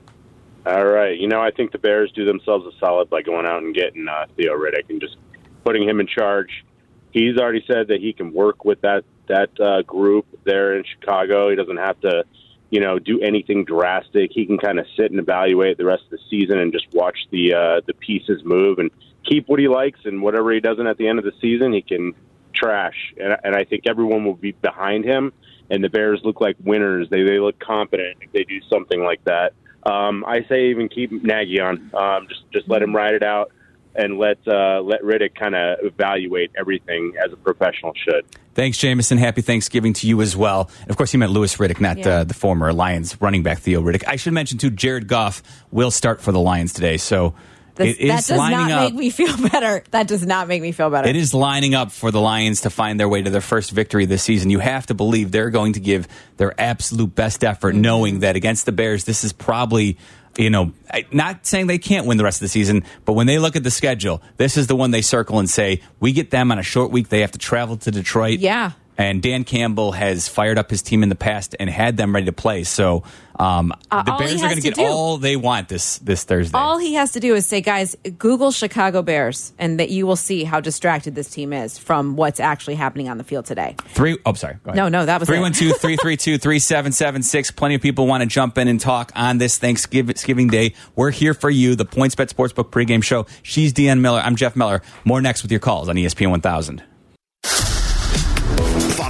All 0.65 0.83
right. 0.85 1.17
You 1.17 1.27
know, 1.29 1.39
I 1.41 1.51
think 1.51 1.71
the 1.71 1.77
Bears 1.77 2.11
do 2.13 2.25
themselves 2.25 2.65
a 2.65 2.77
solid 2.79 3.09
by 3.09 3.21
going 3.21 3.45
out 3.45 3.63
and 3.63 3.73
getting 3.73 4.07
uh, 4.07 4.25
Theo 4.35 4.53
Riddick 4.53 4.89
and 4.89 4.99
just 4.99 5.15
putting 5.63 5.87
him 5.87 5.99
in 6.01 6.07
charge. 6.07 6.65
He's 7.11 7.37
already 7.37 7.63
said 7.67 7.87
that 7.87 8.01
he 8.01 8.11
can 8.11 8.33
work 8.33 8.65
with 8.65 8.81
that 8.81 9.05
that 9.27 9.59
uh, 9.59 9.81
group 9.83 10.25
there 10.43 10.77
in 10.77 10.83
Chicago. 10.83 11.49
He 11.49 11.55
doesn't 11.55 11.77
have 11.77 11.99
to, 12.01 12.23
you 12.69 12.79
know, 12.79 12.99
do 12.99 13.21
anything 13.21 13.65
drastic. 13.65 14.31
He 14.33 14.45
can 14.45 14.57
kind 14.57 14.79
of 14.79 14.85
sit 14.97 15.11
and 15.11 15.19
evaluate 15.19 15.77
the 15.77 15.85
rest 15.85 16.03
of 16.05 16.11
the 16.11 16.19
season 16.29 16.59
and 16.59 16.71
just 16.71 16.87
watch 16.93 17.17
the 17.31 17.53
uh, 17.53 17.81
the 17.85 17.93
pieces 17.93 18.41
move 18.43 18.79
and 18.79 18.91
keep 19.25 19.47
what 19.47 19.59
he 19.59 19.67
likes 19.67 19.99
and 20.05 20.21
whatever 20.21 20.51
he 20.51 20.59
doesn't 20.59 20.87
at 20.87 20.97
the 20.97 21.07
end 21.07 21.19
of 21.19 21.25
the 21.25 21.33
season, 21.41 21.73
he 21.73 21.81
can 21.81 22.13
trash. 22.53 23.13
And, 23.17 23.35
and 23.43 23.55
I 23.55 23.63
think 23.63 23.83
everyone 23.87 24.23
will 24.25 24.35
be 24.35 24.51
behind 24.51 25.05
him. 25.05 25.33
And 25.69 25.83
the 25.83 25.89
Bears 25.89 26.21
look 26.23 26.41
like 26.41 26.57
winners. 26.63 27.09
They 27.09 27.23
they 27.23 27.39
look 27.39 27.59
confident 27.59 28.17
if 28.21 28.31
they 28.31 28.43
do 28.43 28.61
something 28.69 29.03
like 29.03 29.23
that. 29.25 29.53
Um, 29.83 30.23
I 30.25 30.45
say 30.47 30.67
even 30.69 30.89
keep 30.89 31.11
Nagy 31.11 31.59
on. 31.59 31.89
Um, 31.93 32.27
just 32.27 32.43
just 32.51 32.69
let 32.69 32.81
him 32.83 32.95
ride 32.95 33.15
it 33.15 33.23
out 33.23 33.51
and 33.95 34.17
let 34.17 34.37
uh, 34.47 34.81
let 34.81 35.01
Riddick 35.01 35.35
kind 35.35 35.55
of 35.55 35.79
evaluate 35.81 36.51
everything 36.57 37.13
as 37.23 37.31
a 37.31 37.37
professional 37.37 37.93
should. 37.95 38.25
Thanks, 38.55 38.77
Jameson. 38.77 39.17
Happy 39.17 39.41
Thanksgiving 39.41 39.93
to 39.93 40.07
you 40.07 40.21
as 40.21 40.35
well. 40.35 40.69
And 40.81 40.89
of 40.89 40.97
course, 40.97 41.11
he 41.11 41.17
meant 41.17 41.31
Louis 41.33 41.55
Riddick, 41.57 41.79
not 41.81 41.97
Yeah. 41.97 42.07
uh, 42.09 42.23
the 42.23 42.33
former 42.33 42.71
Lions 42.73 43.17
running 43.21 43.43
back 43.43 43.59
Theo 43.59 43.81
Riddick. 43.81 44.03
I 44.07 44.15
should 44.15 44.33
mention 44.33 44.57
too, 44.57 44.69
Jared 44.69 45.07
Goff 45.07 45.43
will 45.71 45.91
start 45.91 46.21
for 46.21 46.31
the 46.31 46.39
Lions 46.39 46.71
today, 46.73 46.95
so 46.97 47.35
This, 47.75 47.97
it 47.97 48.01
is 48.01 48.07
that 48.09 48.33
does 48.33 48.49
not 48.49 48.71
up. 48.71 48.83
make 48.85 48.95
me 48.95 49.09
feel 49.09 49.35
better. 49.49 49.83
That 49.91 50.07
does 50.07 50.25
not 50.25 50.47
make 50.47 50.61
me 50.61 50.71
feel 50.71 50.89
better. 50.89 51.09
It 51.09 51.17
is 51.17 51.33
lining 51.33 51.75
up 51.75 51.91
for 51.91 52.11
the 52.11 52.21
Lions 52.21 52.61
to 52.61 52.69
find 52.69 52.97
their 52.97 53.09
way 53.09 53.21
to 53.21 53.29
their 53.29 53.41
first 53.41 53.71
victory 53.71 54.05
this 54.05 54.23
season. 54.23 54.49
You 54.49 54.59
have 54.59 54.85
to 54.85 54.93
believe 54.93 55.31
they're 55.31 55.49
going 55.49 55.73
to 55.73 55.81
give 55.81 56.07
their 56.37 56.53
absolute 56.59 57.13
best 57.13 57.43
effort, 57.43 57.73
Mm-hmm. 57.73 57.81
knowing 57.81 58.19
that 58.21 58.37
against 58.37 58.65
the 58.65 58.71
Bears, 58.71 59.03
this 59.03 59.25
is 59.25 59.33
probably, 59.33 59.97
you 60.37 60.49
know, 60.49 60.73
not 61.11 61.45
saying 61.45 61.67
they 61.67 61.77
can't 61.77 62.05
win 62.05 62.17
the 62.17 62.23
rest 62.23 62.37
of 62.37 62.41
the 62.41 62.49
season, 62.49 62.83
but 63.05 63.13
when 63.13 63.27
they 63.27 63.39
look 63.39 63.55
at 63.55 63.63
the 63.63 63.71
schedule, 63.71 64.21
this 64.37 64.57
is 64.57 64.67
the 64.67 64.75
one 64.75 64.91
they 64.91 65.01
circle 65.01 65.39
and 65.39 65.49
say, 65.49 65.81
we 65.99 66.11
get 66.11 66.31
them 66.31 66.51
on 66.51 66.59
a 66.59 66.63
short 66.63 66.91
week. 66.91 67.09
They 67.09 67.21
have 67.21 67.31
to 67.31 67.39
travel 67.39 67.77
to 67.77 67.91
Detroit. 67.91 68.39
Yeah. 68.39 68.71
And 68.97 69.21
Dan 69.21 69.43
Campbell 69.43 69.91
has 69.91 70.29
fired 70.29 70.57
up 70.57 70.69
his 70.69 70.81
team 70.81 71.03
in 71.03 71.09
the 71.09 71.15
past 71.15 71.53
and 71.59 71.69
had 71.69 71.97
them 71.97 72.15
ready 72.15 72.27
to 72.27 72.31
play. 72.33 72.63
So 72.63 73.03
um, 73.37 73.73
Uh, 73.91 74.01
the 74.03 74.13
Bears 74.13 74.35
are 74.41 74.45
going 74.45 74.55
to 74.55 74.61
get 74.61 74.75
do- 74.75 74.85
all 74.85 75.17
they 75.17 75.35
want 75.35 75.67
this 75.67 75.97
this 75.97 76.23
Thursday. 76.23 76.57
All 76.57 76.77
he 76.77 76.93
has 76.93 77.11
to 77.11 77.19
do 77.19 77.35
is 77.35 77.45
say, 77.45 77.59
guys, 77.59 77.97
Google 78.17 78.51
Chicago 78.51 79.01
Bears, 79.01 79.51
and 79.59 79.77
that 79.81 79.89
you 79.89 80.07
will 80.07 80.15
see 80.15 80.45
how 80.45 80.61
distracted 80.61 81.13
this 81.15 81.29
team 81.29 81.51
is 81.51 81.77
from 81.77 82.15
what's 82.15 82.39
actually 82.39 82.75
happening 82.75 83.09
on 83.09 83.17
the 83.17 83.25
field 83.25 83.43
today. 83.45 83.75
Three 83.89 84.17
oh 84.25 84.31
sorry. 84.33 84.55
Go 84.63 84.69
ahead. 84.71 84.77
No, 84.77 84.87
no, 84.87 85.05
that 85.05 85.19
was 85.19 85.27
it. 85.29 85.33
312-332-3776. 85.33 87.53
Plenty 87.57 87.75
of 87.75 87.81
people 87.81 88.07
want 88.07 88.21
to 88.21 88.27
jump 88.27 88.57
in 88.57 88.69
and 88.69 88.79
talk 88.79 89.11
on 89.15 89.37
this 89.39 89.57
Thanksgiving 89.57 90.47
Day. 90.47 90.73
We're 90.95 91.11
here 91.11 91.33
for 91.33 91.49
you, 91.49 91.75
the 91.75 91.85
PointsBet 91.85 92.33
Sportsbook 92.33 92.69
pregame 92.71 93.03
show. 93.03 93.25
She's 93.43 93.73
Deanne 93.73 93.99
Miller. 93.99 94.21
I'm 94.21 94.37
Jeff 94.37 94.55
Miller. 94.55 94.81
More 95.03 95.21
next 95.21 95.41
with 95.43 95.51
your 95.51 95.59
calls 95.59 95.89
on 95.89 95.97
ESPN 95.97 96.29
1000. 96.31 96.81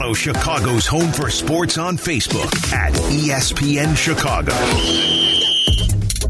Follow 0.05 0.13
Chicago's 0.13 0.85
Home 0.85 1.11
for 1.11 1.31
Sports 1.31 1.79
on 1.79 1.97
Facebook 1.97 2.71
at 2.71 2.93
ESPN 2.93 3.97
Chicago. 3.97 4.53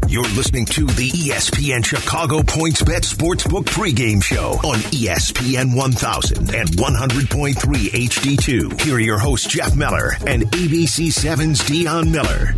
You're 0.08 0.22
listening 0.34 0.64
to 0.64 0.86
the 0.86 1.10
ESPN 1.10 1.84
Chicago 1.84 2.38
PointsBet 2.38 3.02
Sportsbook 3.02 3.64
pregame 3.64 4.24
show 4.24 4.52
on 4.64 4.78
ESPN 4.78 5.76
1000 5.76 6.54
and 6.54 6.70
100.3 6.70 7.54
HD2. 7.54 8.80
Here 8.80 8.94
are 8.94 8.98
your 8.98 9.18
hosts, 9.18 9.46
Jeff 9.46 9.76
Miller 9.76 10.12
and 10.26 10.44
ABC 10.52 11.08
7's 11.08 11.60
Dionne 11.60 12.10
Miller. 12.10 12.54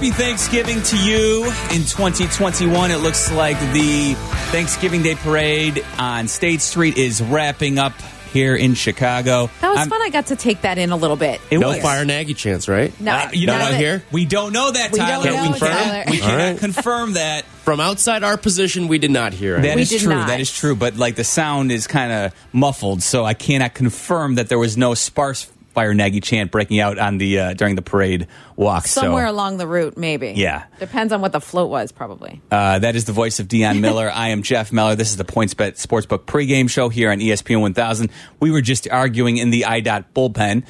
Happy 0.00 0.12
Thanksgiving 0.12 0.80
to 0.80 0.96
you 1.04 1.44
in 1.44 1.84
2021. 1.84 2.90
It 2.90 2.96
looks 3.00 3.30
like 3.32 3.60
the 3.74 4.14
Thanksgiving 4.50 5.02
Day 5.02 5.14
parade 5.14 5.84
on 5.98 6.26
State 6.26 6.62
Street 6.62 6.96
is 6.96 7.20
wrapping 7.20 7.78
up 7.78 7.92
here 8.32 8.56
in 8.56 8.72
Chicago. 8.72 9.50
That 9.60 9.68
was 9.68 9.78
I'm- 9.80 9.90
fun. 9.90 10.00
I 10.00 10.08
got 10.08 10.28
to 10.28 10.36
take 10.36 10.62
that 10.62 10.78
in 10.78 10.90
a 10.92 10.96
little 10.96 11.16
bit. 11.16 11.38
It 11.50 11.58
no 11.58 11.68
was. 11.68 11.80
fire 11.82 12.06
Nagy 12.06 12.32
chance, 12.32 12.66
right? 12.66 12.98
No, 12.98 13.12
Uh, 13.12 13.28
you 13.34 13.46
know 13.46 13.52
none 13.58 13.60
what? 13.60 13.70
of 13.72 13.76
it. 13.76 13.80
here? 13.82 14.02
We 14.10 14.24
don't 14.24 14.54
know 14.54 14.70
that, 14.70 14.90
We 14.90 15.00
don't 15.00 15.06
Tyler. 15.06 15.24
know, 15.32 15.50
we 15.52 15.58
cannot, 15.58 15.58
Tyler. 15.84 16.04
we 16.10 16.18
cannot 16.18 16.36
right. 16.38 16.58
confirm 16.58 17.12
that. 17.14 17.44
From 17.64 17.78
outside 17.80 18.24
our 18.24 18.38
position, 18.38 18.88
we 18.88 18.96
did 18.96 19.10
not 19.10 19.34
hear 19.34 19.56
it. 19.58 19.62
That 19.64 19.76
We 19.76 19.82
is 19.82 19.90
did 19.90 20.00
true. 20.00 20.14
not. 20.14 20.28
That 20.28 20.40
is 20.40 20.50
true. 20.50 20.74
But 20.74 20.96
like 20.96 21.16
the 21.16 21.24
sound 21.24 21.70
is 21.72 21.86
kind 21.86 22.10
of 22.10 22.32
muffled, 22.54 23.02
so 23.02 23.26
I 23.26 23.34
cannot 23.34 23.74
confirm 23.74 24.36
that 24.36 24.48
there 24.48 24.58
was 24.58 24.78
no 24.78 24.94
sparse 24.94 25.46
fire 25.70 25.94
Nagy 25.94 26.20
chant 26.20 26.50
breaking 26.50 26.80
out 26.80 26.98
on 26.98 27.18
the 27.18 27.38
uh, 27.38 27.54
during 27.54 27.74
the 27.74 27.82
parade 27.82 28.26
walk. 28.56 28.86
Somewhere 28.86 29.26
so, 29.26 29.32
along 29.32 29.56
the 29.56 29.66
route, 29.66 29.96
maybe. 29.96 30.32
Yeah. 30.36 30.64
Depends 30.78 31.12
on 31.12 31.20
what 31.20 31.32
the 31.32 31.40
float 31.40 31.70
was, 31.70 31.92
probably. 31.92 32.40
uh, 32.50 32.78
that 32.80 32.96
is 32.96 33.04
the 33.04 33.12
voice 33.12 33.40
of 33.40 33.48
Dionne 33.48 33.80
Miller. 33.80 34.10
I 34.14 34.28
am 34.28 34.42
Jeff 34.42 34.72
Miller. 34.72 34.96
This 34.96 35.10
is 35.10 35.16
the 35.16 35.24
PointsBet 35.24 35.84
Sportsbook 35.84 36.24
pregame 36.24 36.68
show 36.68 36.88
here 36.88 37.10
on 37.10 37.18
ESPN 37.18 37.60
1000. 37.60 38.10
We 38.40 38.50
were 38.50 38.60
just 38.60 38.88
arguing 38.90 39.36
in 39.36 39.50
the 39.50 39.62
IDOT 39.62 40.04
bullpen. 40.14 40.64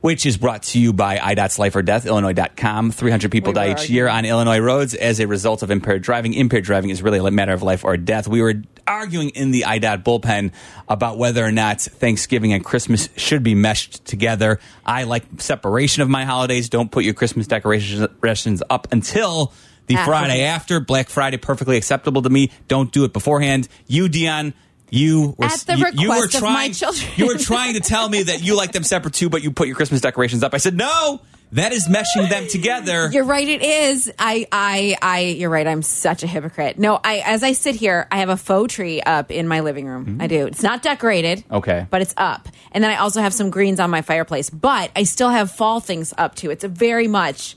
Which 0.00 0.26
is 0.26 0.36
brought 0.36 0.62
to 0.64 0.78
you 0.78 0.92
by 0.92 1.16
IDOT's 1.18 1.58
Life 1.58 1.74
or 1.74 1.82
Death, 1.82 2.06
Illinois.com. 2.06 2.92
300 2.92 3.30
people 3.32 3.52
We 3.52 3.54
die 3.54 3.66
each 3.70 3.78
arguing. 3.78 3.94
year 3.94 4.08
on 4.08 4.24
Illinois 4.24 4.58
roads 4.58 4.94
as 4.94 5.20
a 5.20 5.26
result 5.26 5.62
of 5.62 5.70
impaired 5.70 6.02
driving. 6.02 6.34
Impaired 6.34 6.64
driving 6.64 6.90
is 6.90 7.02
really 7.02 7.18
a 7.18 7.30
matter 7.30 7.52
of 7.52 7.62
life 7.62 7.84
or 7.84 7.96
death. 7.96 8.28
We 8.28 8.42
were 8.42 8.54
arguing 8.86 9.30
in 9.30 9.50
the 9.50 9.62
IDOT 9.62 10.04
bullpen 10.04 10.52
about 10.88 11.18
whether 11.18 11.44
or 11.44 11.50
not 11.50 11.80
Thanksgiving 11.80 12.52
and 12.52 12.64
Christmas 12.64 13.08
should 13.16 13.42
be 13.42 13.54
meshed 13.54 14.04
together. 14.04 14.60
I 14.84 15.04
like 15.04 15.24
separation 15.38 16.02
of 16.02 16.08
my 16.08 16.24
holidays. 16.24 16.68
Don't 16.68 16.90
put 16.92 17.02
your 17.04 17.14
Christmas 17.14 17.46
decorations 17.46 18.62
up 18.70 18.92
until 18.92 19.52
the 19.86 19.96
After. 19.96 20.10
Friday 20.10 20.42
after. 20.42 20.80
Black 20.80 21.08
Friday, 21.08 21.36
perfectly 21.36 21.76
acceptable 21.76 22.22
to 22.22 22.30
me. 22.30 22.50
Don't 22.68 22.92
do 22.92 23.04
it 23.04 23.12
beforehand. 23.12 23.68
You, 23.86 24.08
Dionne, 24.08 24.52
you 24.90 25.34
were 25.38 25.44
At 25.46 25.58
the 25.60 25.76
you, 25.76 25.86
you 25.94 26.08
were 26.08 26.14
request 26.14 26.34
of 26.34 26.40
trying, 26.40 26.54
my 26.54 26.70
children. 26.70 27.10
you 27.16 27.26
were 27.26 27.38
trying 27.38 27.74
to 27.74 27.80
tell 27.80 28.08
me 28.08 28.24
that 28.24 28.42
you 28.42 28.56
like 28.56 28.72
them 28.72 28.84
separate 28.84 29.14
too, 29.14 29.28
but 29.28 29.42
you 29.42 29.50
put 29.50 29.66
your 29.66 29.76
Christmas 29.76 30.00
decorations 30.00 30.42
up. 30.42 30.54
I 30.54 30.58
said 30.58 30.76
no. 30.76 31.20
That 31.52 31.72
is 31.72 31.86
meshing 31.86 32.28
them 32.28 32.48
together. 32.48 33.08
You're 33.12 33.22
right. 33.24 33.46
It 33.46 33.62
is. 33.62 34.12
I, 34.18 34.48
I, 34.50 34.96
I. 35.00 35.20
You're 35.20 35.48
right. 35.48 35.64
I'm 35.66 35.80
such 35.82 36.24
a 36.24 36.26
hypocrite. 36.26 36.76
No, 36.76 36.98
I. 37.02 37.18
As 37.24 37.44
I 37.44 37.52
sit 37.52 37.76
here, 37.76 38.08
I 38.10 38.18
have 38.18 38.30
a 38.30 38.36
faux 38.36 38.74
tree 38.74 39.00
up 39.00 39.30
in 39.30 39.46
my 39.46 39.60
living 39.60 39.86
room. 39.86 40.18
I 40.20 40.26
do. 40.26 40.46
It's 40.48 40.64
not 40.64 40.82
decorated. 40.82 41.38
Mm-hmm. 41.38 41.54
Okay. 41.54 41.86
but 41.88 42.02
it's 42.02 42.14
up. 42.16 42.48
And 42.72 42.82
then 42.82 42.90
I 42.90 42.96
also 42.96 43.20
have 43.22 43.32
some 43.32 43.50
greens 43.50 43.78
on 43.78 43.90
my 43.90 44.02
fireplace. 44.02 44.50
But 44.50 44.90
I 44.96 45.04
still 45.04 45.30
have 45.30 45.52
fall 45.52 45.78
things 45.78 46.12
up 46.18 46.34
too. 46.34 46.50
It's 46.50 46.64
a 46.64 46.68
very 46.68 47.06
much 47.06 47.56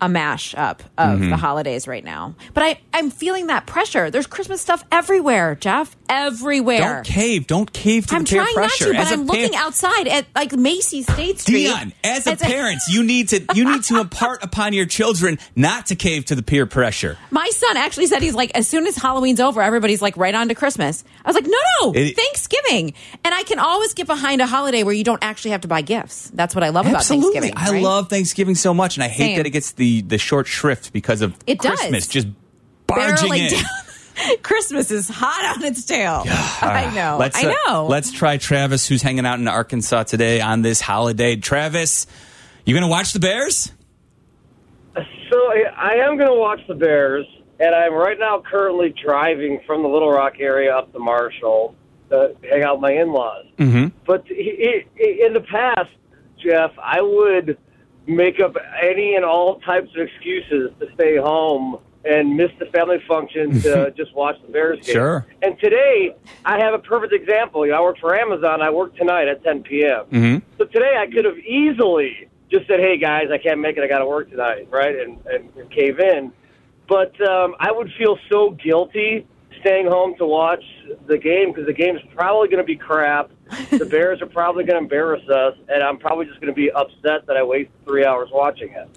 a 0.00 0.08
mash 0.08 0.54
up 0.56 0.82
of 0.96 1.18
Mm-hmm. 1.18 1.30
the 1.30 1.36
holidays 1.36 1.88
right 1.88 2.04
now. 2.04 2.34
But 2.54 2.62
I, 2.64 2.80
I'm 2.94 3.10
feeling 3.10 3.48
that 3.48 3.66
pressure. 3.66 4.10
There's 4.10 4.26
Christmas 4.26 4.60
stuff 4.60 4.84
everywhere, 4.92 5.54
Jeff. 5.54 5.96
Everywhere. 6.08 6.78
Don't 6.78 7.04
cave. 7.06 7.46
Don't 7.46 7.72
cave 7.72 8.06
to 8.08 8.14
I'm 8.16 8.24
the 8.24 8.30
peer 8.30 8.42
trying 8.42 8.54
pressure. 8.54 8.92
not 8.92 8.92
to, 8.92 8.96
but 8.98 9.06
As 9.06 9.12
I'm 9.12 9.26
pa- 9.26 9.32
looking 9.32 9.56
outside 9.56 10.08
at 10.08 10.26
like 10.34 10.52
Macy's 10.52 11.10
State 11.12 11.40
Street. 11.40 11.68
Dionne, 11.68 11.92
as 12.04 12.26
a 12.26 12.36
parent, 12.36 12.80
you 12.90 13.02
need 13.02 13.28
to 13.30 13.44
you 13.54 13.64
need 13.70 13.82
to 13.84 14.00
impart 14.00 14.42
upon 14.44 14.72
your 14.72 14.86
children 14.86 15.38
not 15.56 15.86
to 15.86 15.96
cave 15.96 16.26
to 16.26 16.34
the 16.34 16.42
peer 16.42 16.66
pressure. 16.66 17.16
My 17.30 17.48
son 17.50 17.76
actually 17.76 18.06
said 18.06 18.22
he's 18.22 18.34
like, 18.34 18.50
as 18.54 18.66
soon 18.68 18.86
as 18.86 18.96
Halloween's 18.96 19.40
over, 19.40 19.60
everybody's 19.62 20.02
like 20.02 20.16
right 20.16 20.34
on 20.34 20.48
to 20.48 20.54
Christmas. 20.54 21.04
I 21.24 21.28
was 21.28 21.34
like, 21.34 21.44
no, 21.46 21.58
no, 21.82 21.92
It- 21.94 22.16
Thanksgiving. 22.16 22.94
And 23.24 23.34
I 23.34 23.42
can 23.42 23.58
always 23.58 23.94
get 23.94 24.06
behind 24.06 24.40
a 24.40 24.46
holiday 24.46 24.82
where 24.82 24.94
you 24.94 25.04
don't 25.04 25.22
actually 25.22 25.50
have 25.52 25.62
to 25.62 25.68
buy 25.68 25.82
gifts. 25.82 26.30
That's 26.34 26.54
what 26.54 26.64
I 26.64 26.68
love 26.70 26.86
about 26.86 26.98
Absolutely, 26.98 27.40
Thanksgiving. 27.50 27.76
I 27.78 27.80
love 27.82 28.08
Thanksgiving 28.08 28.54
so 28.54 28.72
much, 28.74 28.96
and 28.96 29.04
I 29.04 29.08
hate 29.08 29.18
Same. 29.18 29.36
that 29.38 29.46
it 29.46 29.50
gets 29.50 29.72
the 29.72 29.86
the 30.02 30.18
short 30.18 30.46
shrift 30.46 30.92
because 30.92 31.22
of 31.22 31.34
It 31.46 31.60
does. 31.60 31.78
Christmas 31.78 32.06
just 32.06 32.28
barging 32.86 33.30
Barreling 33.30 33.38
in. 33.38 33.52
down. 33.52 34.36
Christmas 34.42 34.90
is 34.90 35.08
hot 35.08 35.56
on 35.58 35.64
its 35.64 35.84
tail. 35.84 36.24
I 36.26 36.90
know. 36.94 37.16
Let's, 37.20 37.36
I 37.42 37.48
uh, 37.48 37.54
know. 37.66 37.86
let's 37.86 38.10
try 38.12 38.36
Travis, 38.36 38.86
who's 38.88 39.00
hanging 39.02 39.24
out 39.26 39.38
in 39.38 39.46
Arkansas 39.46 40.02
today 40.04 40.40
on 40.40 40.62
this 40.62 40.80
holiday. 40.80 41.36
Travis, 41.36 42.06
you 42.64 42.74
going 42.74 42.82
to 42.82 42.88
watch 42.88 43.12
the 43.12 43.20
Bears? 43.20 43.72
So 45.30 45.38
I 45.76 45.94
am 46.06 46.16
going 46.16 46.28
to 46.28 46.34
watch 46.34 46.60
the 46.66 46.74
Bears, 46.74 47.26
and 47.60 47.74
I'm 47.74 47.92
right 47.94 48.18
now 48.18 48.42
currently 48.44 48.94
driving 49.04 49.60
from 49.66 49.82
the 49.82 49.88
Little 49.88 50.10
Rock 50.10 50.34
area 50.40 50.74
up 50.74 50.92
to 50.92 50.98
Marshall 50.98 51.74
to 52.10 52.34
hang 52.50 52.62
out 52.64 52.76
with 52.76 52.82
my 52.82 52.92
in-laws. 52.92 53.44
Mm-hmm. 53.58 53.88
But 54.06 54.24
i- 54.30 54.84
i- 54.98 55.26
in 55.26 55.34
the 55.34 55.42
past, 55.48 55.90
Jeff, 56.42 56.72
I 56.82 57.02
would 57.02 57.58
make 58.08 58.40
up 58.40 58.56
any 58.82 59.14
and 59.14 59.24
all 59.24 59.60
types 59.60 59.90
of 59.94 60.08
excuses 60.08 60.70
to 60.80 60.92
stay 60.94 61.16
home 61.16 61.78
and 62.04 62.36
miss 62.36 62.50
the 62.58 62.66
family 62.66 62.98
function 63.06 63.60
to 63.60 63.90
just 63.96 64.14
watch 64.14 64.36
the 64.46 64.52
Bears 64.52 64.84
game. 64.84 64.94
Sure. 64.94 65.26
And 65.42 65.58
today, 65.58 66.14
I 66.44 66.58
have 66.58 66.72
a 66.72 66.78
perfect 66.78 67.12
example. 67.12 67.66
You 67.66 67.72
know, 67.72 67.78
I 67.78 67.82
work 67.82 67.98
for 67.98 68.14
Amazon. 68.14 68.62
I 68.62 68.70
work 68.70 68.96
tonight 68.96 69.28
at 69.28 69.44
10 69.44 69.62
p.m. 69.62 70.04
Mm-hmm. 70.06 70.36
So 70.56 70.64
today 70.64 70.96
I 70.98 71.06
could 71.06 71.24
have 71.24 71.38
easily 71.38 72.28
just 72.50 72.66
said, 72.66 72.80
"Hey 72.80 72.96
guys, 72.96 73.26
I 73.30 73.38
can't 73.38 73.60
make 73.60 73.76
it. 73.76 73.82
I 73.82 73.88
got 73.88 73.98
to 73.98 74.06
work 74.06 74.30
tonight," 74.30 74.68
right, 74.70 74.98
and, 74.98 75.18
and, 75.26 75.50
and 75.56 75.70
cave 75.70 76.00
in. 76.00 76.32
But 76.88 77.20
um, 77.28 77.54
I 77.60 77.70
would 77.70 77.92
feel 77.98 78.18
so 78.30 78.50
guilty 78.52 79.26
staying 79.60 79.86
home 79.86 80.14
to 80.16 80.24
watch 80.26 80.64
the 81.06 81.18
game 81.18 81.52
because 81.52 81.66
the 81.66 81.72
game's 81.72 82.00
probably 82.14 82.48
going 82.48 82.62
to 82.62 82.66
be 82.66 82.76
crap. 82.76 83.30
The 83.70 83.86
Bears 83.86 84.20
are 84.22 84.26
probably 84.26 84.64
going 84.64 84.78
to 84.78 84.82
embarrass 84.82 85.26
us, 85.28 85.54
and 85.68 85.82
I'm 85.82 85.98
probably 85.98 86.26
just 86.26 86.40
going 86.40 86.52
to 86.52 86.56
be 86.56 86.70
upset 86.70 87.26
that 87.26 87.36
I 87.36 87.42
wasted 87.42 87.72
three 87.84 88.04
hours 88.04 88.28
watching 88.32 88.70
it. 88.72 88.88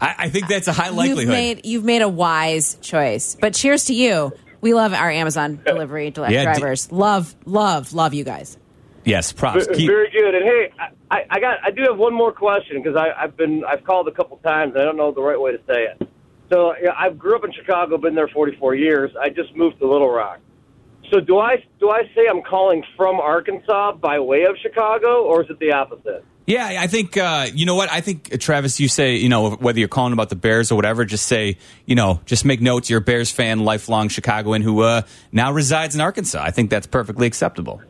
I, 0.00 0.14
I 0.18 0.28
think 0.30 0.48
that's 0.48 0.68
a 0.68 0.72
high 0.72 0.88
You've 0.88 0.96
likelihood. 0.96 1.28
made 1.28 1.66
you've 1.66 1.84
made 1.84 2.02
a 2.02 2.08
wise 2.08 2.76
choice. 2.80 3.36
But 3.40 3.54
cheers 3.54 3.84
to 3.86 3.94
you. 3.94 4.32
We 4.62 4.74
love 4.74 4.92
our 4.92 5.10
Amazon 5.10 5.60
delivery 5.64 6.12
Yeah, 6.16 6.42
drivers. 6.44 6.92
love, 6.92 7.34
love, 7.46 7.94
love 7.94 8.12
you 8.12 8.24
guys. 8.24 8.58
yes, 9.06 9.32
props. 9.32 9.66
V- 9.68 9.74
Keep, 9.74 9.86
Very 9.88 10.10
good. 10.10 10.34
And 10.34 10.44
hey, 10.44 10.72
I- 10.78 10.88
I, 11.12 11.24
I 11.30 11.40
got 11.40 11.58
I 11.64 11.70
do 11.70 11.82
have 11.88 11.98
one 11.98 12.14
more 12.14 12.30
question 12.32 12.82
because 12.82 12.94
I've 12.96 13.36
been 13.36 13.64
I've 13.64 13.82
called 13.84 14.06
a 14.06 14.12
couple 14.12 14.36
times 14.38 14.72
and 14.74 14.82
I 14.82 14.84
don't 14.84 14.96
know 14.96 15.10
the 15.12 15.20
right 15.22 15.40
way 15.40 15.50
to 15.52 15.58
say 15.66 15.84
it. 15.84 16.08
So 16.52 16.74
yeah, 16.82 16.90
I 16.96 17.10
grew 17.10 17.34
up 17.36 17.44
in 17.44 17.52
Chicago, 17.52 17.96
been 17.98 18.14
there 18.14 18.28
44 18.28 18.74
years. 18.76 19.10
I 19.20 19.28
just 19.28 19.54
moved 19.56 19.78
to 19.80 19.90
Little 19.90 20.08
Rock. 20.10 20.38
So 21.10 21.20
do 21.20 21.38
I 21.38 21.64
do 21.80 21.90
I 21.90 22.02
say 22.14 22.26
I'm 22.28 22.42
calling 22.42 22.84
from 22.96 23.20
Arkansas 23.20 23.92
by 23.92 24.20
way 24.20 24.44
of 24.44 24.56
Chicago, 24.62 25.24
or 25.24 25.42
is 25.42 25.50
it 25.50 25.58
the 25.58 25.72
opposite? 25.72 26.24
Yeah, 26.46 26.78
I 26.80 26.86
think 26.86 27.16
uh, 27.16 27.46
you 27.52 27.66
know 27.66 27.74
what 27.74 27.90
I 27.92 28.00
think, 28.00 28.32
uh, 28.32 28.36
Travis. 28.36 28.80
You 28.80 28.88
say 28.88 29.16
you 29.16 29.28
know 29.28 29.50
whether 29.50 29.78
you're 29.78 29.88
calling 29.88 30.12
about 30.12 30.30
the 30.30 30.36
Bears 30.36 30.72
or 30.72 30.76
whatever, 30.76 31.04
just 31.04 31.26
say 31.26 31.58
you 31.86 31.94
know 31.94 32.20
just 32.26 32.44
make 32.44 32.60
notes. 32.60 32.90
You're 32.90 33.00
a 33.00 33.02
Bears 33.02 33.30
fan, 33.30 33.60
lifelong 33.60 34.08
Chicagoan 34.08 34.62
who 34.62 34.82
uh, 34.82 35.02
now 35.32 35.52
resides 35.52 35.94
in 35.94 36.00
Arkansas. 36.00 36.42
I 36.42 36.50
think 36.50 36.70
that's 36.70 36.86
perfectly 36.86 37.26
acceptable. 37.26 37.82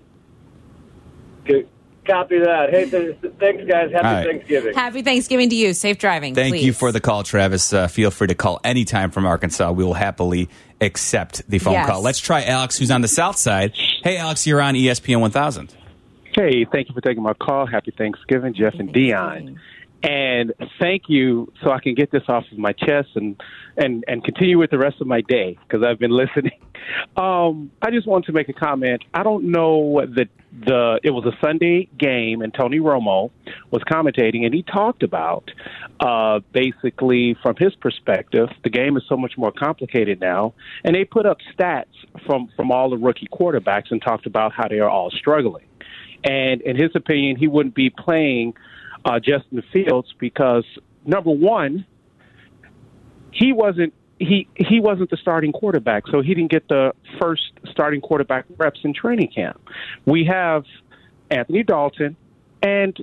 Okay, 1.42 1.66
copy 2.06 2.38
that. 2.38 2.70
Hey, 2.70 2.90
th- 2.90 3.20
th- 3.20 3.34
thanks 3.38 3.64
guys. 3.64 3.92
Happy 3.92 4.06
All 4.06 4.12
right. 4.14 4.26
Thanksgiving. 4.26 4.74
Happy 4.74 5.02
Thanksgiving 5.02 5.48
to 5.50 5.56
you. 5.56 5.72
Safe 5.72 5.98
driving. 5.98 6.34
Thank 6.34 6.54
please. 6.54 6.64
you 6.64 6.72
for 6.72 6.92
the 6.92 7.00
call, 7.00 7.22
Travis. 7.22 7.72
Uh, 7.72 7.88
feel 7.88 8.10
free 8.10 8.28
to 8.28 8.34
call 8.34 8.60
anytime 8.64 9.10
from 9.10 9.26
Arkansas. 9.26 9.72
We 9.72 9.84
will 9.84 9.94
happily 9.94 10.48
accept 10.80 11.48
the 11.48 11.58
phone 11.58 11.74
Yes. 11.74 11.86
call. 11.88 12.02
Let's 12.02 12.18
try 12.20 12.42
Alex, 12.44 12.78
who's 12.78 12.90
on 12.90 13.00
the 13.00 13.08
south 13.08 13.36
side. 13.36 13.72
Hey, 14.02 14.16
Alex, 14.16 14.46
you're 14.46 14.60
on 14.60 14.74
ESPN 14.74 15.20
1000. 15.20 15.74
Hey, 16.34 16.64
thank 16.64 16.88
you 16.88 16.94
for 16.94 17.00
taking 17.00 17.22
my 17.22 17.34
call. 17.34 17.66
Happy 17.66 17.90
Thanksgiving, 17.90 18.54
Jeff 18.54 18.74
and 18.74 18.92
Dionne. 18.94 19.56
And 20.02 20.54
thank 20.78 21.04
you, 21.08 21.52
so 21.62 21.70
I 21.70 21.80
can 21.80 21.94
get 21.94 22.10
this 22.10 22.22
off 22.28 22.44
of 22.50 22.56
my 22.58 22.72
chest 22.72 23.10
and 23.16 23.40
and 23.76 24.02
and 24.08 24.24
continue 24.24 24.58
with 24.58 24.70
the 24.70 24.78
rest 24.78 25.00
of 25.00 25.06
my 25.06 25.20
day 25.20 25.58
because 25.62 25.84
I've 25.84 25.98
been 25.98 26.10
listening. 26.12 26.52
Um, 27.16 27.70
I 27.82 27.90
just 27.90 28.06
wanted 28.06 28.26
to 28.26 28.32
make 28.32 28.48
a 28.48 28.52
comment. 28.52 29.04
I 29.14 29.22
don't 29.22 29.44
know 29.52 30.00
that 30.16 30.28
the 30.52 31.00
it 31.02 31.10
was 31.10 31.24
a 31.26 31.36
Sunday 31.44 31.88
game 31.96 32.42
and 32.42 32.52
Tony 32.52 32.80
Romo 32.80 33.30
was 33.70 33.82
commentating 33.90 34.44
and 34.44 34.52
he 34.52 34.62
talked 34.62 35.02
about 35.02 35.50
uh, 36.00 36.40
basically 36.52 37.36
from 37.42 37.54
his 37.56 37.74
perspective 37.76 38.48
the 38.64 38.70
game 38.70 38.96
is 38.96 39.04
so 39.08 39.16
much 39.16 39.38
more 39.38 39.52
complicated 39.52 40.20
now. 40.20 40.54
And 40.84 40.94
they 40.94 41.04
put 41.04 41.26
up 41.26 41.38
stats 41.54 41.84
from 42.26 42.48
from 42.56 42.72
all 42.72 42.90
the 42.90 42.98
rookie 42.98 43.28
quarterbacks 43.32 43.90
and 43.90 44.02
talked 44.02 44.26
about 44.26 44.52
how 44.52 44.68
they 44.68 44.80
are 44.80 44.90
all 44.90 45.10
struggling. 45.10 45.66
And 46.24 46.60
in 46.62 46.76
his 46.76 46.90
opinion, 46.94 47.36
he 47.36 47.46
wouldn't 47.46 47.74
be 47.74 47.90
playing 47.90 48.54
uh, 49.04 49.20
Justin 49.20 49.62
Fields 49.72 50.12
because 50.18 50.64
number 51.06 51.30
one, 51.30 51.86
he 53.32 53.52
wasn't 53.52 53.94
he 54.20 54.46
he 54.54 54.80
wasn't 54.80 55.10
the 55.10 55.16
starting 55.16 55.50
quarterback, 55.50 56.06
so 56.06 56.20
he 56.20 56.34
didn't 56.34 56.50
get 56.50 56.68
the 56.68 56.92
first 57.18 57.52
starting 57.70 58.02
quarterback 58.02 58.44
reps 58.58 58.80
in 58.84 58.92
training 58.92 59.28
camp. 59.34 59.58
We 60.04 60.26
have 60.26 60.64
Anthony 61.30 61.62
Dalton, 61.62 62.16
and 62.62 62.96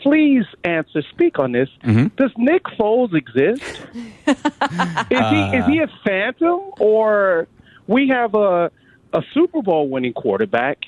please 0.00 0.44
answer, 0.62 1.02
speak 1.10 1.40
on 1.40 1.52
this. 1.52 1.68
Does 2.16 2.30
Nick 2.38 2.62
Foles 2.78 3.12
exist? 3.14 3.62
is 4.26 5.30
he 5.30 5.56
is 5.56 5.66
he 5.66 5.80
a 5.80 5.88
phantom, 6.06 6.60
or 6.78 7.48
we 7.88 8.08
have 8.08 8.34
a 8.36 8.70
a 9.12 9.22
Super 9.34 9.62
Bowl 9.62 9.88
winning 9.88 10.12
quarterback? 10.12 10.78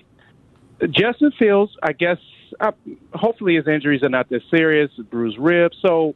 Justin 0.91 1.33
Fields, 1.39 1.73
I 1.83 1.93
guess, 1.93 2.19
uh, 2.61 2.73
hopefully 3.15 3.57
his 3.57 3.67
injuries 3.67 4.03
are 4.03 4.09
not 4.09 4.29
this 4.29 4.43
serious, 4.51 4.91
bruised 5.11 5.39
ribs. 5.39 5.77
So 5.81 6.15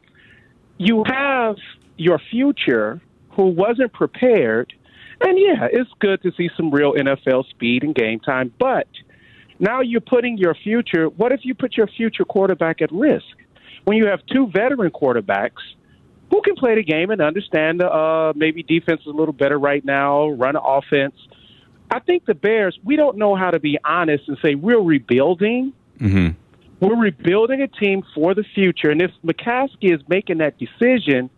you 0.77 1.03
have 1.05 1.55
your 1.97 2.19
future 2.31 3.01
who 3.37 3.45
wasn't 3.47 3.93
prepared. 3.93 4.73
And 5.21 5.39
yeah, 5.39 5.67
it's 5.71 5.89
good 5.99 6.21
to 6.23 6.31
see 6.35 6.49
some 6.57 6.71
real 6.71 6.93
NFL 6.93 7.49
speed 7.49 7.83
and 7.83 7.95
game 7.95 8.19
time. 8.19 8.51
But 8.59 8.87
now 9.59 9.81
you're 9.81 10.01
putting 10.01 10.37
your 10.37 10.55
future, 10.55 11.07
what 11.07 11.31
if 11.31 11.41
you 11.43 11.55
put 11.55 11.77
your 11.77 11.87
future 11.87 12.25
quarterback 12.25 12.81
at 12.81 12.91
risk? 12.91 13.25
When 13.85 13.95
you 13.95 14.07
have 14.07 14.19
two 14.25 14.47
veteran 14.47 14.91
quarterbacks 14.91 15.61
who 16.29 16.41
can 16.41 16.55
play 16.55 16.75
the 16.75 16.83
game 16.83 17.09
and 17.09 17.21
understand 17.21 17.81
uh, 17.81 18.33
maybe 18.35 18.63
defense 18.63 19.01
is 19.01 19.07
a 19.07 19.11
little 19.11 19.33
better 19.33 19.57
right 19.57 19.85
now, 19.85 20.29
run 20.29 20.55
offense. 20.57 21.15
I 21.89 21.99
think 21.99 22.25
the 22.25 22.35
Bears, 22.35 22.77
we 22.83 22.97
don't 22.97 23.17
know 23.17 23.35
how 23.35 23.51
to 23.51 23.59
be 23.59 23.77
honest 23.85 24.27
and 24.27 24.37
say 24.43 24.55
we're 24.55 24.81
rebuilding. 24.81 25.71
Mm-hmm. 25.99 26.29
We're 26.85 26.99
rebuilding 26.99 27.61
a 27.61 27.67
team 27.67 28.03
for 28.13 28.35
the 28.35 28.43
future. 28.43 28.89
And 28.89 29.01
if 29.01 29.11
McCaskey 29.25 29.95
is 29.95 30.01
making 30.09 30.39
that 30.39 30.59
decision, 30.59 31.29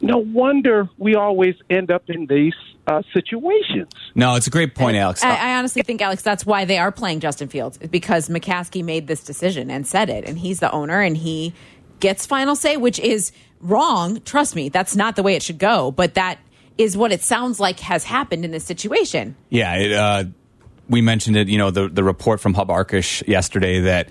no 0.00 0.18
wonder 0.18 0.88
we 0.98 1.14
always 1.14 1.54
end 1.70 1.90
up 1.90 2.08
in 2.08 2.26
these 2.26 2.54
uh, 2.86 3.02
situations. 3.12 3.88
No, 4.14 4.34
it's 4.34 4.46
a 4.46 4.50
great 4.50 4.74
point, 4.74 4.96
Alex. 4.96 5.22
I, 5.24 5.34
I 5.34 5.58
honestly 5.58 5.82
think, 5.82 6.02
Alex, 6.02 6.22
that's 6.22 6.44
why 6.44 6.64
they 6.64 6.78
are 6.78 6.92
playing 6.92 7.20
Justin 7.20 7.48
Fields 7.48 7.78
because 7.78 8.28
McCaskey 8.28 8.84
made 8.84 9.06
this 9.06 9.24
decision 9.24 9.70
and 9.70 9.86
said 9.86 10.10
it, 10.10 10.28
and 10.28 10.38
he's 10.38 10.60
the 10.60 10.70
owner, 10.70 11.00
and 11.00 11.16
he 11.16 11.54
gets 12.00 12.26
final 12.26 12.56
say, 12.56 12.76
which 12.76 12.98
is 12.98 13.32
wrong. 13.60 14.20
Trust 14.22 14.54
me, 14.54 14.68
that's 14.68 14.94
not 14.94 15.16
the 15.16 15.22
way 15.22 15.34
it 15.34 15.42
should 15.42 15.58
go, 15.58 15.90
but 15.90 16.14
that 16.14 16.38
is 16.76 16.96
what 16.96 17.12
it 17.12 17.22
sounds 17.22 17.60
like 17.60 17.80
has 17.80 18.04
happened 18.04 18.44
in 18.44 18.50
this 18.50 18.64
situation. 18.64 19.36
Yeah, 19.48 19.74
it, 19.76 19.92
uh, 19.92 20.24
we 20.88 21.00
mentioned 21.00 21.36
it. 21.36 21.48
You 21.48 21.58
know, 21.58 21.70
the 21.70 21.88
the 21.88 22.04
report 22.04 22.40
from 22.40 22.54
Hub 22.54 22.68
Arkush 22.68 23.26
yesterday 23.26 23.80
that 23.80 24.08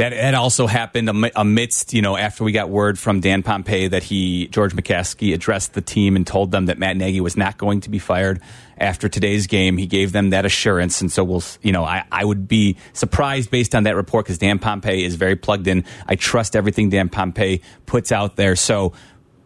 that 0.00 0.14
had 0.14 0.34
also 0.34 0.66
happened 0.66 1.10
amidst 1.36 1.92
you 1.92 2.00
know 2.00 2.16
after 2.16 2.42
we 2.42 2.52
got 2.52 2.70
word 2.70 2.98
from 2.98 3.20
Dan 3.20 3.42
Pompei 3.42 3.90
that 3.90 4.02
he 4.02 4.46
George 4.46 4.74
McCaskey 4.74 5.34
addressed 5.34 5.74
the 5.74 5.82
team 5.82 6.16
and 6.16 6.26
told 6.26 6.50
them 6.50 6.66
that 6.66 6.78
Matt 6.78 6.96
Nagy 6.96 7.20
was 7.20 7.36
not 7.36 7.58
going 7.58 7.82
to 7.82 7.90
be 7.90 7.98
fired 7.98 8.40
after 8.78 9.10
today's 9.10 9.46
game. 9.46 9.76
He 9.76 9.86
gave 9.86 10.12
them 10.12 10.30
that 10.30 10.46
assurance, 10.46 11.02
and 11.02 11.12
so 11.12 11.22
we'll 11.22 11.42
you 11.60 11.72
know 11.72 11.84
I 11.84 12.04
I 12.10 12.24
would 12.24 12.48
be 12.48 12.78
surprised 12.94 13.50
based 13.50 13.74
on 13.74 13.82
that 13.82 13.94
report 13.94 14.24
because 14.24 14.38
Dan 14.38 14.58
Pompei 14.58 15.04
is 15.04 15.16
very 15.16 15.36
plugged 15.36 15.66
in. 15.66 15.84
I 16.06 16.14
trust 16.16 16.56
everything 16.56 16.88
Dan 16.88 17.10
Pompei 17.10 17.60
puts 17.84 18.10
out 18.10 18.36
there. 18.36 18.56
So 18.56 18.94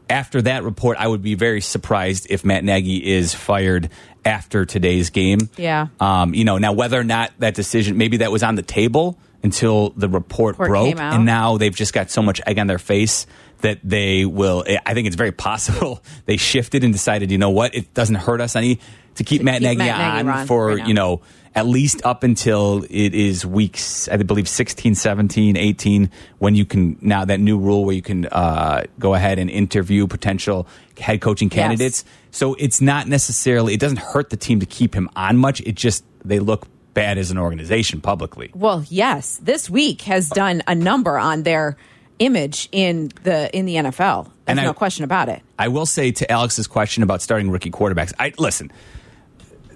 after 0.09 0.41
that 0.43 0.63
report, 0.63 0.99
I 1.01 1.09
would 1.09 1.23
be 1.23 1.35
very 1.35 1.63
surprised 1.63 2.29
if 2.31 2.45
Matt 2.45 2.63
Nagy 2.63 3.05
is 3.05 3.35
fired 3.35 3.91
after 4.25 4.65
today's 4.65 5.11
game. 5.11 5.51
Yeah. 5.57 5.89
Um, 5.99 6.33
you 6.33 6.45
know, 6.45 6.59
now 6.59 6.75
whether 6.75 7.01
or 7.01 7.05
not 7.05 7.33
that 7.41 7.55
decision, 7.55 7.99
maybe 7.99 8.19
that 8.19 8.31
was 8.31 8.45
on 8.45 8.55
the 8.55 8.63
table 8.63 9.19
until 9.45 9.91
the 9.91 10.09
report, 10.09 10.59
Report 10.59 10.69
broke, 10.69 10.99
and 10.99 11.25
now 11.25 11.57
they've 11.59 11.75
just 11.75 11.93
got 11.93 12.11
so 12.11 12.23
much 12.23 12.41
egg 12.47 12.59
on 12.59 12.67
their 12.67 12.79
face 12.81 13.27
that 13.61 13.79
they 13.85 14.25
will. 14.25 14.65
I 14.85 14.95
think 14.95 15.07
it's 15.07 15.17
very 15.17 15.33
possible 15.33 16.03
they 16.27 16.37
shifted 16.37 16.83
and 16.83 16.93
decided, 16.93 17.31
you 17.31 17.39
know 17.39 17.51
what, 17.51 17.75
it 17.75 17.95
doesn't 17.95 18.17
hurt 18.17 18.41
us 18.41 18.57
any 18.57 18.81
to 19.15 19.23
keep 19.25 19.41
To 19.41 19.45
Matt 19.45 19.61
keep 19.61 19.69
Nagy 19.69 19.79
Matt 19.79 20.25
Nagy 20.25 20.29
on 20.41 20.47
for 20.49 20.67
right 20.75 20.89
you 20.89 20.95
know 20.95 21.21
at 21.55 21.67
least 21.67 22.05
up 22.05 22.25
until 22.25 22.85
it 22.91 23.15
is 23.15 23.47
weeks 23.47 24.09
i 24.09 24.17
believe 24.17 24.49
16 24.49 24.97
17 24.97 25.57
18 25.57 26.11
when 26.39 26.57
you 26.57 26.65
can 26.67 26.99
now 27.01 27.25
that 27.25 27.39
new 27.39 27.57
rule 27.57 27.85
where 27.85 27.95
you 27.95 28.03
can 28.03 28.27
uh, 28.27 28.83
go 28.99 29.15
ahead 29.15 29.39
and 29.39 29.49
interview 29.51 30.09
potential 30.09 30.67
head 30.99 31.21
coaching 31.21 31.49
Yes. 31.49 31.55
candidates 31.55 32.05
so 32.33 32.55
it's 32.55 32.81
not 32.81 33.07
necessarily 33.07 33.73
it 33.73 33.79
doesn't 33.79 34.01
hurt 34.01 34.31
the 34.31 34.37
team 34.37 34.59
to 34.59 34.67
keep 34.67 34.97
him 34.97 35.09
on 35.15 35.37
much 35.37 35.61
it 35.61 35.77
just 35.77 36.03
they 36.25 36.41
look 36.41 36.67
bad 36.95 37.19
as 37.19 37.31
an 37.31 37.39
organization 37.39 38.01
publicly 38.01 38.51
Well, 38.55 38.85
yes, 38.89 39.39
this 39.43 39.69
week 39.69 40.03
has 40.03 40.29
done 40.29 40.63
a 40.67 40.75
number 40.75 41.19
on 41.19 41.43
their 41.43 41.77
image 42.21 42.69
in 42.73 43.11
the 43.25 43.55
in 43.57 43.67
the 43.67 43.75
NFL. 43.75 44.25
There's 44.25 44.31
And 44.47 44.61
I- 44.61 44.65
no 44.65 44.73
question 44.75 45.05
about 45.05 45.29
it. 45.29 45.43
I 45.59 45.69
will 45.69 45.87
say 45.87 46.13
to 46.13 46.31
Alex's 46.31 46.67
question 46.69 47.03
about 47.03 47.21
starting 47.23 47.51
rookie 47.51 47.71
quarterbacks. 47.73 48.13
I 48.19 48.33
listen. 48.39 48.71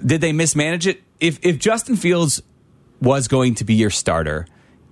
did 0.05 0.21
they 0.21 0.33
mismanage 0.33 0.87
it? 0.87 1.03
If 1.21 1.39
if 1.43 1.59
Justin 1.59 1.97
Fields 1.97 2.43
was 3.03 3.29
going 3.29 3.57
to 3.57 3.65
be 3.65 3.75
your 3.75 3.91
starter, 3.91 4.47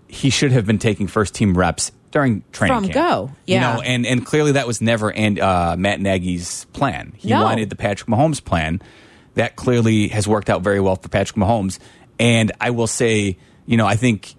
he 0.08 0.30
should 0.30 0.52
have 0.52 0.66
been 0.66 0.78
taking 0.78 1.06
first 1.06 1.34
team 1.34 1.56
reps 1.56 1.92
during 2.10 2.42
training 2.52 2.76
From 2.76 2.84
camp. 2.88 2.94
go, 2.94 3.30
yeah. 3.46 3.54
You 3.54 3.60
know, 3.76 3.82
and 3.82 4.06
and 4.06 4.24
clearly 4.26 4.52
that 4.52 4.66
was 4.66 4.80
never 4.80 5.12
and 5.12 5.38
uh, 5.38 5.76
Matt 5.78 6.00
Nagy's 6.00 6.64
plan. 6.72 7.12
He 7.16 7.30
No. 7.30 7.42
wanted 7.44 7.70
the 7.70 7.76
Patrick 7.76 8.08
Mahomes 8.08 8.42
plan. 8.44 8.80
That 9.34 9.54
clearly 9.54 10.08
has 10.08 10.26
worked 10.26 10.48
out 10.48 10.62
very 10.62 10.80
well 10.80 10.96
for 10.96 11.08
Patrick 11.08 11.36
Mahomes. 11.36 11.78
And 12.18 12.52
I 12.60 12.70
will 12.70 12.86
say, 12.86 13.38
you 13.66 13.76
know, 13.76 13.86
I 13.86 13.96
think 13.96 14.34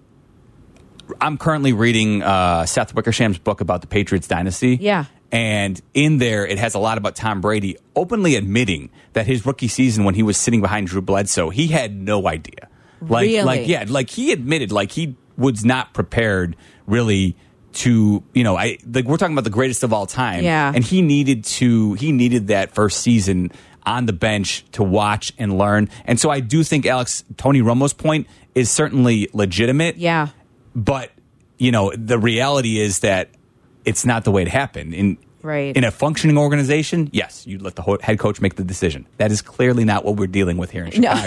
I'm 1.20 1.38
currently 1.38 1.72
reading 1.72 2.22
uh, 2.22 2.66
Seth 2.66 2.94
Wickersham's 2.94 3.38
book 3.38 3.60
about 3.60 3.80
the 3.80 3.86
Patriots 3.86 4.28
dynasty. 4.28 4.76
Yeah. 4.80 5.06
And 5.30 5.80
in 5.94 6.18
there, 6.18 6.46
it 6.46 6.58
has 6.58 6.74
a 6.74 6.78
lot 6.78 6.96
about 6.98 7.14
Tom 7.14 7.40
Brady 7.40 7.76
openly 7.94 8.34
admitting 8.36 8.90
that 9.12 9.26
his 9.26 9.44
rookie 9.44 9.68
season, 9.68 10.04
when 10.04 10.14
he 10.14 10.22
was 10.22 10.36
sitting 10.36 10.60
behind 10.60 10.86
Drew 10.86 11.02
Bledsoe, 11.02 11.50
he 11.50 11.66
had 11.68 11.94
no 11.94 12.26
idea. 12.26 12.68
Like, 13.00 13.26
Really? 13.26 13.42
like, 13.42 13.68
yeah, 13.68 13.84
like 13.86 14.10
he 14.10 14.32
admitted, 14.32 14.72
like 14.72 14.90
he 14.90 15.16
was 15.36 15.64
not 15.64 15.92
prepared 15.94 16.56
really 16.86 17.36
to, 17.74 18.24
you 18.32 18.42
know, 18.42 18.56
I 18.56 18.78
like 18.90 19.04
we're 19.04 19.18
talking 19.18 19.34
about 19.34 19.44
the 19.44 19.50
greatest 19.50 19.84
of 19.84 19.92
all 19.92 20.06
time. 20.06 20.42
Yeah. 20.42 20.72
And 20.74 20.82
he 20.82 21.02
needed 21.02 21.44
to, 21.44 21.92
he 21.94 22.10
needed 22.10 22.48
that 22.48 22.72
first 22.72 23.00
season 23.00 23.52
on 23.88 24.06
the 24.06 24.12
bench 24.12 24.64
to 24.72 24.82
watch 24.82 25.32
and 25.38 25.56
learn. 25.58 25.88
And 26.04 26.20
so 26.20 26.30
I 26.30 26.40
do 26.40 26.62
think 26.62 26.86
Alex 26.86 27.24
Tony 27.36 27.60
Romo's 27.62 27.92
point 27.94 28.26
is 28.54 28.70
certainly 28.70 29.28
legitimate. 29.32 29.96
Yeah. 29.96 30.28
But 30.74 31.10
you 31.56 31.72
know, 31.72 31.92
the 31.96 32.18
reality 32.18 32.78
is 32.78 33.00
that 33.00 33.30
it's 33.84 34.04
not 34.04 34.24
the 34.24 34.30
way 34.30 34.42
it 34.42 34.48
happened. 34.48 34.94
In 34.94 35.18
Right. 35.40 35.74
in 35.76 35.84
a 35.84 35.90
functioning 35.92 36.36
organization, 36.36 37.08
yes, 37.12 37.46
you'd 37.46 37.62
let 37.62 37.76
the 37.76 37.82
ho- 37.82 37.98
head 38.02 38.18
coach 38.18 38.40
make 38.40 38.56
the 38.56 38.64
decision. 38.64 39.06
That 39.18 39.30
is 39.30 39.40
clearly 39.40 39.84
not 39.84 40.04
what 40.04 40.16
we're 40.16 40.26
dealing 40.26 40.56
with 40.56 40.70
here 40.72 40.84
in 40.84 41.00
No. 41.00 41.14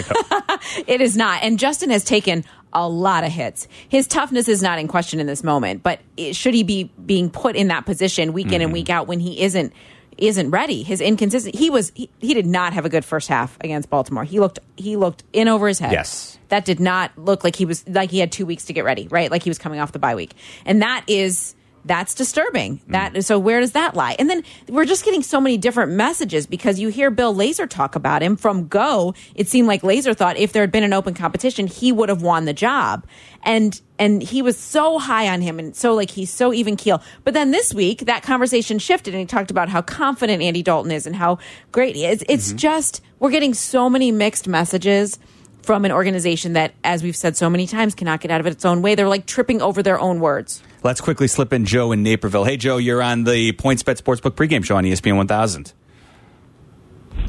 It 0.86 1.00
is 1.00 1.16
not. 1.16 1.42
And 1.42 1.58
Justin 1.58 1.90
has 1.90 2.04
taken 2.04 2.44
a 2.74 2.86
lot 2.88 3.24
of 3.24 3.32
hits. 3.32 3.66
His 3.88 4.06
toughness 4.06 4.48
is 4.48 4.62
not 4.62 4.78
in 4.78 4.86
question 4.86 5.18
in 5.18 5.26
this 5.26 5.42
moment, 5.42 5.82
but 5.82 6.00
it, 6.16 6.36
should 6.36 6.54
he 6.54 6.62
be 6.62 6.84
being 7.04 7.30
put 7.30 7.56
in 7.56 7.68
that 7.68 7.84
position 7.86 8.32
week 8.34 8.46
in 8.46 8.52
Mm-hmm. 8.52 8.62
and 8.62 8.72
week 8.72 8.90
out 8.90 9.06
when 9.08 9.18
he 9.18 9.40
isn't 9.42 9.72
isn't 10.18 10.50
ready? 10.50 10.82
His 10.82 11.00
inconsistent. 11.00 11.54
He 11.54 11.70
was 11.70 11.92
he, 11.94 12.08
he 12.20 12.34
did 12.34 12.46
not 12.46 12.72
have 12.72 12.84
a 12.84 12.88
good 12.88 13.04
first 13.04 13.28
half 13.28 13.56
against 13.60 13.90
Baltimore. 13.90 14.24
He 14.24 14.40
looked 14.40 14.58
he 14.76 14.96
looked 14.96 15.24
in 15.32 15.48
over 15.48 15.68
his 15.68 15.78
head. 15.78 15.92
Yes. 15.92 16.38
That 16.48 16.64
did 16.64 16.80
not 16.80 17.16
look 17.16 17.44
like 17.44 17.56
he 17.56 17.64
was 17.64 17.86
like 17.88 18.10
he 18.10 18.18
had 18.18 18.30
2 18.30 18.44
weeks 18.46 18.66
to 18.66 18.72
get 18.72 18.84
ready, 18.84 19.08
right? 19.08 19.30
Like 19.30 19.42
he 19.42 19.50
was 19.50 19.58
coming 19.58 19.80
off 19.80 19.92
the 19.92 19.98
bye 19.98 20.14
week. 20.14 20.32
And 20.64 20.82
that 20.82 21.04
is 21.06 21.54
that's 21.84 22.14
disturbing. 22.14 22.78
Mm. 22.78 22.92
That 22.92 23.24
so 23.24 23.38
where 23.38 23.60
does 23.60 23.72
that 23.72 23.94
lie? 23.94 24.16
And 24.18 24.28
then 24.30 24.44
we're 24.68 24.84
just 24.84 25.04
getting 25.04 25.22
so 25.22 25.40
many 25.40 25.58
different 25.58 25.92
messages 25.92 26.46
because 26.46 26.78
you 26.78 26.88
hear 26.88 27.10
Bill 27.10 27.34
Lazor 27.34 27.68
talk 27.68 27.94
about 27.94 28.22
him 28.22 28.36
from 28.36 28.68
go. 28.68 29.14
It 29.34 29.48
seemed 29.48 29.68
like 29.68 29.82
Lazor 29.82 30.16
thought 30.16 30.36
if 30.36 30.52
there 30.52 30.62
had 30.62 30.72
been 30.72 30.84
an 30.84 30.92
open 30.92 31.14
competition, 31.14 31.66
he 31.66 31.92
would 31.92 32.08
have 32.08 32.22
won 32.22 32.44
the 32.44 32.52
job. 32.52 33.06
And 33.42 33.80
and 33.98 34.22
he 34.22 34.42
was 34.42 34.58
so 34.58 34.98
high 34.98 35.28
on 35.28 35.40
him 35.40 35.58
and 35.58 35.74
so 35.74 35.94
like 35.94 36.10
he's 36.10 36.30
so 36.30 36.52
even 36.52 36.76
keel. 36.76 37.02
But 37.24 37.34
then 37.34 37.50
this 37.50 37.74
week 37.74 38.06
that 38.06 38.22
conversation 38.22 38.78
shifted 38.78 39.14
and 39.14 39.20
he 39.20 39.26
talked 39.26 39.50
about 39.50 39.68
how 39.68 39.82
confident 39.82 40.42
Andy 40.42 40.62
Dalton 40.62 40.92
is 40.92 41.06
and 41.06 41.16
how 41.16 41.38
great 41.72 41.96
he 41.96 42.06
is. 42.06 42.24
It's 42.28 42.48
mm-hmm. 42.48 42.58
just 42.58 43.02
we're 43.18 43.30
getting 43.30 43.54
so 43.54 43.88
many 43.88 44.12
mixed 44.12 44.48
messages 44.48 45.18
from 45.62 45.84
an 45.84 45.92
organization 45.92 46.54
that, 46.54 46.74
as 46.84 47.02
we've 47.02 47.16
said 47.16 47.36
so 47.36 47.48
many 47.48 47.66
times, 47.66 47.94
cannot 47.94 48.20
get 48.20 48.30
out 48.30 48.40
of 48.40 48.46
its 48.46 48.64
own 48.64 48.82
way. 48.82 48.94
They're 48.94 49.08
like 49.08 49.26
tripping 49.26 49.62
over 49.62 49.82
their 49.82 49.98
own 50.00 50.20
words. 50.20 50.62
Let's 50.82 51.00
quickly 51.00 51.28
slip 51.28 51.52
in 51.52 51.64
Joe 51.64 51.92
in 51.92 52.02
Naperville. 52.02 52.44
Hey, 52.44 52.56
Joe, 52.56 52.76
you're 52.78 53.02
on 53.02 53.24
the 53.24 53.52
PointsBet 53.52 54.00
Sportsbook 54.02 54.32
pregame 54.32 54.64
show 54.64 54.76
on 54.76 54.84
ESPN 54.84 55.16
1000. 55.16 55.72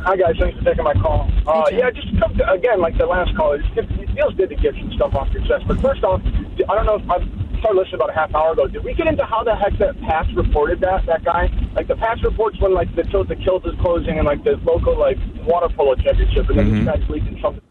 Hi 0.05 0.17
guys, 0.17 0.35
thanks 0.37 0.57
for 0.59 0.65
taking 0.65 0.83
my 0.83 0.93
call. 0.95 1.29
Uh, 1.47 1.63
yeah, 1.71 1.89
just 1.91 2.07
come 2.19 2.35
to, 2.35 2.51
again 2.51 2.79
like 2.81 2.97
the 2.97 3.05
last 3.05 3.33
call. 3.37 3.53
It, 3.53 3.61
just, 3.73 3.89
it 3.91 4.09
feels 4.15 4.33
good 4.35 4.49
to 4.49 4.55
get 4.55 4.73
some 4.75 4.91
stuff 4.93 5.13
off 5.15 5.29
your 5.31 5.45
chest. 5.47 5.63
But 5.67 5.79
first 5.79 6.03
off, 6.03 6.21
I 6.25 6.75
don't 6.75 6.85
know 6.85 6.95
if 6.95 7.09
I 7.09 7.19
started 7.59 7.79
listening 7.79 7.95
about 7.95 8.09
a 8.09 8.13
half 8.13 8.35
hour 8.35 8.51
ago. 8.51 8.67
Did 8.67 8.83
we 8.83 8.93
get 8.95 9.07
into 9.07 9.23
how 9.23 9.43
the 9.45 9.55
heck 9.55 9.77
that 9.79 9.99
Patch 10.01 10.27
reported 10.35 10.81
that 10.81 11.05
that 11.05 11.23
guy? 11.23 11.47
Like 11.73 11.87
the 11.87 11.95
Patch 11.95 12.19
reports 12.23 12.59
when 12.59 12.73
like 12.73 12.93
the 12.95 13.03
Tilted 13.03 13.41
Kills 13.45 13.63
is 13.65 13.75
closing 13.79 14.17
and 14.17 14.25
like 14.25 14.43
the 14.43 14.59
local 14.65 14.97
like 14.99 15.17
water 15.45 15.69
polo 15.73 15.95
championship, 15.95 16.49
and 16.49 16.57
then 16.59 16.71
Mhm. 16.71 16.85
this 16.85 16.95
guy's 16.99 17.09
leaking 17.09 17.39
something. 17.41 17.61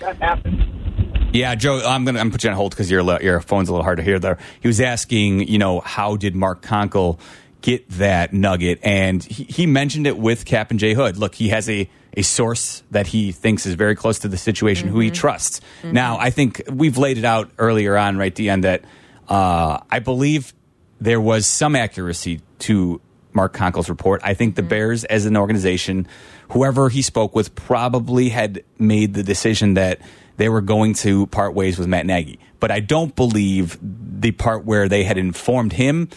That 0.00 0.16
happened. 0.16 0.66
Yeah, 1.32 1.54
Joe, 1.54 1.76
I'm 1.76 2.04
gonna 2.04 2.18
I'm 2.18 2.26
gonna 2.26 2.30
put 2.32 2.44
you 2.44 2.50
on 2.50 2.56
hold 2.56 2.70
because 2.72 2.90
your 2.90 3.02
your 3.22 3.40
phone's 3.40 3.68
a 3.68 3.72
little 3.72 3.84
hard 3.84 3.98
to 3.98 4.02
hear 4.02 4.18
there. 4.18 4.38
He 4.60 4.66
was 4.66 4.80
asking, 4.80 5.46
you 5.46 5.58
know, 5.58 5.80
how 5.80 6.16
did 6.16 6.34
Mark 6.34 6.62
Konkol 6.62 7.20
get 7.60 7.88
that 7.90 8.32
nugget? 8.32 8.80
And 8.82 9.22
he, 9.22 9.44
he 9.44 9.66
mentioned 9.66 10.06
it 10.06 10.18
with 10.18 10.44
Kap 10.44 10.70
and 10.70 10.80
J 10.80 10.94
Hood. 10.94 11.16
Look, 11.16 11.36
he 11.36 11.50
has 11.50 11.70
a 11.70 11.88
a 12.14 12.22
source 12.22 12.82
that 12.90 13.06
he 13.06 13.30
thinks 13.30 13.66
is 13.66 13.74
very 13.74 13.94
close 13.94 14.18
to 14.20 14.28
the 14.28 14.36
situation, 14.36 14.88
who 14.88 14.98
he 14.98 15.10
trusts. 15.10 15.60
Now, 15.84 16.18
I 16.18 16.30
think 16.30 16.62
we've 16.68 16.98
laid 16.98 17.18
it 17.18 17.24
out 17.24 17.52
earlier 17.56 17.96
on, 17.96 18.16
right, 18.16 18.34
Dionne, 18.34 18.62
that 18.62 18.84
uh, 19.28 19.78
I 19.88 20.00
believe 20.00 20.52
there 21.00 21.20
was 21.20 21.46
some 21.46 21.76
accuracy 21.76 22.40
to 22.60 23.00
Mark 23.32 23.52
Konkol's 23.52 23.88
report. 23.88 24.20
I 24.24 24.34
think 24.34 24.56
the 24.56 24.62
mm-hmm. 24.62 24.68
Bears, 24.68 25.04
as 25.04 25.26
an 25.26 25.36
organization, 25.36 26.06
whoever 26.50 26.88
he 26.88 27.02
spoke 27.02 27.34
with, 27.34 27.54
probably 27.54 28.28
had 28.28 28.64
made 28.78 29.14
the 29.14 29.22
decision 29.22 29.74
that 29.74 30.00
they 30.36 30.48
were 30.48 30.60
going 30.60 30.94
to 30.94 31.26
part 31.26 31.54
ways 31.54 31.78
with 31.78 31.86
Matt 31.86 32.06
Nagy. 32.06 32.38
But 32.60 32.70
I 32.70 32.80
don't 32.80 33.14
believe 33.14 33.78
the 33.82 34.32
part 34.32 34.64
where 34.64 34.88
they 34.88 35.04
had 35.04 35.18
informed 35.18 35.74
him 35.74 36.08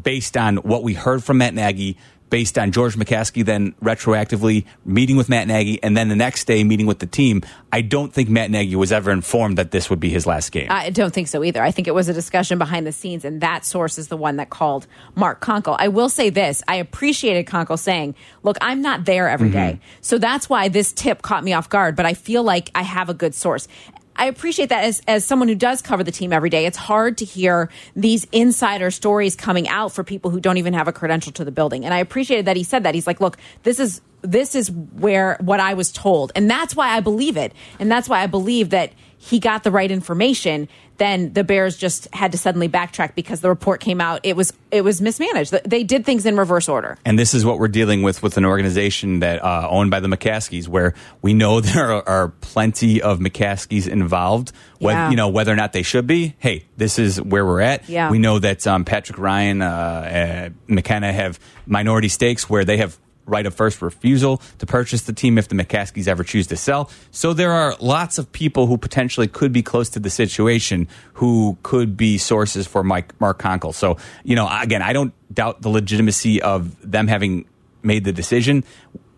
based 0.00 0.36
on 0.36 0.56
what 0.58 0.82
we 0.82 0.94
heard 0.94 1.22
from 1.22 1.38
Matt 1.38 1.54
Nagy, 1.54 1.98
based 2.32 2.56
on 2.56 2.72
George 2.72 2.96
McCaskey 2.96 3.44
then 3.44 3.72
retroactively 3.82 4.64
meeting 4.86 5.16
with 5.16 5.28
Matt 5.28 5.46
Nagy, 5.46 5.78
and 5.82 5.94
then 5.94 6.08
the 6.08 6.16
next 6.16 6.46
day 6.46 6.64
meeting 6.64 6.86
with 6.86 6.98
the 6.98 7.06
team. 7.06 7.42
I 7.70 7.82
don't 7.82 8.10
think 8.10 8.30
Matt 8.30 8.50
Nagy 8.50 8.74
was 8.74 8.90
ever 8.90 9.10
informed 9.10 9.58
that 9.58 9.70
this 9.70 9.90
would 9.90 10.00
be 10.00 10.08
his 10.08 10.26
last 10.26 10.50
game. 10.50 10.68
I 10.70 10.88
don't 10.88 11.12
think 11.12 11.28
so 11.28 11.44
either. 11.44 11.62
I 11.62 11.70
think 11.70 11.88
it 11.88 11.94
was 11.94 12.08
a 12.08 12.14
discussion 12.14 12.56
behind 12.56 12.86
the 12.86 12.92
scenes, 12.92 13.26
and 13.26 13.42
that 13.42 13.66
source 13.66 13.98
is 13.98 14.08
the 14.08 14.16
one 14.16 14.36
that 14.36 14.48
called 14.48 14.86
Mark 15.14 15.42
Konkol. 15.42 15.76
I 15.78 15.88
will 15.88 16.08
say 16.08 16.30
this 16.30 16.62
I 16.66 16.76
appreciated 16.76 17.44
Konkol 17.44 17.78
saying, 17.78 18.14
Look, 18.42 18.56
I'm 18.62 18.80
not 18.80 19.04
there 19.04 19.28
every 19.28 19.50
day. 19.50 19.74
Mm-hmm. 19.74 19.98
So 20.00 20.16
that's 20.16 20.48
why 20.48 20.68
this 20.68 20.94
tip 20.94 21.20
caught 21.20 21.44
me 21.44 21.52
off 21.52 21.68
guard, 21.68 21.96
but 21.96 22.06
I 22.06 22.14
feel 22.14 22.42
like 22.42 22.70
I 22.74 22.82
have 22.82 23.10
a 23.10 23.14
good 23.14 23.34
source. 23.34 23.68
I 24.16 24.26
appreciate 24.26 24.68
that 24.68 24.84
as, 24.84 25.02
as 25.08 25.24
someone 25.24 25.48
who 25.48 25.54
does 25.54 25.82
cover 25.82 26.04
the 26.04 26.12
team 26.12 26.32
every 26.32 26.50
day. 26.50 26.66
It's 26.66 26.76
hard 26.76 27.18
to 27.18 27.24
hear 27.24 27.70
these 27.96 28.26
insider 28.32 28.90
stories 28.90 29.34
coming 29.34 29.68
out 29.68 29.92
for 29.92 30.04
people 30.04 30.30
who 30.30 30.40
don't 30.40 30.58
even 30.58 30.74
have 30.74 30.88
a 30.88 30.92
credential 30.92 31.32
to 31.32 31.44
the 31.44 31.52
building. 31.52 31.84
And 31.84 31.94
I 31.94 31.98
appreciated 31.98 32.46
that 32.46 32.56
he 32.56 32.64
said 32.64 32.84
that. 32.84 32.94
He's 32.94 33.06
like, 33.06 33.20
look, 33.20 33.38
this 33.62 33.80
is 33.80 34.00
this 34.22 34.54
is 34.54 34.70
where 34.70 35.36
what 35.40 35.58
I 35.60 35.74
was 35.74 35.90
told. 35.90 36.30
And 36.36 36.48
that's 36.48 36.76
why 36.76 36.90
I 36.90 37.00
believe 37.00 37.36
it. 37.36 37.52
And 37.80 37.90
that's 37.90 38.08
why 38.08 38.22
I 38.22 38.26
believe 38.26 38.70
that 38.70 38.92
he 39.18 39.38
got 39.38 39.64
the 39.64 39.70
right 39.70 39.90
information. 39.90 40.68
Then 41.02 41.32
the 41.32 41.42
Bears 41.42 41.76
just 41.76 42.06
had 42.14 42.30
to 42.30 42.38
suddenly 42.38 42.68
backtrack 42.68 43.16
because 43.16 43.40
the 43.40 43.48
report 43.48 43.80
came 43.80 44.00
out. 44.00 44.20
It 44.22 44.36
was 44.36 44.52
it 44.70 44.82
was 44.82 45.00
mismanaged. 45.00 45.50
They 45.50 45.82
did 45.82 46.04
things 46.04 46.26
in 46.26 46.36
reverse 46.36 46.68
order. 46.68 46.96
And 47.04 47.18
this 47.18 47.34
is 47.34 47.44
what 47.44 47.58
we're 47.58 47.66
dealing 47.66 48.02
with 48.04 48.22
with 48.22 48.36
an 48.36 48.44
organization 48.44 49.18
that 49.18 49.42
uh, 49.42 49.66
owned 49.68 49.90
by 49.90 49.98
the 49.98 50.06
McCaskeys, 50.06 50.68
where 50.68 50.94
we 51.20 51.34
know 51.34 51.60
there 51.60 51.90
are, 51.90 52.08
are 52.08 52.28
plenty 52.40 53.02
of 53.02 53.18
McCaskeys 53.18 53.88
involved. 53.88 54.52
Whether, 54.78 54.96
Yeah. 54.96 55.10
You 55.10 55.16
know 55.16 55.28
whether 55.28 55.52
or 55.52 55.56
not 55.56 55.72
they 55.72 55.82
should 55.82 56.06
be. 56.06 56.36
Hey, 56.38 56.66
this 56.76 57.00
is 57.00 57.20
where 57.20 57.44
we're 57.44 57.62
at. 57.62 57.88
Yeah. 57.88 58.08
We 58.08 58.20
know 58.20 58.38
that 58.38 58.64
um, 58.68 58.84
Patrick 58.84 59.18
Ryan, 59.18 59.60
uh, 59.60 59.66
uh, 59.66 60.50
McKenna 60.68 61.12
have 61.12 61.40
minority 61.66 62.08
stakes 62.08 62.48
where 62.48 62.64
they 62.64 62.76
have 62.76 62.96
right 63.26 63.46
of 63.46 63.54
first 63.54 63.80
refusal 63.82 64.42
to 64.58 64.66
purchase 64.66 65.02
the 65.02 65.12
team 65.12 65.38
if 65.38 65.48
the 65.48 65.54
McCaskeys 65.54 66.08
ever 66.08 66.24
choose 66.24 66.46
to 66.48 66.56
sell. 66.56 66.90
So 67.10 67.32
there 67.32 67.52
are 67.52 67.76
lots 67.80 68.18
of 68.18 68.30
people 68.32 68.66
who 68.66 68.76
potentially 68.76 69.28
could 69.28 69.52
be 69.52 69.62
close 69.62 69.88
to 69.90 70.00
the 70.00 70.10
situation 70.10 70.88
who 71.14 71.56
could 71.62 71.96
be 71.96 72.18
sources 72.18 72.66
for 72.66 72.82
Mike 72.82 73.18
Mark 73.20 73.38
Konkol. 73.40 73.74
So, 73.74 73.96
you 74.24 74.36
know, 74.36 74.48
again, 74.50 74.82
I 74.82 74.92
don't 74.92 75.12
doubt 75.32 75.62
the 75.62 75.68
legitimacy 75.68 76.42
of 76.42 76.76
them 76.88 77.08
having 77.08 77.46
made 77.82 78.04
the 78.04 78.12
decision, 78.12 78.64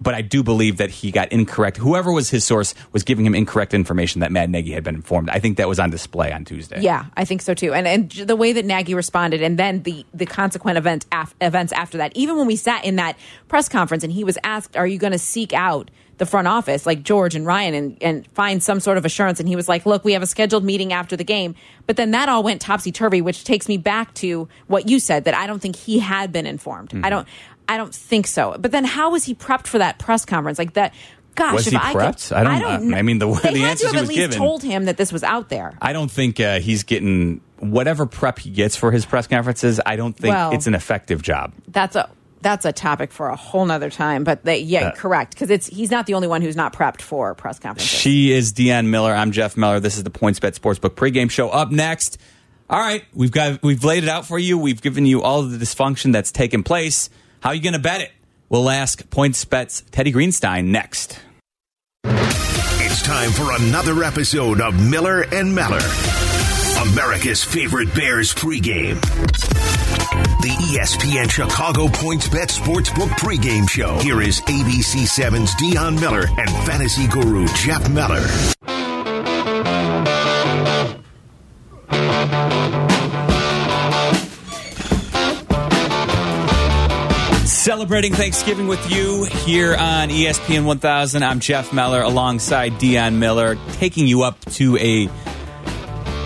but 0.00 0.14
I 0.14 0.22
do 0.22 0.42
believe 0.42 0.76
that 0.76 0.90
he 0.90 1.10
got 1.10 1.32
incorrect. 1.32 1.76
Whoever 1.76 2.12
was 2.12 2.28
his 2.30 2.44
source 2.44 2.74
was 2.92 3.02
giving 3.02 3.24
him 3.24 3.34
incorrect 3.34 3.74
information 3.74 4.20
that 4.20 4.30
Matt 4.30 4.50
Nagy 4.50 4.72
had 4.72 4.84
been 4.84 4.94
informed. 4.94 5.30
I 5.30 5.38
think 5.38 5.56
that 5.56 5.68
was 5.68 5.78
on 5.78 5.90
display 5.90 6.32
on 6.32 6.44
Tuesday. 6.44 6.80
Yeah, 6.80 7.06
I 7.16 7.24
think 7.24 7.42
so 7.42 7.54
too. 7.54 7.72
And 7.72 7.86
and 7.86 8.10
the 8.10 8.36
way 8.36 8.52
that 8.52 8.64
Nagy 8.64 8.94
responded, 8.94 9.40
and 9.42 9.58
then 9.58 9.82
the 9.82 10.04
the 10.12 10.26
consequent 10.26 10.78
event 10.78 11.06
af- 11.10 11.34
events 11.40 11.72
after 11.72 11.98
that. 11.98 12.12
Even 12.16 12.36
when 12.36 12.46
we 12.46 12.56
sat 12.56 12.84
in 12.84 12.96
that 12.96 13.16
press 13.48 13.68
conference, 13.68 14.04
and 14.04 14.12
he 14.12 14.24
was 14.24 14.36
asked, 14.44 14.76
"Are 14.76 14.86
you 14.86 14.98
going 14.98 15.12
to 15.12 15.18
seek 15.18 15.52
out 15.52 15.90
the 16.18 16.26
front 16.26 16.46
office 16.46 16.86
like 16.86 17.02
George 17.02 17.34
and 17.34 17.46
Ryan 17.46 17.74
and 17.74 17.98
and 18.02 18.26
find 18.34 18.62
some 18.62 18.80
sort 18.80 18.98
of 18.98 19.04
assurance?" 19.04 19.40
And 19.40 19.48
he 19.48 19.56
was 19.56 19.68
like, 19.68 19.86
"Look, 19.86 20.04
we 20.04 20.12
have 20.12 20.22
a 20.22 20.26
scheduled 20.26 20.64
meeting 20.64 20.92
after 20.92 21.16
the 21.16 21.24
game." 21.24 21.54
But 21.86 21.96
then 21.96 22.10
that 22.10 22.28
all 22.28 22.42
went 22.42 22.60
topsy 22.60 22.92
turvy, 22.92 23.22
which 23.22 23.44
takes 23.44 23.68
me 23.68 23.78
back 23.78 24.12
to 24.14 24.48
what 24.66 24.88
you 24.88 24.98
said 24.98 25.24
that 25.24 25.34
I 25.34 25.46
don't 25.46 25.60
think 25.60 25.76
he 25.76 25.98
had 25.98 26.32
been 26.32 26.46
informed. 26.46 26.90
Mm-hmm. 26.90 27.04
I 27.04 27.10
don't. 27.10 27.28
I 27.68 27.76
don't 27.76 27.94
think 27.94 28.26
so. 28.26 28.56
But 28.58 28.70
then, 28.72 28.84
how 28.84 29.10
was 29.10 29.24
he 29.24 29.34
prepped 29.34 29.66
for 29.66 29.78
that 29.78 29.98
press 29.98 30.24
conference? 30.24 30.58
Like 30.58 30.74
that. 30.74 30.94
Gosh, 31.36 31.52
Was 31.54 31.66
if 31.66 31.72
he 31.72 31.78
I 31.82 31.94
prepped? 31.94 32.28
Could, 32.28 32.36
I 32.36 32.44
don't- 32.44 32.52
I 32.52 32.60
don't. 32.78 32.94
I 32.94 33.02
mean, 33.02 33.18
the- 33.18 33.26
they 33.26 33.52
the 33.54 33.58
had 33.60 33.70
answers 33.70 33.90
to 33.90 33.96
he 33.96 34.00
was 34.00 34.02
at 34.02 34.08
least 34.08 34.20
given- 34.20 34.38
told 34.38 34.62
him 34.62 34.84
that 34.84 34.96
this 34.96 35.12
was 35.12 35.24
out 35.24 35.48
there. 35.48 35.76
I 35.82 35.92
don't 35.92 36.10
think 36.10 36.38
uh, 36.38 36.60
he's 36.60 36.84
getting 36.84 37.40
whatever 37.58 38.06
prep 38.06 38.38
he 38.38 38.50
gets 38.50 38.76
for 38.76 38.92
his 38.92 39.04
press 39.04 39.26
conferences. 39.26 39.80
I 39.84 39.96
don't 39.96 40.16
think 40.16 40.32
Well- 40.34 40.52
it's 40.52 40.66
an 40.68 40.74
effective 40.76 41.22
job. 41.22 41.52
That's 41.66 41.96
a 41.96 42.08
that's 42.40 42.66
a 42.66 42.72
topic 42.72 43.10
for 43.10 43.30
a 43.30 43.36
whole 43.36 43.64
nother 43.64 43.88
time. 43.90 44.22
But 44.22 44.44
they, 44.44 44.58
yeah, 44.58 44.88
Uh, 44.88 44.92
correct 44.92 45.32
because 45.34 45.50
it's 45.50 45.66
he's 45.66 45.90
not 45.90 46.06
the 46.06 46.14
only 46.14 46.28
one 46.28 46.40
who's 46.42 46.54
not 46.56 46.72
prepped 46.74 47.00
for 47.02 47.34
press 47.34 47.58
conferences. 47.58 47.88
She 47.98 48.30
is 48.32 48.52
Dionne 48.52 48.86
Miller. 48.86 49.12
I'm 49.14 49.32
Jeff 49.32 49.56
Meller. 49.56 49.80
This 49.80 49.96
is 49.96 50.04
the 50.04 50.10
PointsBet 50.10 50.56
Sportsbook 50.56 50.90
pregame 50.90 51.30
show. 51.30 51.48
Up 51.48 51.72
next, 51.72 52.18
all 52.70 52.78
right, 52.78 53.02
we've 53.12 53.32
got 53.32 53.60
we've 53.62 53.82
laid 53.82 54.04
it 54.04 54.08
out 54.10 54.24
for 54.26 54.38
you. 54.38 54.56
We've 54.58 54.80
given 54.82 55.04
you 55.06 55.22
all 55.22 55.42
the 55.42 55.56
dysfunction 55.58 56.12
that's 56.12 56.30
taken 56.30 56.62
place. 56.62 57.10
How 57.44 57.50
are 57.50 57.54
you 57.54 57.60
going 57.60 57.74
to 57.74 57.78
bet 57.78 58.00
it? 58.00 58.10
We'll 58.48 58.70
ask 58.70 59.06
PointsBet's 59.10 59.82
Teddy 59.90 60.14
Greenstein 60.14 60.68
next. 60.68 61.20
It's 62.04 63.02
time 63.02 63.32
for 63.32 63.54
another 63.62 64.02
episode 64.02 64.62
of 64.62 64.74
Miller 64.88 65.26
and 65.30 65.54
Meller, 65.54 65.82
America's 66.90 67.44
favorite 67.44 67.94
Bears 67.94 68.32
pregame. 68.32 68.98
The 70.40 70.56
ESPN 70.72 71.30
Chicago 71.30 71.88
Points 71.88 72.30
Bet 72.30 72.48
Sportsbook 72.48 73.10
pregame 73.18 73.68
show. 73.68 73.98
Here 73.98 74.22
is 74.22 74.40
ABC 74.40 75.02
7's 75.04 75.50
Dionne 75.56 76.00
Miller 76.00 76.24
and 76.38 76.48
fantasy 76.66 77.06
guru 77.08 77.46
Jeff 77.48 77.90
Meller. 77.90 78.24
Celebrating 87.64 88.12
Thanksgiving 88.12 88.68
with 88.68 88.90
you 88.90 89.24
here 89.24 89.74
on 89.74 90.10
ESPN 90.10 90.66
1000. 90.66 91.22
I'm 91.22 91.40
Jeff 91.40 91.72
Meller 91.72 92.02
alongside 92.02 92.72
Dionne 92.72 93.14
Miller, 93.14 93.56
taking 93.72 94.06
you 94.06 94.22
up 94.22 94.38
to 94.50 94.76
a 94.76 95.08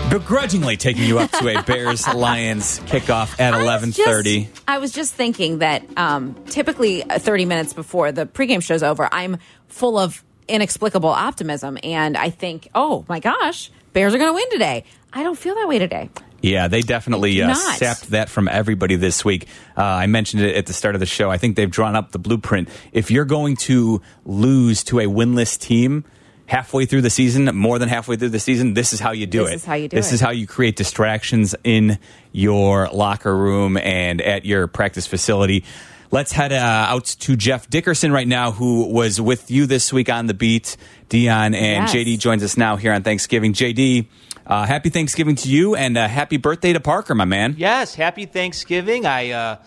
begrudgingly 0.09 0.75
taking 0.75 1.03
you 1.03 1.17
up 1.17 1.31
to 1.31 1.47
a 1.47 1.63
Bears 1.65 2.05
Lions 2.13 2.81
kickoff 2.81 3.39
at 3.39 3.53
11:30. 3.53 4.49
I 4.67 4.79
was 4.79 4.91
just 4.91 5.13
thinking 5.13 5.59
that 5.59 5.85
um, 5.95 6.35
typically 6.47 7.03
uh, 7.03 7.19
30 7.19 7.45
minutes 7.45 7.71
before 7.71 8.11
the 8.11 8.25
pregame 8.25 8.61
show's 8.61 8.83
over, 8.83 9.07
I'm 9.09 9.37
full 9.69 9.97
of 9.97 10.21
inexplicable 10.49 11.07
optimism, 11.07 11.77
and 11.83 12.17
I 12.17 12.31
think, 12.31 12.67
oh 12.75 13.05
my 13.07 13.21
gosh, 13.21 13.71
Bears 13.93 14.13
are 14.13 14.17
going 14.17 14.29
to 14.29 14.35
win 14.35 14.49
today. 14.51 14.83
I 15.13 15.23
don't 15.23 15.37
feel 15.37 15.55
that 15.55 15.69
way 15.69 15.79
today. 15.79 16.09
Yeah, 16.41 16.67
they 16.67 16.81
definitely 16.81 17.41
uh, 17.41 17.53
sapped 17.53 18.11
that 18.11 18.29
from 18.29 18.47
everybody 18.47 18.95
this 18.95 19.25
week. 19.25 19.47
Uh, 19.77 19.83
I 19.83 20.07
mentioned 20.07 20.41
it 20.43 20.55
at 20.55 20.65
the 20.65 20.73
start 20.73 20.95
of 20.95 20.99
the 20.99 21.05
show. 21.05 21.29
I 21.29 21.37
think 21.37 21.55
they've 21.55 21.69
drawn 21.69 21.95
up 21.95 22.11
the 22.11 22.19
blueprint. 22.19 22.69
If 22.91 23.11
you're 23.11 23.25
going 23.25 23.55
to 23.57 24.01
lose 24.25 24.83
to 24.85 24.99
a 24.99 25.05
winless 25.05 25.59
team 25.59 26.05
halfway 26.45 26.85
through 26.85 27.01
the 27.01 27.09
season, 27.09 27.45
more 27.55 27.77
than 27.77 27.89
halfway 27.89 28.15
through 28.15 28.29
the 28.29 28.39
season, 28.39 28.73
this 28.73 28.93
is 28.93 28.99
how 28.99 29.11
you 29.11 29.27
do 29.27 29.43
it. 29.43 29.51
This 29.51 29.61
is 29.61 29.65
how 29.65 29.73
you 29.75 29.87
do 29.87 29.95
it. 29.95 29.99
This 29.99 30.11
it. 30.11 30.15
is 30.15 30.21
how 30.21 30.31
you 30.31 30.47
create 30.47 30.75
distractions 30.75 31.55
in 31.63 31.99
your 32.31 32.87
locker 32.89 33.35
room 33.35 33.77
and 33.77 34.21
at 34.21 34.45
your 34.45 34.67
practice 34.67 35.05
facility. 35.07 35.63
Let's 36.11 36.31
head 36.31 36.51
uh, 36.51 36.55
out 36.89 37.05
to 37.05 37.35
Jeff 37.35 37.69
Dickerson 37.69 38.11
right 38.11 38.27
now, 38.27 38.51
who 38.51 38.87
was 38.91 39.21
with 39.21 39.51
you 39.51 39.67
this 39.67 39.93
week 39.93 40.09
on 40.09 40.25
the 40.25 40.33
beat. 40.33 40.75
Dionne 41.09 41.53
and 41.55 41.87
Yes. 41.87 41.93
JD 41.93 42.17
joins 42.17 42.43
us 42.43 42.57
now 42.57 42.77
here 42.77 42.93
on 42.93 43.03
Thanksgiving. 43.03 43.53
JD, 43.53 44.07
uh, 44.49 44.65
happy 44.65 44.89
Thanksgiving 44.89 45.35
to 45.35 45.49
you 45.49 45.75
and 45.75 45.95
uh, 45.95 46.07
happy 46.07 46.37
birthday 46.37 46.73
to 46.73 46.79
Parker, 46.79 47.13
my 47.13 47.25
man. 47.25 47.55
Yes, 47.57 47.93
happy 47.93 48.25
Thanksgiving. 48.25 49.05
I 49.05 49.29
uh, 49.29 49.57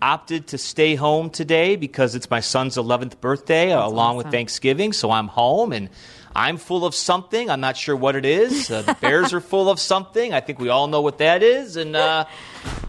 opted 0.00 0.48
to 0.48 0.58
stay 0.58 0.94
home 0.94 1.28
today 1.28 1.76
because 1.76 2.14
it's 2.14 2.30
my 2.30 2.40
son's 2.40 2.76
11th 2.76 3.20
birthday 3.20 3.72
uh, 3.72 3.86
along 3.86 4.16
with 4.16 4.30
Thanksgiving, 4.30 4.94
so 4.94 5.10
I'm 5.10 5.28
home 5.28 5.72
and 5.72 5.90
I'm 6.34 6.56
full 6.56 6.86
of 6.86 6.94
something. 6.94 7.50
I'm 7.50 7.60
not 7.60 7.76
sure 7.76 7.94
what 7.94 8.16
it 8.16 8.24
is. 8.24 8.70
Uh, 8.70 8.82
the 8.82 8.96
Bears 9.00 9.34
are 9.34 9.40
full 9.42 9.68
of 9.68 9.78
something. 9.78 10.32
I 10.32 10.40
think 10.40 10.58
we 10.58 10.70
all 10.70 10.86
know 10.86 11.02
what 11.02 11.18
that 11.18 11.42
is, 11.42 11.76
and 11.76 11.94
uh, 11.94 12.24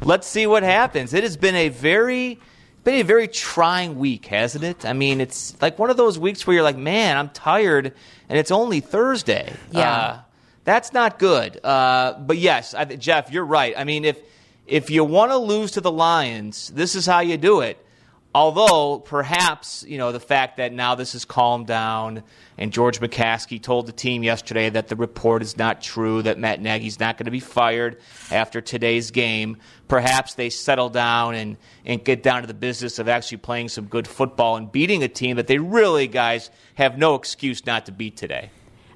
let's 0.04 0.28
see 0.28 0.48
what 0.48 0.64
happens. 0.64 1.14
It 1.14 1.24
has 1.24 1.36
been 1.36 1.56
a 1.56 1.70
very 1.70 2.40
been 2.84 2.96
a 2.96 3.04
very 3.04 3.28
trying 3.28 4.00
week, 4.00 4.26
hasn't 4.28 4.64
it? 4.64 4.86
I 4.86 4.94
mean, 4.94 5.22
it's 5.22 5.60
like 5.62 5.78
one 5.78 5.90
of 5.90 5.98
those 5.98 6.18
weeks 6.18 6.48
where 6.48 6.56
you're 6.56 6.64
like, 6.64 6.78
man, 6.78 7.18
I'm 7.18 7.30
tired, 7.30 7.94
and 8.30 8.40
it's 8.40 8.52
only 8.52 8.80
Thursday. 8.80 9.54
Yeah. 9.72 9.92
Uh, 9.92 10.20
that's 10.64 10.94
not 10.94 11.20
good. 11.20 11.60
Uh, 11.64 12.14
but 12.20 12.38
yes, 12.38 12.74
I, 12.74 12.86
Jeff, 12.86 13.32
you're 13.32 13.46
right. 13.46 13.74
I 13.78 13.84
mean, 13.84 14.06
if 14.06 14.20
if 14.68 14.90
you 14.90 15.04
want 15.04 15.32
to 15.32 15.38
lose 15.38 15.72
to 15.72 15.82
the 15.82 15.92
Lions, 15.92 16.70
this 16.70 16.96
is 16.96 17.06
how 17.06 17.20
you 17.20 17.38
do 17.38 17.62
it. 17.62 17.84
Although 18.34 19.00
perhaps 19.00 19.84
you 19.86 19.98
know 19.98 20.14
the 20.14 20.20
fact 20.20 20.56
that 20.58 20.72
now 20.72 20.96
this 20.96 21.12
has 21.14 21.26
calmed 21.26 21.68
down, 21.68 22.24
and 22.58 22.72
George 22.72 23.02
McCaskey 23.02 23.62
told 23.62 23.88
the 23.88 23.92
team 23.92 24.24
yesterday 24.24 24.70
that 24.70 24.88
the 24.88 24.96
report 24.96 25.42
is 25.42 25.58
not 25.58 25.82
true, 25.82 26.22
that 26.22 26.40
Matt 26.40 26.62
Nagy's 26.62 26.98
not 26.98 27.18
going 27.18 27.26
to 27.26 27.32
be 27.32 27.42
fired 27.42 28.00
after 28.30 28.62
today's 28.62 29.12
game. 29.12 29.58
Perhaps 29.90 30.36
they 30.36 30.50
settle 30.50 30.88
down 30.90 31.36
and 31.36 31.58
and 31.84 32.02
get 32.06 32.24
down 32.24 32.42
to 32.42 32.48
the 32.48 32.54
business 32.54 33.00
of 33.00 33.10
actually 33.10 33.40
playing 33.40 33.68
some 33.68 33.88
good 33.88 34.08
football 34.08 34.56
and 34.56 34.72
beating 34.72 35.04
a 35.04 35.10
team 35.10 35.36
that 35.36 35.48
they 35.48 35.58
really, 35.58 36.08
guys, 36.08 36.50
have 36.76 36.98
no 36.98 37.16
excuse 37.16 37.66
not 37.66 37.88
to 37.88 37.92
beat 37.92 38.16
today. 38.16 38.50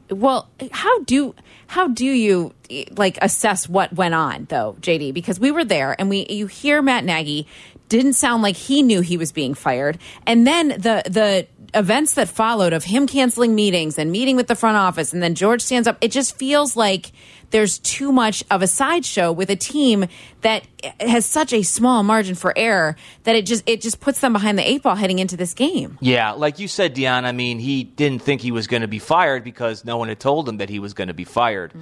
Well, 0.10 0.50
how 0.72 1.00
do 1.04 1.34
how 1.68 1.88
do 1.88 2.06
you 2.06 2.54
like 2.96 3.18
assess 3.22 3.68
what 3.68 3.94
went 3.94 4.14
on 4.14 4.46
though, 4.50 4.76
JD? 4.82 5.14
Because 5.14 5.40
we 5.40 5.52
were 5.52 5.66
there 5.66 5.96
and 5.98 6.10
we 6.10 6.26
you 6.30 6.48
hear 6.48 6.82
Matt 6.82 7.04
Nagy 7.06 7.48
didn't 7.90 8.14
sound 8.14 8.44
like 8.44 8.56
he 8.56 8.82
knew 8.82 9.02
he 9.02 9.18
was 9.18 9.32
being 9.32 9.54
fired, 9.54 9.98
and 10.26 10.46
then 10.46 10.70
the 10.70 11.04
the 11.10 11.48
events 11.74 12.14
that 12.14 12.30
followed 12.30 12.74
of 12.74 12.86
him 12.86 13.06
canceling 13.06 13.54
meetings 13.54 13.98
and 13.98 14.12
meeting 14.12 14.36
with 14.36 14.48
the 14.48 14.56
front 14.56 14.78
office, 14.78 15.12
and 15.14 15.22
then 15.22 15.36
George 15.36 15.62
stands 15.62 15.88
up. 15.88 15.98
It 16.02 16.12
just 16.12 16.38
feels 16.38 16.76
like 16.76 17.12
there's 17.52 17.80
too 17.80 18.12
much 18.12 18.44
of 18.52 18.62
a 18.62 18.68
sideshow 18.68 19.32
with 19.32 19.50
a 19.50 19.56
team 19.56 20.08
that 20.42 20.66
has 21.00 21.26
such 21.26 21.54
a 21.54 21.64
small 21.64 22.04
margin 22.04 22.36
for 22.36 22.54
error 22.56 22.96
that 23.24 23.36
it 23.36 23.46
just 23.46 23.64
it 23.68 23.82
just 23.82 24.00
puts 24.00 24.20
them 24.20 24.34
behind 24.34 24.58
the 24.58 24.70
eight 24.70 24.84
ball 24.84 24.96
heading 24.96 25.20
into 25.20 25.38
this 25.38 25.54
game. 25.54 25.98
Yeah, 26.02 26.32
like 26.32 26.60
you 26.60 26.68
said, 26.68 26.96
Dionne, 26.96 27.24
I 27.24 27.32
mean, 27.32 27.60
he 27.60 27.84
didn't 27.84 28.22
think 28.22 28.42
he 28.42 28.52
was 28.52 28.68
going 28.68 28.82
to 28.82 28.88
be 28.88 29.00
fired 29.00 29.44
because 29.44 29.86
no 29.86 29.98
one 29.98 30.10
had 30.10 30.20
told 30.20 30.48
him 30.48 30.58
that 30.58 30.70
he 30.70 30.80
was 30.80 30.94
going 30.94 31.08
to 31.08 31.14
be 31.14 31.24
fired. 31.24 31.74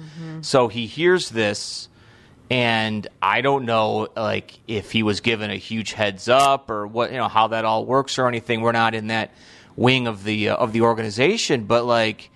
So 0.42 0.68
he 0.68 0.86
hears 0.86 1.30
this, 1.30 1.88
and 2.50 3.06
I 3.20 3.40
don't 3.40 3.64
know, 3.64 4.08
like, 4.16 4.58
if 4.68 4.92
he 4.92 5.02
was 5.02 5.20
given 5.20 5.50
a 5.50 5.56
huge 5.56 5.92
heads 5.92 6.28
up 6.28 6.70
or 6.70 6.86
what, 6.86 7.10
you 7.10 7.18
know, 7.18 7.28
how 7.28 7.48
that 7.48 7.64
all 7.64 7.84
works 7.84 8.18
or 8.18 8.28
anything. 8.28 8.60
We're 8.60 8.72
not 8.72 8.94
in 8.94 9.08
that 9.08 9.32
wing 9.76 10.06
of 10.06 10.24
the 10.24 10.50
uh, 10.50 10.56
of 10.56 10.72
the 10.72 10.82
organization, 10.82 11.64
but 11.64 11.84
like, 11.84 12.30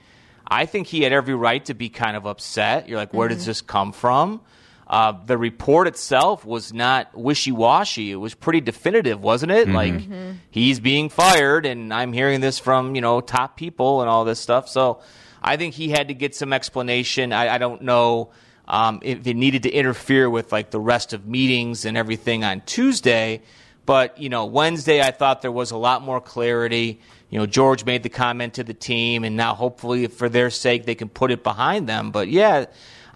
I 0.50 0.64
think 0.66 0.86
he 0.86 1.02
had 1.02 1.12
every 1.12 1.34
right 1.34 1.62
to 1.66 1.74
be 1.74 1.88
kind 1.90 2.16
of 2.16 2.26
upset. 2.26 2.88
You're 2.88 2.96
like, 2.98 3.12
where 3.12 3.28
does 3.28 3.44
this 3.44 3.60
come 3.60 3.92
from? 3.92 4.40
Uh, 4.86 5.12
the 5.26 5.36
report 5.36 5.86
itself 5.86 6.46
was 6.46 6.72
not 6.72 7.14
wishy 7.14 7.52
washy. 7.52 8.10
It 8.10 8.16
was 8.16 8.32
pretty 8.34 8.62
definitive, 8.62 9.20
wasn't 9.22 9.52
it? 9.52 9.68
Mhm. 9.68 9.74
Like 9.74 9.92
Mhm. 9.92 10.36
he's 10.50 10.80
being 10.80 11.10
fired, 11.10 11.66
and 11.66 11.92
I'm 11.92 12.14
hearing 12.14 12.40
this 12.40 12.58
from 12.58 12.94
you 12.94 13.02
know 13.02 13.20
top 13.20 13.56
people 13.58 14.00
and 14.00 14.08
all 14.08 14.24
this 14.24 14.40
stuff. 14.40 14.66
So 14.70 15.00
I 15.42 15.58
think 15.58 15.74
he 15.74 15.90
had 15.90 16.08
to 16.08 16.14
get 16.14 16.34
some 16.34 16.54
explanation. 16.54 17.34
I, 17.34 17.56
I 17.56 17.58
don't 17.58 17.82
know 17.82 18.30
um, 18.66 19.00
if 19.02 19.26
it 19.26 19.34
needed 19.34 19.62
to 19.64 19.70
interfere 19.70 20.28
with 20.28 20.52
like 20.52 20.70
the 20.70 20.80
rest 20.80 21.12
of 21.14 21.26
meetings 21.26 21.84
and 21.86 21.96
everything 21.96 22.44
on 22.44 22.60
Tuesday, 22.66 23.40
but 23.88 24.18
you 24.18 24.28
know 24.28 24.44
Wednesday 24.44 25.00
I 25.00 25.12
thought 25.12 25.40
there 25.40 25.50
was 25.50 25.70
a 25.70 25.78
lot 25.78 26.02
more 26.02 26.20
clarity. 26.20 27.00
You 27.30 27.38
know 27.38 27.46
George 27.46 27.86
made 27.86 28.02
the 28.02 28.10
comment 28.10 28.52
to 28.54 28.62
the 28.62 28.74
team, 28.74 29.24
and 29.24 29.34
now 29.34 29.54
hopefully 29.54 30.06
for 30.08 30.28
their 30.28 30.50
sake 30.50 30.84
they 30.84 30.94
can 30.94 31.08
put 31.08 31.30
it 31.30 31.42
behind 31.42 31.88
them. 31.88 32.10
But 32.10 32.28
yeah. 32.28 32.66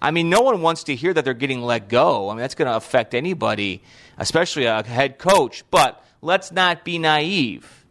I 0.01 0.11
mean, 0.11 0.29
no 0.29 0.41
one 0.41 0.61
wants 0.61 0.83
to 0.85 0.95
hear 0.95 1.13
that 1.13 1.23
they're 1.23 1.33
getting 1.33 1.61
let 1.61 1.87
go. 1.87 2.27
I 2.27 2.33
mean, 2.33 2.41
that's 2.41 2.55
going 2.55 2.69
to 2.69 2.75
affect 2.75 3.13
anybody, 3.13 3.83
especially 4.17 4.65
a 4.65 4.83
head 4.83 5.17
coach. 5.17 5.63
But 5.71 6.03
let's 6.21 6.51
not 6.51 6.83
be 6.83 6.97
naive. 6.97 7.85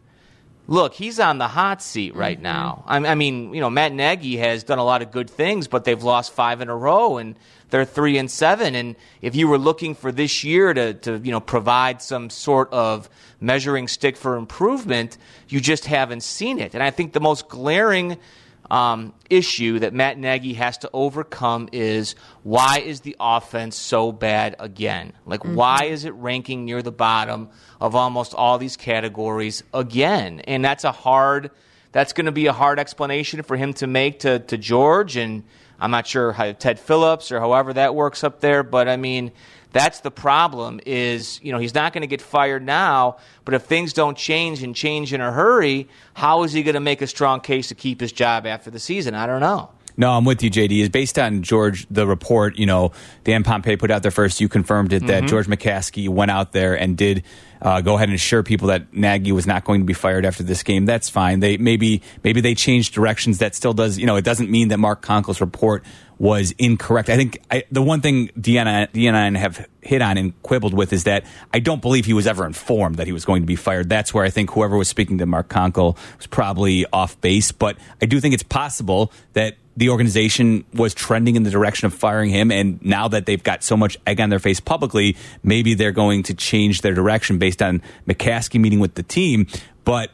Look, 0.67 0.93
he's 0.93 1.19
on 1.19 1.39
the 1.39 1.49
hot 1.49 1.81
seat 1.81 2.15
right 2.15 2.37
mm-hmm. 2.37 2.43
now. 2.43 2.85
I, 2.87 2.99
I 2.99 3.15
mean, 3.15 3.55
you 3.55 3.61
know, 3.63 3.71
Matt 3.71 3.95
Nagy 3.95 4.37
has 4.37 4.63
done 4.63 4.79
a 4.79 4.85
lot 4.85 5.01
of 5.01 5.11
good 5.11 5.31
things, 5.31 5.69
but 5.69 5.85
they've 5.85 6.03
lost 6.03 6.33
five 6.33 6.61
in 6.61 6.69
a 6.69 6.77
row, 6.77 7.17
and 7.17 7.35
they're 7.73 7.87
three 7.87 8.19
and 8.19 8.31
seven. 8.31 8.75
And 8.75 8.97
if 9.23 9.35
you 9.35 9.49
were 9.49 9.57
looking 9.57 9.95
for 9.95 10.13
this 10.13 10.45
year 10.45 10.75
to, 10.75 10.93
to 10.93 11.17
you 11.25 11.33
know, 11.33 11.41
provide 11.41 12.03
some 12.03 12.29
sort 12.29 12.71
of 12.71 13.09
measuring 13.41 13.89
stick 13.89 14.19
for 14.19 14.37
improvement, 14.37 15.17
you 15.49 15.59
just 15.59 15.87
haven't 15.87 16.23
seen 16.23 16.59
it. 16.59 16.75
And 16.75 16.83
I 16.83 16.91
think 16.91 17.15
the 17.15 17.21
most 17.21 17.49
glaring 17.49 18.19
um, 18.71 19.15
issue 19.31 19.79
that 19.79 19.95
Matt 19.95 20.19
Nagy 20.19 20.53
has 20.53 20.77
to 20.79 20.91
overcome 20.93 21.71
is 21.73 22.15
why 22.43 22.81
is 22.81 23.01
the 23.01 23.17
offense 23.19 23.75
so 23.75 24.13
bad 24.13 24.55
again? 24.59 25.15
Like, 25.25 25.43
why 25.43 25.85
is 25.87 26.05
it 26.05 26.13
ranking 26.13 26.67
near 26.67 26.83
the 26.83 26.93
bottom 26.93 27.49
of 27.81 27.95
almost 27.95 28.35
all 28.35 28.59
these 28.59 28.77
categories 28.77 29.63
again? 29.73 30.41
And 30.41 30.63
that's 30.63 30.85
a 30.85 30.93
hard, 30.93 31.51
that's 31.91 32.13
going 32.13 32.27
to 32.27 32.33
be 32.33 32.49
a 32.49 32.53
hard 32.53 32.79
explanation 32.79 33.43
for 33.43 33.57
him 33.57 33.73
to 33.75 33.87
make 33.87 34.21
to, 34.21 34.41
to 34.41 34.59
George. 34.59 35.17
And 35.17 35.45
I'm 35.83 35.91
not 35.91 36.07
sure 36.07 36.31
how 36.31 36.53
Ted 36.53 36.79
Phillips 36.79 37.33
or 37.33 37.41
however 37.41 37.73
that 37.73 37.97
works 37.97 38.23
up 38.23 38.39
there, 38.39 38.63
but 38.63 38.89
I 38.89 38.97
mean, 38.97 39.33
that's 39.73 39.99
the 39.99 40.13
problem 40.13 40.79
is, 40.87 41.41
you 41.43 41.51
know, 41.51 41.59
he's 41.59 41.75
not 41.75 41.93
going 41.93 42.03
to 42.03 42.07
get 42.07 42.23
fired 42.23 42.65
now, 42.65 43.17
but 43.45 43.55
if 43.55 43.65
things 43.65 43.93
don't 43.93 44.17
change 44.17 44.63
and 44.63 44.77
change 44.77 45.13
in 45.13 45.21
a 45.21 45.33
hurry, 45.33 45.89
how 46.15 46.45
is 46.45 46.53
he 46.53 46.63
going 46.63 46.75
to 46.75 46.81
make 46.81 47.03
a 47.03 47.09
strong 47.09 47.41
case 47.41 47.67
to 47.69 47.75
keep 47.75 48.01
his 48.01 48.13
job 48.13 48.47
after 48.47 48.71
the 48.71 48.79
season? 48.79 49.17
I 49.17 49.27
don't 49.27 49.41
know. 49.41 49.71
No, 49.97 50.11
I'm 50.13 50.25
with 50.25 50.43
you, 50.43 50.51
JD. 50.51 50.81
Is 50.81 50.89
based 50.89 51.19
on 51.19 51.43
George 51.43 51.87
the 51.91 52.07
report. 52.07 52.59
You 52.59 52.67
know, 52.67 52.93
Dan 53.25 53.45
Pompei 53.45 53.79
put 53.79 53.91
out 53.91 54.03
there 54.03 54.11
first. 54.11 54.41
You 54.41 54.49
confirmed 54.49 54.93
it 54.93 55.07
that 55.07 55.25
Mhm. 55.25 55.29
George 55.29 55.47
McCaskey 55.47 56.09
went 56.09 56.31
out 56.31 56.53
there 56.53 56.75
and 56.75 56.97
did 56.97 57.23
uh, 57.61 57.81
go 57.81 57.95
ahead 57.95 58.09
and 58.09 58.17
assure 58.17 58.43
people 58.43 58.67
that 58.69 58.93
Nagy 58.93 59.31
was 59.31 59.47
not 59.47 59.63
going 59.65 59.81
to 59.83 59.85
be 59.85 59.93
fired 59.93 60.25
after 60.27 60.43
this 60.43 60.65
game. 60.65 60.85
That's 60.85 61.09
fine. 61.09 61.39
They 61.39 61.59
maybe 61.59 62.03
maybe 62.25 62.41
they 62.41 62.57
changed 62.57 62.93
directions. 62.93 63.39
That 63.39 63.55
still 63.55 63.73
does. 63.73 63.99
You 63.99 64.07
know, 64.07 64.17
it 64.17 64.25
doesn't 64.25 64.51
mean 64.51 64.67
that 64.69 64.79
Mark 64.79 65.01
Konkol's 65.01 65.41
report 65.41 65.85
was 66.19 66.53
incorrect. 66.59 67.09
I 67.09 67.17
think 67.17 67.39
I, 67.53 67.63
the 67.71 67.81
one 67.83 68.01
thing 68.01 68.31
Deanna, 68.39 68.91
Deanna 68.93 69.15
and 69.15 69.37
I 69.37 69.41
have 69.41 69.65
hit 69.81 70.03
on 70.03 70.19
and 70.19 70.41
quibbled 70.43 70.75
with 70.75 70.93
is 70.93 71.05
that 71.05 71.25
I 71.55 71.61
don't 71.61 71.81
believe 71.81 72.05
he 72.05 72.13
was 72.15 72.27
ever 72.27 72.45
informed 72.47 72.97
that 72.97 73.07
he 73.07 73.13
was 73.13 73.25
going 73.25 73.43
to 73.43 73.47
be 73.47 73.57
fired. 73.57 73.89
That's 73.89 74.13
where 74.13 74.25
I 74.25 74.31
think 74.31 74.51
whoever 74.51 74.77
was 74.77 74.89
speaking 74.89 75.19
to 75.19 75.27
Mark 75.27 75.49
Conkel 75.49 75.97
was 76.17 76.27
probably 76.27 76.85
off 76.93 77.21
base. 77.21 77.53
But 77.53 77.77
I 78.01 78.07
do 78.07 78.19
think 78.21 78.35
it's 78.35 78.43
possible 78.43 79.13
that 79.35 79.57
the 79.77 79.89
organization 79.89 80.65
was 80.75 80.93
trending 80.95 81.35
in 81.37 81.45
the 81.45 81.51
direction 81.51 81.87
of 81.87 81.95
firing 81.95 82.31
him. 82.31 82.51
And 82.53 82.83
now 82.85 83.09
that 83.09 83.25
they've 83.27 83.43
got 83.43 83.63
so 83.63 83.77
much 83.77 83.97
egg 84.07 84.21
on 84.21 84.29
their 84.29 84.39
face 84.39 84.61
publicly, 84.61 85.17
maybe 85.43 85.75
they're 85.75 85.93
going 85.93 86.23
to 86.25 86.35
change 86.35 86.83
their 86.83 86.95
direction 86.95 87.39
based 87.39 87.63
on 87.63 87.81
McCaskey 88.07 88.61
meeting 88.61 88.81
with 88.81 88.95
the 88.95 89.03
team. 89.03 89.47
But 89.85 90.11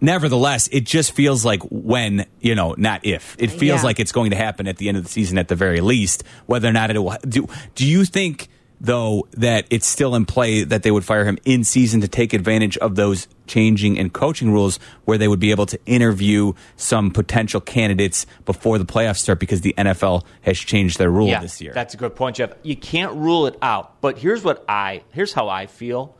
nevertheless, 0.00 0.68
it 0.72 0.84
just 0.84 1.12
feels 1.12 1.44
like 1.44 1.62
when, 1.70 2.26
you 2.40 2.54
know, 2.54 2.74
not 2.76 3.04
if. 3.04 3.36
It 3.38 3.50
feels 3.50 3.80
Yeah. 3.80 3.84
like 3.84 4.00
it's 4.00 4.12
going 4.12 4.30
to 4.30 4.36
happen 4.36 4.66
at 4.66 4.76
the 4.78 4.88
end 4.88 4.96
of 4.98 5.04
the 5.04 5.10
season 5.10 5.38
at 5.38 5.48
the 5.48 5.56
very 5.56 5.80
least, 5.80 6.24
whether 6.46 6.68
or 6.68 6.72
not 6.72 6.90
it 6.90 6.98
will. 6.98 7.16
Do, 7.28 7.48
do 7.74 7.86
you 7.86 8.04
think, 8.04 8.48
though, 8.80 9.26
that 9.32 9.66
it's 9.70 9.86
still 9.86 10.14
in 10.14 10.26
play 10.26 10.64
that 10.64 10.82
they 10.82 10.90
would 10.90 11.04
fire 11.04 11.24
him 11.24 11.38
in 11.44 11.64
season 11.64 12.00
to 12.02 12.08
take 12.08 12.32
advantage 12.32 12.76
of 12.78 12.94
those 12.94 13.28
changing 13.46 13.98
and 13.98 14.12
coaching 14.12 14.52
rules 14.52 14.78
where 15.04 15.18
they 15.18 15.28
would 15.28 15.40
be 15.40 15.50
able 15.50 15.66
to 15.66 15.78
interview 15.86 16.52
some 16.76 17.10
potential 17.10 17.60
candidates 17.60 18.26
before 18.44 18.78
the 18.78 18.84
playoffs 18.84 19.18
start 19.18 19.38
because 19.38 19.60
the 19.62 19.74
NFL 19.78 20.24
has 20.42 20.58
changed 20.58 20.98
their 20.98 21.10
rule 21.10 21.28
yeah, 21.28 21.40
this 21.40 21.60
year? 21.60 21.72
That's 21.72 21.94
a 21.94 21.96
good 21.96 22.14
point, 22.14 22.36
Jeff. 22.36 22.52
You 22.62 22.76
can't 22.76 23.14
rule 23.14 23.46
it 23.46 23.56
out. 23.62 24.00
But 24.00 24.18
here's 24.18 24.42
what 24.42 24.64
I 24.68 25.02
here's 25.12 25.32
how 25.32 25.48
I 25.48 25.66
feel. 25.66 26.14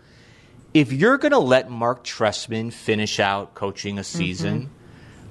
If 0.73 0.93
you're 0.93 1.17
going 1.17 1.33
to 1.33 1.39
let 1.39 1.71
Marc 1.71 2.05
Trestman 2.05 2.73
finish 2.73 3.19
out 3.19 3.55
coaching 3.55 3.99
a 3.99 4.03
mm-hmm. 4.03 4.19
season, 4.19 4.71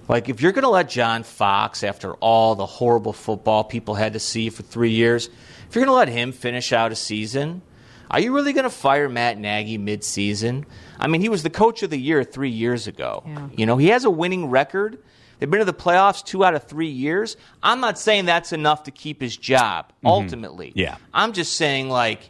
like 0.07 0.29
if 0.29 0.41
you're 0.41 0.51
going 0.51 0.63
to 0.63 0.69
let 0.69 0.89
John 0.89 1.23
Fox, 1.23 1.83
after 1.83 2.13
all 2.15 2.55
the 2.55 2.65
horrible 2.65 3.13
football 3.13 3.63
people 3.63 3.95
had 3.95 4.13
to 4.13 4.19
see 4.19 4.49
for 4.49 4.63
three 4.63 4.91
years, 4.91 5.29
if 5.75 5.79
you're 5.79 5.87
going 5.87 5.93
to 5.93 5.99
let 5.99 6.07
him 6.07 6.31
finish 6.31 6.71
out 6.71 6.93
a 6.93 6.95
season, 6.95 7.61
are 8.09 8.21
you 8.21 8.33
really 8.33 8.53
going 8.53 8.63
to 8.63 8.69
fire 8.69 9.09
Matt 9.09 9.37
Nagy 9.37 9.77
mid-season? 9.77 10.65
I 10.97 11.07
mean, 11.07 11.19
he 11.19 11.27
was 11.27 11.43
the 11.43 11.49
coach 11.49 11.83
of 11.83 11.89
the 11.89 11.99
year 11.99 12.23
three 12.23 12.49
years 12.49 12.87
ago. 12.87 13.25
You 13.57 13.65
know, 13.65 13.75
he 13.75 13.87
has 13.87 14.05
a 14.05 14.09
winning 14.09 14.45
record. 14.49 14.99
They've 15.37 15.51
been 15.51 15.59
to 15.59 15.65
the 15.65 15.73
playoffs 15.73 16.23
two 16.23 16.45
out 16.45 16.55
of 16.55 16.63
three 16.63 16.87
years. 16.87 17.35
I'm 17.61 17.81
not 17.81 17.99
saying 17.99 18.23
that's 18.23 18.53
enough 18.53 18.83
to 18.83 18.91
keep 18.91 19.19
his 19.19 19.35
job. 19.35 19.89
Mm-hmm. 19.97 20.07
Ultimately, 20.07 20.71
Yeah. 20.75 20.95
I'm 21.13 21.33
just 21.33 21.57
saying, 21.57 21.89
like, 21.89 22.29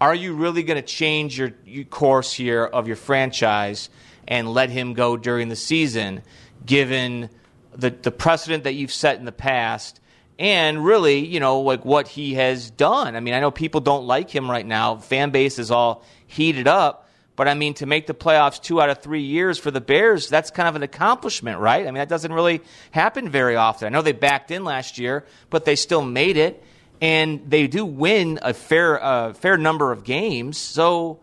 are 0.00 0.12
you 0.12 0.34
really 0.34 0.64
going 0.64 0.82
to 0.82 0.82
change 0.82 1.38
your, 1.38 1.52
your 1.64 1.84
course 1.84 2.32
here 2.32 2.64
of 2.64 2.88
your 2.88 2.96
franchise 2.96 3.88
and 4.26 4.52
let 4.52 4.68
him 4.68 4.94
go 4.94 5.16
during 5.16 5.48
the 5.48 5.54
season, 5.54 6.22
given 6.66 7.30
the, 7.72 7.90
the 7.90 8.10
precedent 8.10 8.64
that 8.64 8.74
you've 8.74 8.92
set 8.92 9.20
in 9.20 9.26
the 9.26 9.30
past? 9.30 10.00
And 10.40 10.82
really, 10.82 11.18
you 11.18 11.38
know, 11.38 11.60
like 11.60 11.84
what 11.84 12.08
he 12.08 12.32
has 12.34 12.70
done. 12.70 13.14
I 13.14 13.20
mean, 13.20 13.34
I 13.34 13.40
know 13.40 13.50
people 13.50 13.82
don't 13.82 14.06
like 14.06 14.30
him 14.30 14.50
right 14.50 14.64
now. 14.64 14.96
Fan 14.96 15.30
base 15.30 15.58
is 15.58 15.70
all 15.70 16.02
heated 16.26 16.66
up. 16.66 17.08
But 17.36 17.46
I 17.46 17.52
mean, 17.52 17.74
to 17.74 17.86
make 17.86 18.06
the 18.06 18.14
playoffs 18.14 18.60
two 18.60 18.80
out 18.80 18.88
of 18.88 19.02
three 19.02 19.22
years 19.22 19.58
for 19.58 19.70
the 19.70 19.82
Bears, 19.82 20.30
that's 20.30 20.50
kind 20.50 20.66
of 20.66 20.76
an 20.76 20.82
accomplishment, 20.82 21.58
right? 21.58 21.82
I 21.82 21.90
mean, 21.90 21.96
that 21.96 22.08
doesn't 22.08 22.32
really 22.32 22.62
happen 22.90 23.28
very 23.28 23.54
often. 23.54 23.86
I 23.86 23.90
know 23.90 24.00
they 24.00 24.12
backed 24.12 24.50
in 24.50 24.64
last 24.64 24.98
year, 24.98 25.26
but 25.50 25.66
they 25.66 25.76
still 25.76 26.02
made 26.02 26.38
it, 26.38 26.64
and 27.02 27.42
they 27.46 27.66
do 27.66 27.84
win 27.84 28.38
a 28.40 28.54
fair, 28.54 29.02
uh, 29.02 29.34
fair 29.34 29.58
number 29.58 29.92
of 29.92 30.04
games. 30.04 30.56
So, 30.56 31.20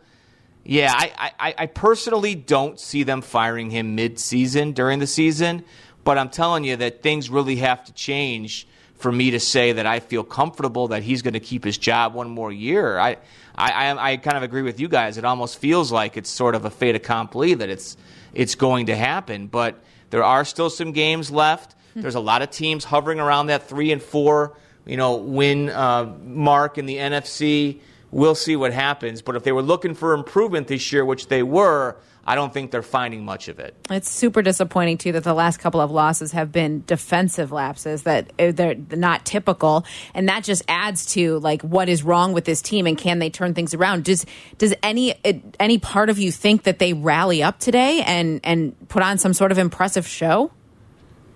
yeah, 0.63 0.93
I, 0.95 1.32
I, 1.39 1.55
I 1.57 1.65
personally 1.65 2.36
don't 2.36 2.80
see 2.80 3.01
them 3.01 3.22
firing 3.22 3.72
him 3.72 3.95
mid-season 3.95 4.74
during 4.74 4.99
the 4.99 5.07
season, 5.07 5.65
but 6.03 6.20
I'm 6.20 6.30
telling 6.30 6.63
you 6.63 6.76
that 6.78 7.01
things 7.01 7.32
really 7.32 7.57
have 7.57 7.84
to 7.86 7.93
change 7.93 8.68
for 8.98 9.12
me 9.12 9.32
to 9.32 9.39
say 9.39 9.74
that 9.74 9.86
I 9.86 10.00
feel 10.00 10.24
comfortable 10.24 10.89
that 10.89 11.04
he's 11.04 11.22
going 11.22 11.36
to 11.36 11.39
keep 11.39 11.64
his 11.64 11.78
job 11.78 12.14
one 12.14 12.30
more 12.30 12.52
year. 12.52 12.98
I, 12.98 13.18
I, 13.56 13.72
I, 13.72 14.12
I 14.12 14.18
kind 14.18 14.38
of 14.38 14.43
agree 14.43 14.64
with 14.64 14.80
you 14.80 14.88
guys. 14.88 15.18
It 15.18 15.26
almost 15.26 15.60
feels 15.60 15.91
like 15.91 16.18
it's 16.18 16.30
sort 16.30 16.56
of 16.56 16.66
a 16.66 16.70
fait 16.70 16.95
accompli 16.95 17.54
that 17.54 17.70
it's 17.70 17.95
it's 18.34 18.56
going 18.56 18.88
to 18.88 18.95
happen. 18.95 19.48
But 19.48 19.80
there 20.10 20.24
are 20.24 20.45
still 20.45 20.70
some 20.70 20.91
games 20.91 21.32
left. 21.32 21.76
There's 21.95 22.16
a 22.16 22.20
lot 22.20 22.43
of 22.43 22.52
teams 22.52 22.84
hovering 22.84 23.20
around 23.20 23.48
that 23.48 23.68
three 23.68 23.91
and 23.91 24.02
four, 24.02 24.56
you 24.86 24.98
know, 24.98 25.16
win 25.16 25.70
uh, 25.70 26.14
mark 26.24 26.78
in 26.78 26.86
the 26.86 26.98
NFC. 26.98 27.80
We'll 28.12 28.36
see 28.36 28.56
what 28.56 28.72
happens. 28.72 29.24
But 29.24 29.36
if 29.36 29.43
they 29.43 29.52
were 29.52 29.64
looking 29.64 29.95
for 29.95 30.14
improvement 30.14 30.68
this 30.68 30.93
year, 30.93 31.04
which 31.04 31.28
they 31.28 31.41
were, 31.41 31.98
I 32.30 32.36
don't 32.36 32.53
think 32.53 32.71
they're 32.71 32.84
finding 32.84 33.23
much 33.23 33.47
of 33.47 33.57
it. 33.57 33.73
It's 33.89 34.09
super 34.11 34.41
disappointing 34.41 34.97
too 34.97 35.13
that 35.13 35.23
the 35.23 35.34
last 35.34 35.57
couple 35.57 35.80
of 35.80 35.91
losses 35.91 36.34
have 36.34 36.51
been 36.51 36.84
defensive 36.86 37.53
lapses 37.53 38.03
that 38.03 38.34
uh, 38.38 38.51
they're 38.51 38.75
not 38.75 39.25
typical, 39.25 39.86
and 40.13 40.28
that 40.28 40.43
just 40.43 40.61
adds 40.67 41.05
to 41.13 41.39
like 41.39 41.61
what 41.61 41.88
is 41.88 42.03
wrong 42.03 42.34
with 42.34 42.43
this 42.43 42.61
team 42.61 42.86
and 42.86 42.97
can 42.97 43.19
they 43.19 43.30
turn 43.30 43.53
things 43.53 43.73
around? 43.73 44.03
Does 44.03 44.25
does 44.57 44.75
any 44.84 45.13
uh, 45.23 45.34
any 45.57 45.78
part 45.78 46.09
of 46.09 46.19
you 46.19 46.34
think 46.34 46.63
that 46.63 46.80
they 46.80 46.91
rally 46.91 47.41
up 47.41 47.59
today 47.59 48.03
and 48.05 48.41
and 48.43 48.75
put 48.89 49.03
on 49.03 49.17
some 49.17 49.34
sort 49.34 49.53
of 49.53 49.57
impressive 49.57 50.05
show? 50.05 50.51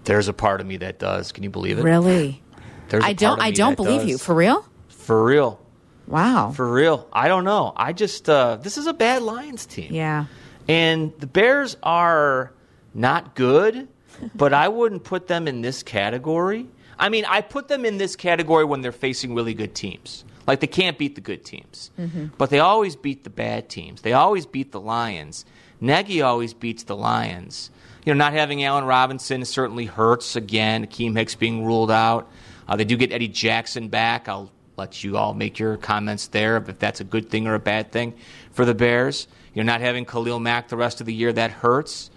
There's 0.04 0.28
a 0.28 0.34
part 0.34 0.60
of 0.60 0.68
me 0.68 0.76
that 0.78 1.00
does. 1.00 1.32
Can 1.32 1.44
you 1.44 1.50
believe 1.50 1.80
it? 1.80 1.84
Really? 1.84 2.44
There's 2.90 3.06
I 3.06 3.14
don't. 3.14 3.42
I 3.42 3.52
don't 3.52 3.78
believe 3.78 4.02
does. 4.02 4.10
you 4.10 4.18
for 4.18 4.36
real. 4.36 4.68
For 4.90 5.24
real. 5.24 5.62
Wow. 6.06 6.52
For 6.52 6.70
real. 6.70 7.08
I 7.14 7.30
don't 7.30 7.46
know. 7.46 7.72
I 7.78 7.94
just 7.94 8.30
uh, 8.30 8.58
this 8.58 8.78
is 8.78 8.88
a 8.88 8.94
bad 8.94 9.22
Lions 9.22 9.66
team. 9.66 9.94
Yeah. 9.94 10.26
And 10.72 11.12
the 11.20 11.28
Bears 11.28 11.76
are 11.84 12.54
not 12.94 13.36
good, 13.36 13.90
but 14.34 14.54
I 14.54 14.70
wouldn't 14.70 15.04
put 15.04 15.28
them 15.28 15.46
in 15.46 15.60
this 15.62 15.84
category. 15.84 16.66
I 16.98 17.10
mean, 17.10 17.26
I 17.28 17.42
put 17.42 17.68
them 17.68 17.84
in 17.84 17.98
this 17.98 18.16
category 18.16 18.64
when 18.64 18.80
they're 18.80 18.94
facing 18.94 19.36
really 19.36 19.54
good 19.54 19.76
teams. 19.76 20.24
Like 20.48 20.62
they 20.62 20.68
can't 20.68 20.98
beat 20.98 21.16
the 21.16 21.22
good 21.22 21.44
teams. 21.44 21.92
But 22.38 22.52
they 22.52 22.60
always 22.60 22.96
beat 22.96 23.26
the 23.26 23.30
bad 23.30 23.68
teams. 23.68 24.02
They 24.02 24.14
always 24.14 24.46
beat 24.46 24.72
the 24.72 24.80
Lions. 24.80 25.44
Nagy 25.82 26.22
always 26.22 26.54
beats 26.54 26.84
the 26.84 26.96
Lions. 26.96 27.70
You 28.06 28.14
know, 28.14 28.18
not 28.18 28.32
having 28.32 28.64
Allen 28.64 28.86
Robinson 28.86 29.44
certainly 29.44 29.88
hurts 29.88 30.38
again. 30.38 30.88
Akiem 30.88 31.18
Hicks 31.18 31.36
being 31.36 31.66
ruled 31.66 31.92
out. 31.92 32.32
Uh, 32.66 32.78
they 32.78 32.86
do 32.86 32.96
get 32.96 33.12
Eddie 33.12 33.28
Jackson 33.28 33.90
back. 33.90 34.30
I'll 34.30 34.50
let 34.78 35.04
you 35.04 35.18
all 35.18 35.34
make 35.34 35.60
your 35.60 35.76
comments 35.76 36.28
there 36.28 36.56
if 36.56 36.80
that's 36.80 37.02
a 37.02 37.04
good 37.04 37.30
thing 37.30 37.46
or 37.46 37.56
a 37.56 37.60
bad 37.60 37.92
thing 37.92 38.14
for 38.54 38.64
the 38.64 38.74
Bears. 38.74 39.28
You're 39.54 39.66
not 39.66 39.82
having 39.82 40.06
Khalil 40.06 40.40
Mack 40.40 40.70
the 40.70 40.78
rest 40.78 41.02
of 41.02 41.08
the 41.08 41.14
year. 41.14 41.34
That 41.34 41.52
hurts. 41.52 42.10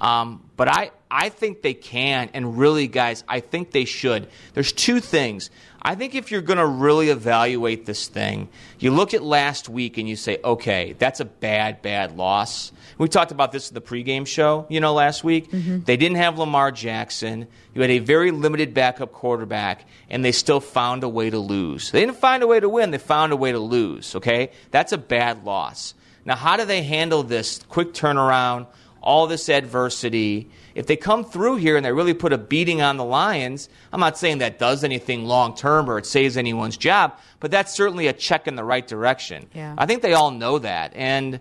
Um, 0.00 0.42
but 0.56 0.66
I, 0.66 0.90
I 1.08 1.28
think 1.28 1.62
they 1.62 1.74
can, 1.74 2.28
and 2.34 2.58
really, 2.58 2.88
guys, 2.88 3.22
I 3.28 3.38
think 3.38 3.70
they 3.70 3.84
should. 3.84 4.28
There's 4.52 4.72
two 4.72 4.98
things. 4.98 5.48
I 5.80 5.94
think 5.94 6.16
if 6.16 6.32
you're 6.32 6.42
going 6.42 6.58
to 6.58 6.66
really 6.66 7.08
evaluate 7.08 7.86
this 7.86 8.08
thing, 8.08 8.48
you 8.80 8.90
look 8.90 9.14
at 9.14 9.22
last 9.22 9.68
week 9.68 9.98
and 9.98 10.08
you 10.08 10.16
say, 10.16 10.38
okay, 10.42 10.96
that's 10.98 11.20
a 11.20 11.24
bad, 11.24 11.82
bad 11.82 12.16
loss. 12.16 12.72
We 12.98 13.08
talked 13.08 13.30
about 13.30 13.52
this 13.52 13.70
in 13.70 13.74
the 13.74 13.80
pregame 13.80 14.26
show, 14.26 14.66
you 14.68 14.80
know, 14.80 14.92
last 14.92 15.22
week. 15.22 15.50
They 15.84 15.96
didn't 15.96 16.16
have 16.16 16.36
Lamar 16.36 16.72
Jackson. 16.72 17.46
You 17.72 17.82
had 17.82 17.90
a 17.90 18.00
very 18.00 18.32
limited 18.32 18.74
backup 18.74 19.12
quarterback, 19.12 19.86
and 20.10 20.24
they 20.24 20.32
still 20.32 20.60
found 20.60 21.04
a 21.04 21.08
way 21.08 21.30
to 21.30 21.38
lose. 21.38 21.92
They 21.92 22.00
didn't 22.00 22.16
find 22.16 22.42
a 22.42 22.46
way 22.48 22.58
to 22.58 22.68
win, 22.68 22.90
they 22.90 22.98
found 22.98 23.32
a 23.32 23.36
way 23.36 23.52
to 23.52 23.58
lose, 23.60 24.16
okay? 24.16 24.50
That's 24.72 24.92
a 24.92 24.98
bad 24.98 25.44
loss. 25.44 25.94
Now, 26.24 26.36
how 26.36 26.56
do 26.56 26.64
they 26.64 26.82
handle 26.82 27.22
this 27.22 27.60
quick 27.68 27.92
turnaround, 27.92 28.66
all 29.00 29.26
this 29.26 29.48
adversity? 29.48 30.50
If 30.74 30.86
they 30.86 30.96
come 30.96 31.24
through 31.24 31.56
here 31.56 31.76
and 31.76 31.84
they 31.84 31.92
really 31.92 32.14
put 32.14 32.32
a 32.32 32.38
beating 32.38 32.80
on 32.80 32.96
the 32.96 33.04
Lions, 33.04 33.68
I'm 33.92 34.00
not 34.00 34.16
saying 34.16 34.38
that 34.38 34.58
does 34.58 34.84
anything 34.84 35.24
long 35.24 35.54
term 35.54 35.90
or 35.90 35.98
it 35.98 36.06
saves 36.06 36.36
anyone's 36.36 36.76
job, 36.76 37.18
but 37.40 37.50
that's 37.50 37.74
certainly 37.74 38.06
a 38.06 38.12
check 38.12 38.46
in 38.46 38.56
the 38.56 38.64
right 38.64 38.86
direction. 38.86 39.48
Yeah. 39.54 39.74
I 39.76 39.86
think 39.86 40.02
they 40.02 40.14
all 40.14 40.30
know 40.30 40.58
that. 40.60 40.92
And 40.94 41.40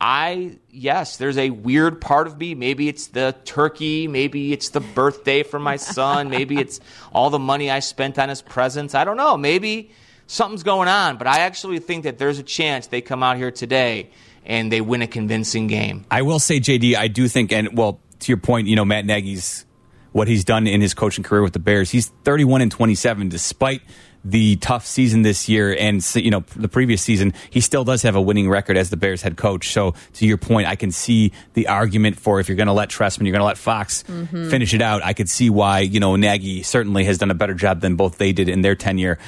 I, 0.00 0.58
yes, 0.70 1.16
there's 1.16 1.38
a 1.38 1.50
weird 1.50 2.00
part 2.00 2.26
of 2.26 2.36
me. 2.38 2.54
Maybe 2.56 2.88
it's 2.88 3.08
the 3.08 3.36
turkey. 3.44 4.08
Maybe 4.08 4.52
it's 4.52 4.70
the 4.70 4.80
birthday 4.80 5.44
for 5.44 5.60
my 5.60 5.76
son. 5.76 6.28
maybe 6.28 6.58
it's 6.58 6.80
all 7.12 7.30
the 7.30 7.38
money 7.38 7.70
I 7.70 7.78
spent 7.78 8.18
on 8.18 8.28
his 8.28 8.42
presents. 8.42 8.94
I 8.96 9.04
don't 9.04 9.16
know. 9.16 9.36
Maybe 9.36 9.92
something's 10.32 10.62
going 10.62 10.88
on. 10.88 11.18
But 11.18 11.26
I 11.26 11.40
actually 11.40 11.78
think 11.78 12.04
that 12.04 12.18
there's 12.18 12.38
a 12.38 12.42
chance 12.42 12.86
they 12.88 13.00
come 13.00 13.22
out 13.22 13.36
here 13.36 13.50
today 13.50 14.10
and 14.44 14.72
they 14.72 14.80
win 14.80 15.02
a 15.02 15.06
convincing 15.06 15.66
game. 15.66 16.04
I 16.10 16.22
will 16.22 16.38
say, 16.40 16.58
JD, 16.58 16.96
I 16.96 17.08
do 17.08 17.28
think, 17.28 17.52
and 17.52 17.76
well, 17.76 18.00
to 18.20 18.32
your 18.32 18.38
point, 18.38 18.66
you 18.68 18.76
know, 18.76 18.84
Matt 18.84 19.04
Nagy's 19.04 19.64
what 20.12 20.28
he's 20.28 20.44
done 20.44 20.66
in 20.66 20.80
his 20.82 20.92
coaching 20.92 21.24
career 21.24 21.42
with 21.42 21.54
the 21.54 21.58
Bears. 21.58 21.90
He's 21.90 22.08
31 22.24 22.60
and 22.60 22.70
27, 22.70 23.30
despite 23.30 23.80
the 24.24 24.54
tough 24.56 24.86
season 24.86 25.22
this 25.22 25.48
year 25.48 25.74
and 25.76 26.04
you 26.14 26.30
know 26.30 26.44
the 26.54 26.68
previous 26.68 27.02
season, 27.02 27.32
he 27.50 27.60
still 27.60 27.82
does 27.82 28.02
have 28.02 28.14
a 28.14 28.20
winning 28.20 28.48
record 28.48 28.76
as 28.76 28.88
the 28.90 28.96
Bears 28.96 29.22
head 29.22 29.36
coach. 29.36 29.72
So 29.72 29.94
to 30.14 30.26
your 30.26 30.36
point, 30.36 30.68
I 30.68 30.76
can 30.76 30.92
see 30.92 31.32
the 31.54 31.66
argument 31.68 32.18
for 32.20 32.38
if 32.38 32.48
you're 32.48 32.56
going 32.56 32.66
to 32.68 32.72
let 32.72 32.88
Trestman, 32.90 33.22
you're 33.26 33.32
going 33.32 33.40
to 33.40 33.46
let 33.46 33.58
Fox 33.58 34.04
Mhm. 34.04 34.48
finish 34.50 34.74
it 34.74 34.82
out. 34.82 35.02
I 35.02 35.12
could 35.12 35.28
see 35.30 35.50
why 35.50 35.80
you 35.80 35.98
know 35.98 36.14
Nagy 36.16 36.62
certainly 36.62 37.04
has 37.04 37.18
done 37.18 37.30
a 37.32 37.34
better 37.34 37.54
job 37.54 37.80
than 37.80 37.96
both 37.96 38.18
they 38.18 38.32
did 38.32 38.48
in 38.48 38.60
their 38.60 38.76
tenure. 38.76 39.18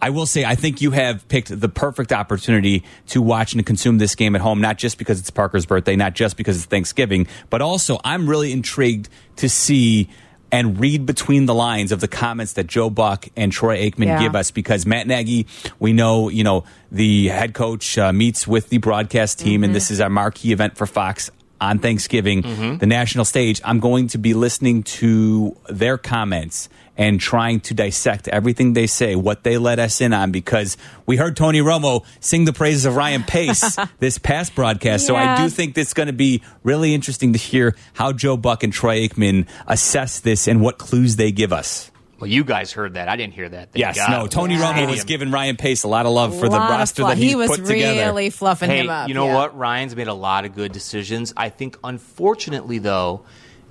I 0.00 0.10
will 0.10 0.26
say, 0.26 0.44
I 0.44 0.54
think 0.54 0.80
you 0.80 0.92
have 0.92 1.26
picked 1.28 1.58
the 1.60 1.68
perfect 1.68 2.12
opportunity 2.12 2.84
to 3.08 3.20
watch 3.20 3.52
and 3.54 3.64
consume 3.66 3.98
this 3.98 4.14
game 4.14 4.34
at 4.36 4.40
home, 4.40 4.60
not 4.60 4.78
just 4.78 4.96
because 4.98 5.18
it's 5.18 5.30
Parker's 5.30 5.66
birthday, 5.66 5.96
not 5.96 6.14
just 6.14 6.36
because 6.36 6.56
it's 6.56 6.66
Thanksgiving, 6.66 7.26
but 7.50 7.62
also 7.62 7.98
I'm 8.04 8.28
really 8.28 8.52
intrigued 8.52 9.08
to 9.36 9.48
see 9.48 10.08
and 10.50 10.80
read 10.80 11.04
between 11.04 11.44
the 11.46 11.52
lines 11.54 11.92
of 11.92 12.00
the 12.00 12.08
comments 12.08 12.54
that 12.54 12.66
Joe 12.66 12.88
Buck 12.88 13.28
and 13.36 13.52
Troy 13.52 13.78
Aikman 13.90 14.06
Yeah. 14.06 14.18
give 14.20 14.34
us 14.34 14.50
because 14.50 14.86
Matt 14.86 15.06
Nagy, 15.06 15.46
we 15.78 15.92
know, 15.92 16.30
you 16.30 16.42
know, 16.42 16.64
the 16.90 17.28
head 17.28 17.52
coach 17.52 17.98
uh, 17.98 18.12
meets 18.14 18.46
with 18.48 18.70
the 18.70 18.78
broadcast 18.78 19.38
team, 19.40 19.62
and 19.62 19.74
this 19.74 19.90
is 19.90 20.00
our 20.00 20.08
marquee 20.08 20.52
event 20.52 20.76
for 20.76 20.86
Fox 20.86 21.30
on 21.60 21.80
Thanksgiving, 21.80 22.78
the 22.78 22.86
national 22.86 23.24
stage. 23.26 23.60
I'm 23.64 23.80
going 23.80 24.06
to 24.08 24.18
be 24.18 24.32
listening 24.32 24.84
to 24.84 25.54
their 25.68 25.98
comments 25.98 26.68
and 26.98 27.20
trying 27.20 27.60
to 27.60 27.74
dissect 27.74 28.28
everything 28.28 28.74
they 28.74 28.88
say, 28.88 29.14
what 29.14 29.44
they 29.44 29.56
let 29.56 29.78
us 29.78 30.00
in 30.00 30.12
on, 30.12 30.32
because 30.32 30.76
we 31.06 31.16
heard 31.16 31.36
Tony 31.36 31.60
Romo 31.60 32.04
sing 32.20 32.44
the 32.44 32.52
praises 32.52 32.84
of 32.84 32.96
Ryan 32.96 33.22
Pace 33.22 33.78
this 34.00 34.18
past 34.18 34.54
broadcast. 34.54 35.06
So 35.06 35.14
I 35.16 35.36
do 35.36 35.48
think 35.48 35.78
it's 35.78 35.94
going 35.94 36.08
to 36.08 36.12
be 36.12 36.42
really 36.64 36.92
interesting 36.94 37.32
to 37.32 37.38
hear 37.38 37.76
how 37.94 38.12
Joe 38.12 38.36
Buck 38.36 38.64
and 38.64 38.72
Troy 38.72 39.06
Aikman 39.06 39.46
assess 39.66 40.18
this 40.20 40.48
and 40.48 40.60
what 40.60 40.78
clues 40.78 41.16
they 41.16 41.30
give 41.30 41.52
us. 41.52 41.90
Well, 42.18 42.28
you 42.28 42.42
guys 42.42 42.72
heard 42.72 42.94
that. 42.94 43.08
I 43.08 43.14
didn't 43.14 43.34
hear 43.34 43.48
that. 43.48 43.72
Thank 43.72 43.78
Yes, 43.78 43.96
God. 43.96 44.10
no. 44.10 44.26
Tony 44.26 44.56
Romo 44.56 44.90
was 44.90 45.04
giving 45.04 45.30
Ryan 45.30 45.56
Pace 45.56 45.84
a 45.84 45.88
lot 45.88 46.04
of 46.04 46.10
love 46.10 46.34
for 46.34 46.48
the 46.48 46.56
Lot 46.56 46.72
of 46.72 46.78
roster 46.78 47.02
fluff. 47.02 47.12
that 47.12 47.18
he's 47.18 47.30
he 47.30 47.36
was 47.36 47.48
put 47.48 47.64
together. 47.64 48.00
really 48.00 48.30
fluffing 48.30 48.68
hey, 48.68 48.80
him 48.80 48.90
up. 48.90 49.06
you 49.06 49.14
know 49.14 49.26
yeah. 49.26 49.34
what? 49.36 49.56
Ryan's 49.56 49.94
made 49.94 50.08
a 50.08 50.14
lot 50.14 50.44
of 50.44 50.52
good 50.52 50.72
decisions. 50.72 51.32
I 51.36 51.48
think, 51.48 51.78
unfortunately, 51.84 52.78
though, 52.78 53.24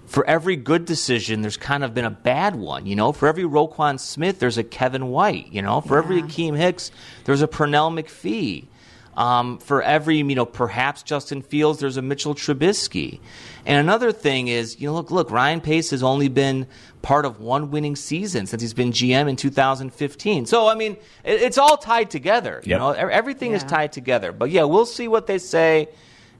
for 0.08 0.26
every 0.26 0.56
good 0.56 0.86
decision, 0.86 1.42
there's 1.42 1.58
kind 1.58 1.84
of 1.84 1.94
been 1.94 2.06
a 2.06 2.10
bad 2.10 2.56
one. 2.56 2.86
You 2.88 2.96
know, 2.96 3.12
for 3.12 3.28
every 3.28 3.44
Roquan 3.44 4.00
Smith, 4.00 4.40
there's 4.40 4.58
a 4.58 4.64
Kevin 4.64 5.08
White. 5.10 5.52
You 5.52 5.62
know, 5.62 5.82
for 5.82 5.98
every 5.98 6.22
Akiem 6.24 6.58
Hicks, 6.58 6.92
there's 7.26 7.42
a 7.42 7.48
Pernell 7.48 7.92
McPhee. 7.94 8.66
Um, 9.16 9.58
for 9.58 9.82
every, 9.82 10.18
you 10.18 10.36
know, 10.36 10.46
perhaps 10.46 11.02
Justin 11.02 11.42
Fields, 11.42 11.80
there's 11.80 11.98
a 11.98 12.04
Mitchell 12.04 12.36
Trubisky. 12.36 13.20
And 13.66 13.80
another 13.80 14.12
thing 14.12 14.48
is, 14.48 14.80
you 14.80 14.88
know, 14.88 14.94
look, 14.94 15.10
look, 15.10 15.32
Ryan 15.32 15.60
Pace 15.60 15.90
has 15.90 16.04
only 16.04 16.28
been 16.28 16.68
part 17.02 17.26
of 17.26 17.40
one 17.40 17.72
winning 17.72 17.96
season 17.96 18.46
since 18.46 18.62
he's 18.62 18.76
been 18.76 18.92
GM 18.92 19.28
in 19.28 19.36
2015. 19.36 20.46
So, 20.46 20.68
I 20.68 20.76
mean, 20.76 20.94
it, 21.24 21.42
it's 21.42 21.58
all 21.58 21.78
tied 21.78 22.12
together. 22.12 22.62
You 22.64 22.72
Yep. 22.72 22.80
know, 22.80 22.92
everything 22.92 23.54
is 23.54 23.64
tied 23.64 23.92
together. 23.92 24.32
But 24.32 24.52
yeah, 24.52 24.64
we'll 24.66 24.86
see 24.86 25.08
what 25.08 25.26
they 25.26 25.40
say. 25.40 25.90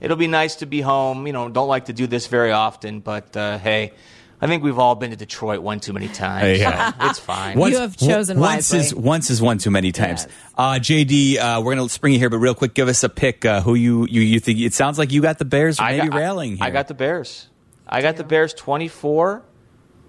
It'll 0.00 0.16
be 0.16 0.26
nice 0.26 0.56
to 0.56 0.66
be 0.66 0.80
home. 0.80 1.26
You 1.26 1.32
know, 1.32 1.48
don't 1.48 1.68
like 1.68 1.86
to 1.86 1.92
do 1.92 2.06
this 2.06 2.26
very 2.26 2.52
often, 2.52 3.00
but 3.00 3.36
uh, 3.36 3.58
hey, 3.58 3.92
I 4.40 4.46
think 4.46 4.62
we've 4.62 4.78
all 4.78 4.94
been 4.94 5.10
to 5.10 5.16
Detroit 5.16 5.60
one 5.60 5.80
too 5.80 5.92
many 5.92 6.08
times. 6.08 6.60
Yeah. 6.60 6.92
so 6.92 6.96
it's 7.10 7.18
fine. 7.18 7.58
You 7.58 7.78
have 7.78 7.96
chosen 7.96 8.38
once 8.38 8.72
wisely. 8.72 8.78
is 8.86 8.94
once 8.94 9.30
is 9.30 9.42
one 9.42 9.58
too 9.58 9.70
many 9.70 9.90
times. 9.90 10.28
Uh, 10.56 10.74
JD, 10.74 11.38
uh, 11.38 11.60
we're 11.62 11.74
gonna 11.74 11.88
spring 11.88 12.12
you 12.12 12.18
here, 12.20 12.30
but 12.30 12.38
real 12.38 12.54
quick, 12.54 12.74
give 12.74 12.88
us 12.88 13.02
a 13.02 13.08
pick. 13.08 13.44
Uh, 13.44 13.60
who 13.62 13.74
you, 13.74 14.06
you 14.08 14.20
you 14.20 14.38
think? 14.38 14.60
It 14.60 14.74
sounds 14.74 14.98
like 14.98 15.10
you 15.10 15.22
got 15.22 15.38
the 15.38 15.44
Bears. 15.44 15.80
Or 15.80 15.84
I 15.84 15.96
maybe 15.96 16.08
got, 16.08 16.18
rallying 16.18 16.56
here. 16.56 16.66
I 16.66 16.70
got 16.70 16.86
the 16.86 16.94
Bears. 16.94 17.48
I 17.88 18.02
got 18.02 18.16
the 18.16 18.24
Bears 18.24 18.54
24 18.54 19.42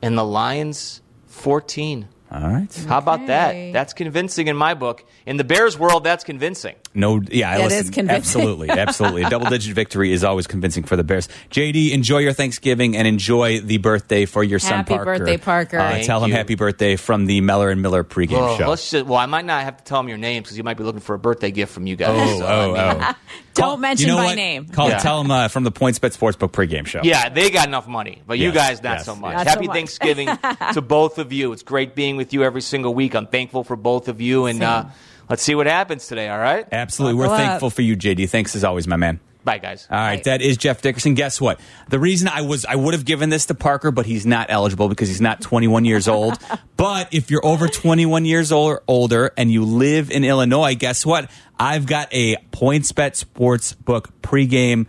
and 0.01 0.17
the 0.17 0.25
Lions 0.25 1.01
14. 1.27 2.07
All 2.31 2.41
right. 2.47 2.85
How 2.87 2.99
about 2.99 3.21
Okay. 3.21 3.27
that? 3.71 3.73
That's 3.73 3.93
convincing 3.93 4.47
in 4.49 4.55
my 4.55 4.75
book. 4.75 5.03
In 5.25 5.37
the 5.37 5.43
Bears 5.43 5.79
world, 5.79 6.03
that's 6.03 6.23
convincing. 6.23 6.75
No, 6.93 7.19
yeah, 7.31 7.57
That 7.57 7.63
listen, 7.63 7.79
is 7.85 7.89
convincing. 7.89 8.15
absolutely, 8.17 8.69
absolutely. 8.69 9.23
A 9.23 9.29
double-digit 9.31 9.73
victory 9.73 10.13
is 10.13 10.23
always 10.23 10.45
convincing 10.45 10.83
for 10.83 10.95
the 10.95 11.03
Bears. 11.03 11.27
JD, 11.49 11.91
enjoy 11.91 12.19
your 12.19 12.33
Thanksgiving 12.33 12.95
and 12.95 13.07
enjoy 13.07 13.61
the 13.61 13.77
birthday 13.77 14.25
for 14.25 14.43
your 14.43 14.59
son 14.59 14.77
Happy 14.77 14.93
Parker. 14.93 15.17
birthday, 15.17 15.37
Parker. 15.37 15.79
Uh, 15.79 15.89
Thank 15.91 16.05
tell 16.05 16.23
him 16.23 16.29
you. 16.29 16.35
happy 16.35 16.53
birthday 16.53 16.95
from 16.97 17.25
the 17.25 17.41
Meller 17.41 17.71
and 17.71 17.81
Miller 17.81 18.03
pregame 18.03 18.33
Well, 18.33 18.57
show. 18.57 18.69
let's 18.69 18.91
just, 18.91 19.05
well, 19.07 19.17
I 19.19 19.25
might 19.25 19.45
not 19.45 19.63
have 19.63 19.77
to 19.77 19.83
tell 19.83 19.99
him 19.99 20.07
your 20.07 20.17
names 20.19 20.43
because 20.45 20.57
you 20.57 20.63
might 20.63 20.77
be 20.77 20.83
looking 20.83 21.01
for 21.01 21.15
a 21.15 21.19
birthday 21.19 21.49
gift 21.49 21.73
from 21.73 21.87
you 21.87 21.95
guys. 21.95 22.09
Oh, 22.11 22.39
So, 22.39 22.45
oh, 22.45 22.75
I 22.75 22.93
mean, 22.93 23.03
oh. 23.03 23.13
Don't 23.59 23.81
mention 23.81 24.07
you 24.07 24.13
know 24.13 24.17
by 24.19 24.25
what? 24.25 24.35
name. 24.35 24.65
Call, 24.67 24.89
Yeah. 24.89 24.97
Tell 24.99 25.21
him 25.21 25.31
uh, 25.31 25.47
from 25.47 25.63
the 25.63 25.71
PointsBet 25.71 26.17
Sportsbook 26.17 26.51
pregame 26.51 26.85
show. 26.87 27.01
Yeah, 27.03 27.29
they 27.29 27.49
got 27.49 27.67
enough 27.67 27.87
money, 27.87 28.21
but 28.25 28.39
you 28.39 28.51
guys 28.51 28.81
not 28.83 28.97
yes, 28.99 29.05
so 29.05 29.15
much. 29.15 29.31
yes. 29.31 29.37
Not 29.39 29.45
so 29.45 29.49
Happy 29.51 29.67
much. 29.67 29.75
Thanksgiving 29.75 30.27
to 30.73 30.81
both 30.81 31.17
of 31.19 31.31
you. 31.33 31.51
It's 31.53 31.63
great 31.63 31.95
being 31.95 32.17
with 32.17 32.33
you 32.33 32.43
every 32.43 32.61
single 32.61 32.93
week. 32.93 33.15
I'm 33.15 33.27
thankful 33.27 33.63
for 33.63 33.75
both 33.75 34.07
of 34.07 34.21
you, 34.21 34.45
and 34.45 34.61
uh, 34.63 34.85
let's 35.29 35.43
see 35.43 35.55
what 35.55 35.67
happens 35.67 36.07
today. 36.07 36.29
All 36.29 36.39
right, 36.39 36.67
Absolutely. 36.71 37.17
We're 37.19 37.25
Buckle 37.25 37.35
up. 37.35 37.47
thankful 37.49 37.69
for 37.69 37.81
you, 37.81 37.95
JD. 37.97 38.29
Thanks 38.29 38.55
as 38.55 38.63
always, 38.63 38.87
my 38.87 38.97
man. 38.97 39.19
Bye, 39.43 39.57
guys. 39.57 39.87
All 39.89 39.97
right, 39.97 40.21
that 40.25 40.41
is 40.41 40.57
Jeff 40.57 40.81
Dickerson. 40.81 41.13
Guess 41.13 41.39
what? 41.39 41.59
The 41.87 41.97
reason 41.99 42.27
I 42.27 42.41
was 42.41 42.65
I 42.65 42.75
would 42.75 42.93
have 42.93 43.05
given 43.05 43.29
this 43.29 43.45
to 43.47 43.55
Parker, 43.55 43.89
but 43.89 44.05
he's 44.05 44.25
not 44.25 44.47
eligible 44.49 44.89
because 44.89 45.07
he's 45.07 45.21
not 45.21 45.39
21 45.41 45.85
years 45.85 46.07
old. 46.09 46.37
but 46.77 47.13
if 47.13 47.31
you're 47.31 47.45
over 47.45 47.67
21 47.67 48.25
years 48.25 48.51
old 48.51 48.71
or 48.71 48.83
older 48.87 49.31
and 49.37 49.49
you 49.49 49.63
live 49.63 50.11
in 50.11 50.23
Illinois, 50.25 50.75
guess 50.75 51.05
what? 51.05 51.31
I've 51.57 51.85
got 51.85 52.09
a 52.13 52.35
PointsBet 52.51 53.23
Sportsbook 53.23 54.07
pregame 54.21 54.87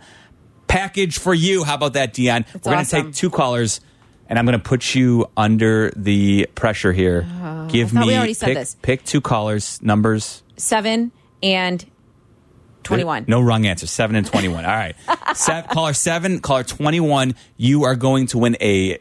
package 0.67 1.17
for 1.17 1.33
you. 1.33 1.63
How 1.63 1.75
about 1.75 1.93
that, 1.93 2.13
Dionne? 2.13 2.45
That's 2.51 2.65
We're 2.65 2.73
going 2.73 2.85
to 2.85 2.91
take 2.91 3.13
two 3.13 3.29
callers. 3.29 3.79
And 4.27 4.39
I'm 4.39 4.45
going 4.45 4.57
to 4.57 4.63
put 4.63 4.95
you 4.95 5.27
under 5.35 5.91
the 5.95 6.47
pressure 6.55 6.93
here. 6.93 7.27
Oh, 7.41 7.67
Give 7.69 7.93
Oh, 7.95 7.99
I 7.99 8.01
me 8.01 8.07
we 8.07 8.15
already 8.15 8.33
said 8.33 8.45
pick, 8.47 8.55
this. 8.55 8.77
pick 8.81 9.03
two 9.03 9.19
callers, 9.19 9.81
numbers. 9.81 10.41
Seven 10.55 11.11
and 11.43 11.85
21. 12.83 13.25
No 13.27 13.41
wrong 13.41 13.65
answer. 13.65 13.87
Seven 13.87 14.15
and 14.15 14.25
twenty-one. 14.25 14.65
All 14.65 14.71
right. 14.71 14.95
Se- 15.35 15.63
caller 15.71 15.93
seven, 15.93 16.39
caller 16.39 16.63
twenty-one. 16.63 17.35
You 17.57 17.83
are 17.83 17.95
going 17.95 18.27
to 18.27 18.37
win 18.37 18.57
a 18.59 18.95
uh, 18.95 18.97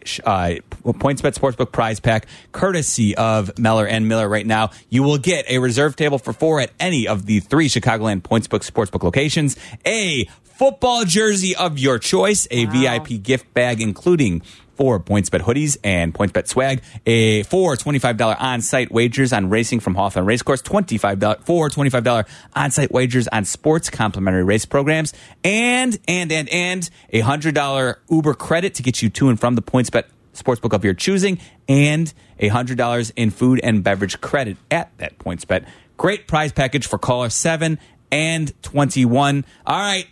PointsBet 0.85 1.35
Sportsbook 1.39 1.72
prize 1.72 2.01
pack, 2.01 2.26
courtesy 2.53 3.16
of 3.16 3.59
Meller 3.59 3.87
and 3.87 4.09
Miller. 4.09 4.28
Right 4.28 4.47
now, 4.47 4.70
you 4.89 5.03
will 5.03 5.18
get 5.18 5.51
a 5.51 5.59
reserve 5.59 5.97
table 5.97 6.18
for 6.18 6.33
four 6.33 6.61
at 6.61 6.70
any 6.78 7.09
of 7.09 7.26
the 7.26 7.41
three 7.41 7.68
Chicagoland 7.68 8.22
PointsBet 8.22 8.68
Sportsbook 8.68 9.03
locations, 9.03 9.57
a 9.87 10.26
football 10.43 11.05
jersey 11.05 11.57
of 11.57 11.78
your 11.78 11.99
choice, 11.99 12.47
a 12.51 12.66
VIP 12.66 13.22
gift 13.22 13.53
bag, 13.55 13.81
including 13.81 14.43
four 14.81 14.99
PointsBet 14.99 15.43
hoodies 15.43 15.76
and 15.85 16.14
PointsBet 16.14 16.49
swag, 16.49 16.83
a 17.05 17.43
four 17.43 17.76
$25 17.76 18.41
on-site 18.41 18.91
wagers 18.91 19.31
on 19.31 19.51
racing 19.51 19.78
from 19.78 19.95
Hawthorne 19.95 20.24
Racecourse, 20.24 20.62
$25, 20.62 21.45
four 21.45 21.68
$25 21.68 22.26
on-site 22.57 22.91
wagers 22.91 23.28
on 23.28 23.45
sports 23.45 23.91
complimentary 23.91 24.43
race 24.43 24.64
programs, 24.64 25.12
and, 25.45 25.99
and, 26.09 26.33
and, 26.33 26.49
and 26.49 26.89
a 27.11 27.20
$100 27.20 27.97
Uber 28.09 28.33
credit 28.33 28.72
to 28.76 28.83
get 28.83 29.03
you 29.03 29.11
to 29.11 29.28
and 29.28 29.39
from 29.39 29.55
the 29.55 29.61
PointsBet 29.61 30.05
sportsbook 30.33 30.72
of 30.72 30.83
your 30.83 30.95
choosing, 30.95 31.39
and 31.68 32.14
a 32.39 32.49
$100 32.49 33.12
in 33.16 33.31
food 33.31 33.61
and 33.62 33.85
beverage 33.85 34.18
credit 34.22 34.57
at 34.70 34.97
that 34.97 35.18
PointsBet. 35.18 35.68
Great 35.99 36.26
prize 36.26 36.53
package 36.53 36.87
for 36.87 36.99
caller 36.99 37.28
7 37.28 37.78
and 38.11 38.62
21. 38.62 39.45
All 39.66 39.78
right. 39.78 40.07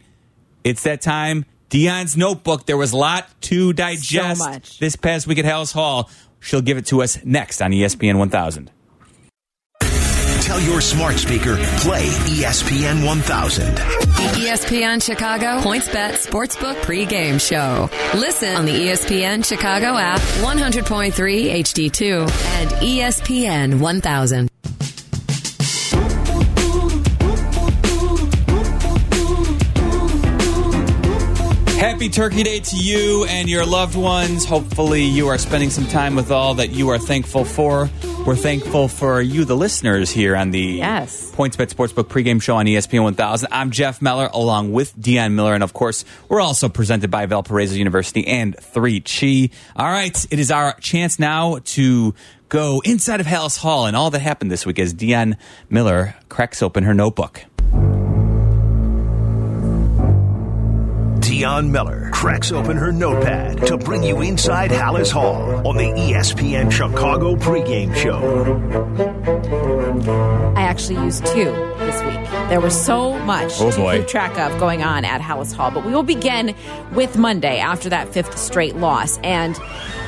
It's 0.63 0.83
that 0.83 1.01
time. 1.01 1.47
Dionne's 1.71 2.17
notebook. 2.17 2.67
There 2.67 2.77
was 2.77 2.93
a 2.93 2.97
lot 2.97 3.29
to 3.43 3.73
digest 3.73 4.41
much. 4.41 4.79
this 4.79 4.97
past 4.97 5.27
week 5.27 5.39
at 5.39 5.45
Halas 5.45 5.73
Hall. 5.73 6.11
She'll 6.41 6.63
give 6.63 6.79
it 6.79 6.87
to 6.87 7.03
us 7.03 7.19
next 7.25 7.61
on 7.61 7.73
ESPN 7.73 8.19
1000. 8.19 8.71
Tell 10.49 10.61
your 10.63 10.81
smart 10.81 11.17
speaker, 11.17 11.57
play 11.81 12.07
ESPN 12.07 13.05
1000. 13.05 13.75
The 13.75 14.47
ESPN 14.47 15.03
Chicago 15.03 15.61
PointsBet 15.61 16.13
Sportsbook 16.13 16.77
pregame 16.77 17.39
show. 17.39 17.91
Listen 18.19 18.57
on 18.57 18.65
the 18.65 18.73
ESPN 18.73 19.45
Chicago 19.45 19.99
app, 19.99 20.21
100.3 20.21 21.13
HD2, 21.13 22.21
and 22.61 22.71
ESPN 22.71 23.79
1000. 23.79 24.49
Happy 31.99 32.11
Turkey 32.11 32.45
Day 32.45 32.61
to 32.61 32.77
you 32.77 33.25
and 33.25 33.49
your 33.49 33.67
loved 33.67 33.97
ones. 33.97 34.45
Hopefully, 34.45 35.03
you 35.03 35.27
are 35.27 35.37
spending 35.37 35.69
some 35.69 35.85
time 35.89 36.15
with 36.15 36.31
all 36.31 36.55
that 36.55 36.71
you 36.71 36.91
are 36.91 36.99
thankful 36.99 37.45
for. 37.45 37.91
We're 38.25 38.37
thankful 38.37 38.87
for 38.87 39.21
you, 39.21 39.45
the 39.45 39.57
listeners, 39.57 40.09
here 40.09 40.37
on 40.37 40.53
the 40.53 40.61
Yes. 40.61 41.33
PointsBet 41.35 41.75
Sportsbook 41.75 42.05
pregame 42.05 42.41
show 42.41 42.55
on 42.55 42.67
ESPN 42.67 43.03
1000. 43.03 43.49
I'm 43.51 43.73
Jeff 43.73 44.01
Meller, 44.01 44.31
along 44.33 44.71
with 44.71 44.97
Dionne 44.97 45.33
Miller, 45.33 45.55
and 45.55 45.65
of 45.65 45.73
course, 45.73 46.05
we're 46.29 46.41
also 46.41 46.69
presented 46.69 47.11
by 47.11 47.27
Valparaiso 47.27 47.75
University 47.75 48.25
and 48.29 48.57
3 48.57 49.01
Chi. 49.01 49.51
All 49.75 49.91
right, 49.91 50.25
it 50.31 50.39
is 50.39 50.53
our 50.53 50.75
chance 50.79 51.19
now 51.19 51.59
to 51.65 52.15
go 52.49 52.81
inside 52.85 53.19
of 53.19 53.27
Halas 53.27 53.59
Hall 53.59 53.87
and 53.87 53.97
all 53.97 54.11
that 54.11 54.21
happened 54.21 54.53
this 54.53 54.65
week 54.65 54.79
as 54.79 54.95
Dionne 54.95 55.37
Miller 55.69 56.15
cracks 56.29 56.63
open 56.63 56.85
her 56.85 56.95
notebook. 56.95 57.45
Dionne 61.39 61.71
Miller 61.71 62.11
cracks 62.11 62.51
open 62.51 62.77
her 62.77 62.91
notepad 62.91 63.65
to 63.69 63.79
bring 63.79 64.03
you 64.03 64.23
inside 64.23 64.73
Halas 64.73 65.13
Hall 65.13 65.65
on 65.65 65.77
the 65.77 65.85
ESPN 65.85 66.69
Chicago 66.69 67.37
pregame 67.37 67.95
show. 67.95 68.19
I 70.57 70.63
actually 70.63 70.97
used 71.05 71.25
two 71.27 71.45
this 71.79 72.03
week. 72.03 72.29
There 72.49 72.61
was 72.61 72.85
so 72.85 73.17
much 73.21 73.53
Oh, 73.61 73.71
to 73.71 73.99
keep 73.99 74.09
track 74.09 74.37
of 74.37 74.59
going 74.59 74.83
on 74.83 75.05
at 75.05 75.21
Halas 75.21 75.55
Hall. 75.55 75.71
But 75.71 75.85
we 75.85 75.93
will 75.93 76.03
begin 76.03 76.57
with 76.93 77.17
Monday 77.17 77.61
after 77.61 77.89
that 77.91 78.09
fifth 78.09 78.37
straight 78.37 78.75
loss. 78.75 79.19
And 79.19 79.57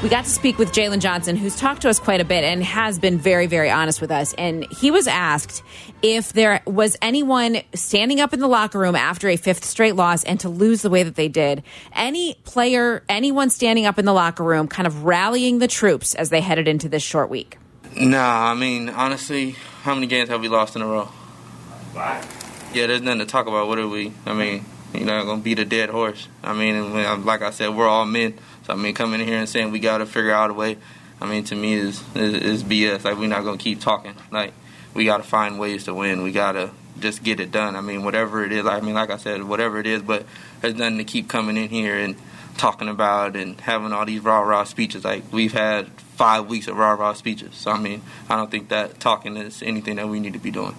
we 0.03 0.09
got 0.09 0.25
to 0.25 0.31
speak 0.31 0.59
with 0.59 0.73
Jaylon 0.73 1.01
Johnson, 1.01 1.37
who's 1.37 1.55
talked 1.57 1.83
to 1.83 1.91
us 1.91 1.99
quite 1.99 2.21
a 2.21 2.25
bit 2.25 2.43
and 2.43 2.65
has 2.65 2.99
been 2.99 3.19
very, 3.19 3.47
very 3.47 3.71
honest 3.71 4.01
with 4.01 4.11
us. 4.11 4.33
And 4.35 4.67
he 4.73 4.91
was 4.91 5.07
asked 5.07 5.63
if 6.03 6.33
there 6.33 6.63
was 6.67 6.97
anyone 7.03 7.59
standing 7.75 8.19
up 8.21 8.33
in 8.33 8.41
the 8.41 8.49
locker 8.49 8.79
room 8.79 8.97
after 8.97 9.29
a 9.29 9.37
fifth 9.37 9.65
straight 9.65 9.97
loss 9.97 10.25
and 10.25 10.41
to 10.41 10.49
lose 10.49 10.81
the 10.81 10.89
way 10.89 11.03
that 11.03 11.17
they 11.17 11.20
did. 11.29 11.63
Any 11.93 12.35
player, 12.45 13.05
anyone 13.09 13.51
standing 13.51 13.87
up 13.87 13.99
in 13.99 14.05
the 14.05 14.13
locker 14.13 14.45
room, 14.45 14.69
kind 14.69 14.87
of 14.87 15.05
rallying 15.05 15.59
the 15.59 15.69
troops 15.69 16.15
as 16.15 16.31
they 16.31 16.41
headed 16.41 16.69
into 16.69 16.89
this 16.89 17.03
short 17.03 17.31
week. 17.31 17.59
Nah, 17.97 18.51
I 18.51 18.55
mean, 18.55 18.89
honestly, 18.89 19.53
how 19.83 19.95
many 19.95 20.07
games 20.07 20.29
have 20.29 20.41
we 20.41 20.49
lost 20.49 20.77
in 20.77 20.83
a 20.83 20.87
row? 20.87 21.09
Yeah, 22.73 22.87
there's 22.87 23.03
nothing 23.03 23.19
to 23.21 23.27
talk 23.27 23.47
about. 23.47 23.67
What 23.67 23.79
are 23.79 23.89
we? 23.89 24.13
I 24.25 24.33
mean, 24.33 24.65
you're 24.95 25.05
not 25.05 25.25
gonna 25.25 25.43
beat 25.43 25.59
a 25.59 25.65
dead 25.65 25.91
horse. 25.91 26.29
I 26.43 26.55
mean, 26.55 26.93
like 27.25 27.43
I 27.43 27.51
said, 27.51 27.75
we're 27.75 27.89
all 27.89 28.07
men. 28.07 28.39
So 28.67 28.73
I 28.73 28.77
mean, 28.77 28.95
coming 28.95 29.21
in 29.21 29.27
here 29.27 29.39
and 29.39 29.49
saying 29.49 29.73
we 29.73 29.81
gotta 29.81 30.07
figure 30.07 30.33
out 30.33 30.51
a 30.51 30.55
way. 30.55 30.79
I 31.21 31.27
mean, 31.27 31.45
to 31.45 31.55
me 31.57 31.75
is 31.75 32.03
is, 32.15 32.35
is 32.35 32.65
BS. 32.65 33.05
Like 33.05 33.19
we're 33.19 33.29
not 33.29 33.45
gonna 33.45 33.59
keep 33.59 33.81
talking. 33.81 34.15
Like 34.31 34.53
we 34.95 35.05
gotta 35.05 35.23
find 35.25 35.59
ways 35.59 35.85
to 35.85 35.95
win. 35.95 36.23
We 36.23 36.33
gotta 36.33 36.71
just 37.01 37.23
get 37.23 37.41
it 37.41 37.51
done. 37.51 37.77
I 37.77 37.81
mean, 37.81 38.05
whatever 38.05 38.45
it 38.45 38.53
is. 38.53 38.67
I 38.67 38.81
mean, 38.81 38.95
like 38.95 39.11
I 39.11 39.17
said, 39.17 39.43
whatever 39.45 39.79
it 39.79 39.87
is. 39.87 40.03
But 40.03 40.27
there's 40.61 40.75
nothing 40.75 40.99
to 40.99 41.05
keep 41.05 41.29
coming 41.29 41.57
in 41.57 41.69
here 41.69 41.97
and 41.97 42.17
talking 42.57 42.89
about 42.89 43.37
and 43.37 43.61
having 43.61 43.93
all 43.93 44.05
these 44.05 44.21
rah 44.21 44.41
rah 44.41 44.65
speeches. 44.65 45.05
Like 45.05 45.33
we've 45.33 45.53
had 45.53 45.89
five 46.17 46.47
weeks 46.47 46.69
of 46.69 46.77
rah 46.77 46.93
rah 46.93 47.15
speeches. 47.15 47.55
So 47.55 47.71
I 47.71 47.79
mean, 47.79 48.03
I 48.29 48.37
don't 48.37 48.51
think 48.51 48.69
that 48.69 49.01
talking 49.01 49.37
is 49.37 49.63
anything 49.63 49.97
that 49.97 50.09
we 50.09 50.21
need 50.21 50.35
to 50.35 50.39
be 50.39 50.51
doing. 50.51 50.75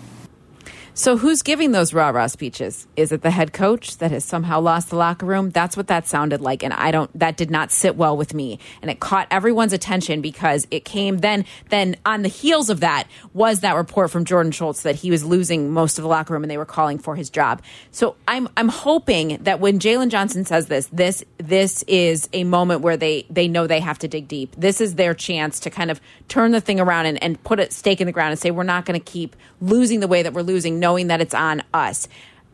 So 0.93 1.15
who's 1.15 1.41
giving 1.41 1.71
those 1.71 1.93
rah 1.93 2.09
rah 2.09 2.27
speeches? 2.27 2.85
Is 2.97 3.13
it 3.13 3.21
the 3.21 3.31
head 3.31 3.53
coach 3.53 3.97
that 3.99 4.11
has 4.11 4.25
somehow 4.25 4.59
lost 4.59 4.89
the 4.89 4.97
locker 4.97 5.25
room? 5.25 5.49
That's 5.49 5.77
what 5.77 5.87
that 5.87 6.05
sounded 6.05 6.41
like, 6.41 6.63
and 6.63 6.73
I 6.73 6.91
don't. 6.91 7.09
That 7.17 7.37
did 7.37 7.49
not 7.49 7.71
sit 7.71 7.95
well 7.95 8.17
with 8.17 8.33
me, 8.33 8.59
and 8.81 8.91
it 8.91 8.99
caught 8.99 9.27
everyone's 9.31 9.71
attention 9.71 10.19
because 10.21 10.67
it 10.69 10.83
came 10.83 11.19
then. 11.19 11.45
Then 11.69 11.95
on 12.05 12.23
the 12.23 12.27
heels 12.27 12.69
of 12.69 12.81
that 12.81 13.07
was 13.33 13.61
that 13.61 13.77
report 13.77 14.11
from 14.11 14.25
Jordan 14.25 14.51
Schultz 14.51 14.81
that 14.81 14.95
he 14.95 15.11
was 15.11 15.23
losing 15.23 15.71
most 15.71 15.97
of 15.97 16.01
the 16.01 16.09
locker 16.09 16.33
room, 16.33 16.43
and 16.43 16.51
they 16.51 16.57
were 16.57 16.65
calling 16.65 16.99
for 16.99 17.15
his 17.15 17.29
job. 17.29 17.61
So 17.91 18.17
I'm 18.27 18.49
I'm 18.57 18.67
hoping 18.67 19.37
that 19.43 19.61
when 19.61 19.79
Jaylon 19.79 20.09
Johnson 20.09 20.43
says 20.43 20.67
this, 20.67 20.87
this 20.87 21.23
this 21.37 21.83
is 21.83 22.27
a 22.33 22.43
moment 22.43 22.81
where 22.81 22.97
they 22.97 23.25
they 23.29 23.47
know 23.47 23.65
they 23.65 23.79
have 23.79 23.99
to 23.99 24.09
dig 24.09 24.27
deep. 24.27 24.55
This 24.57 24.81
is 24.81 24.95
their 24.95 25.13
chance 25.13 25.61
to 25.61 25.69
kind 25.69 25.89
of 25.89 26.01
turn 26.27 26.51
the 26.51 26.59
thing 26.59 26.81
around 26.81 27.05
and, 27.05 27.23
and 27.23 27.41
put 27.43 27.61
a 27.61 27.71
stake 27.71 28.01
in 28.01 28.07
the 28.07 28.13
ground 28.13 28.31
and 28.31 28.39
say 28.39 28.51
we're 28.51 28.63
not 28.63 28.85
going 28.85 28.99
to 28.99 29.11
keep 29.11 29.37
losing 29.61 30.01
the 30.01 30.07
way 30.07 30.23
that 30.23 30.33
we're 30.33 30.41
losing, 30.41 30.79
knowing 30.82 31.07
that 31.07 31.21
it's 31.21 31.34
on 31.34 31.63
us. 31.73 32.09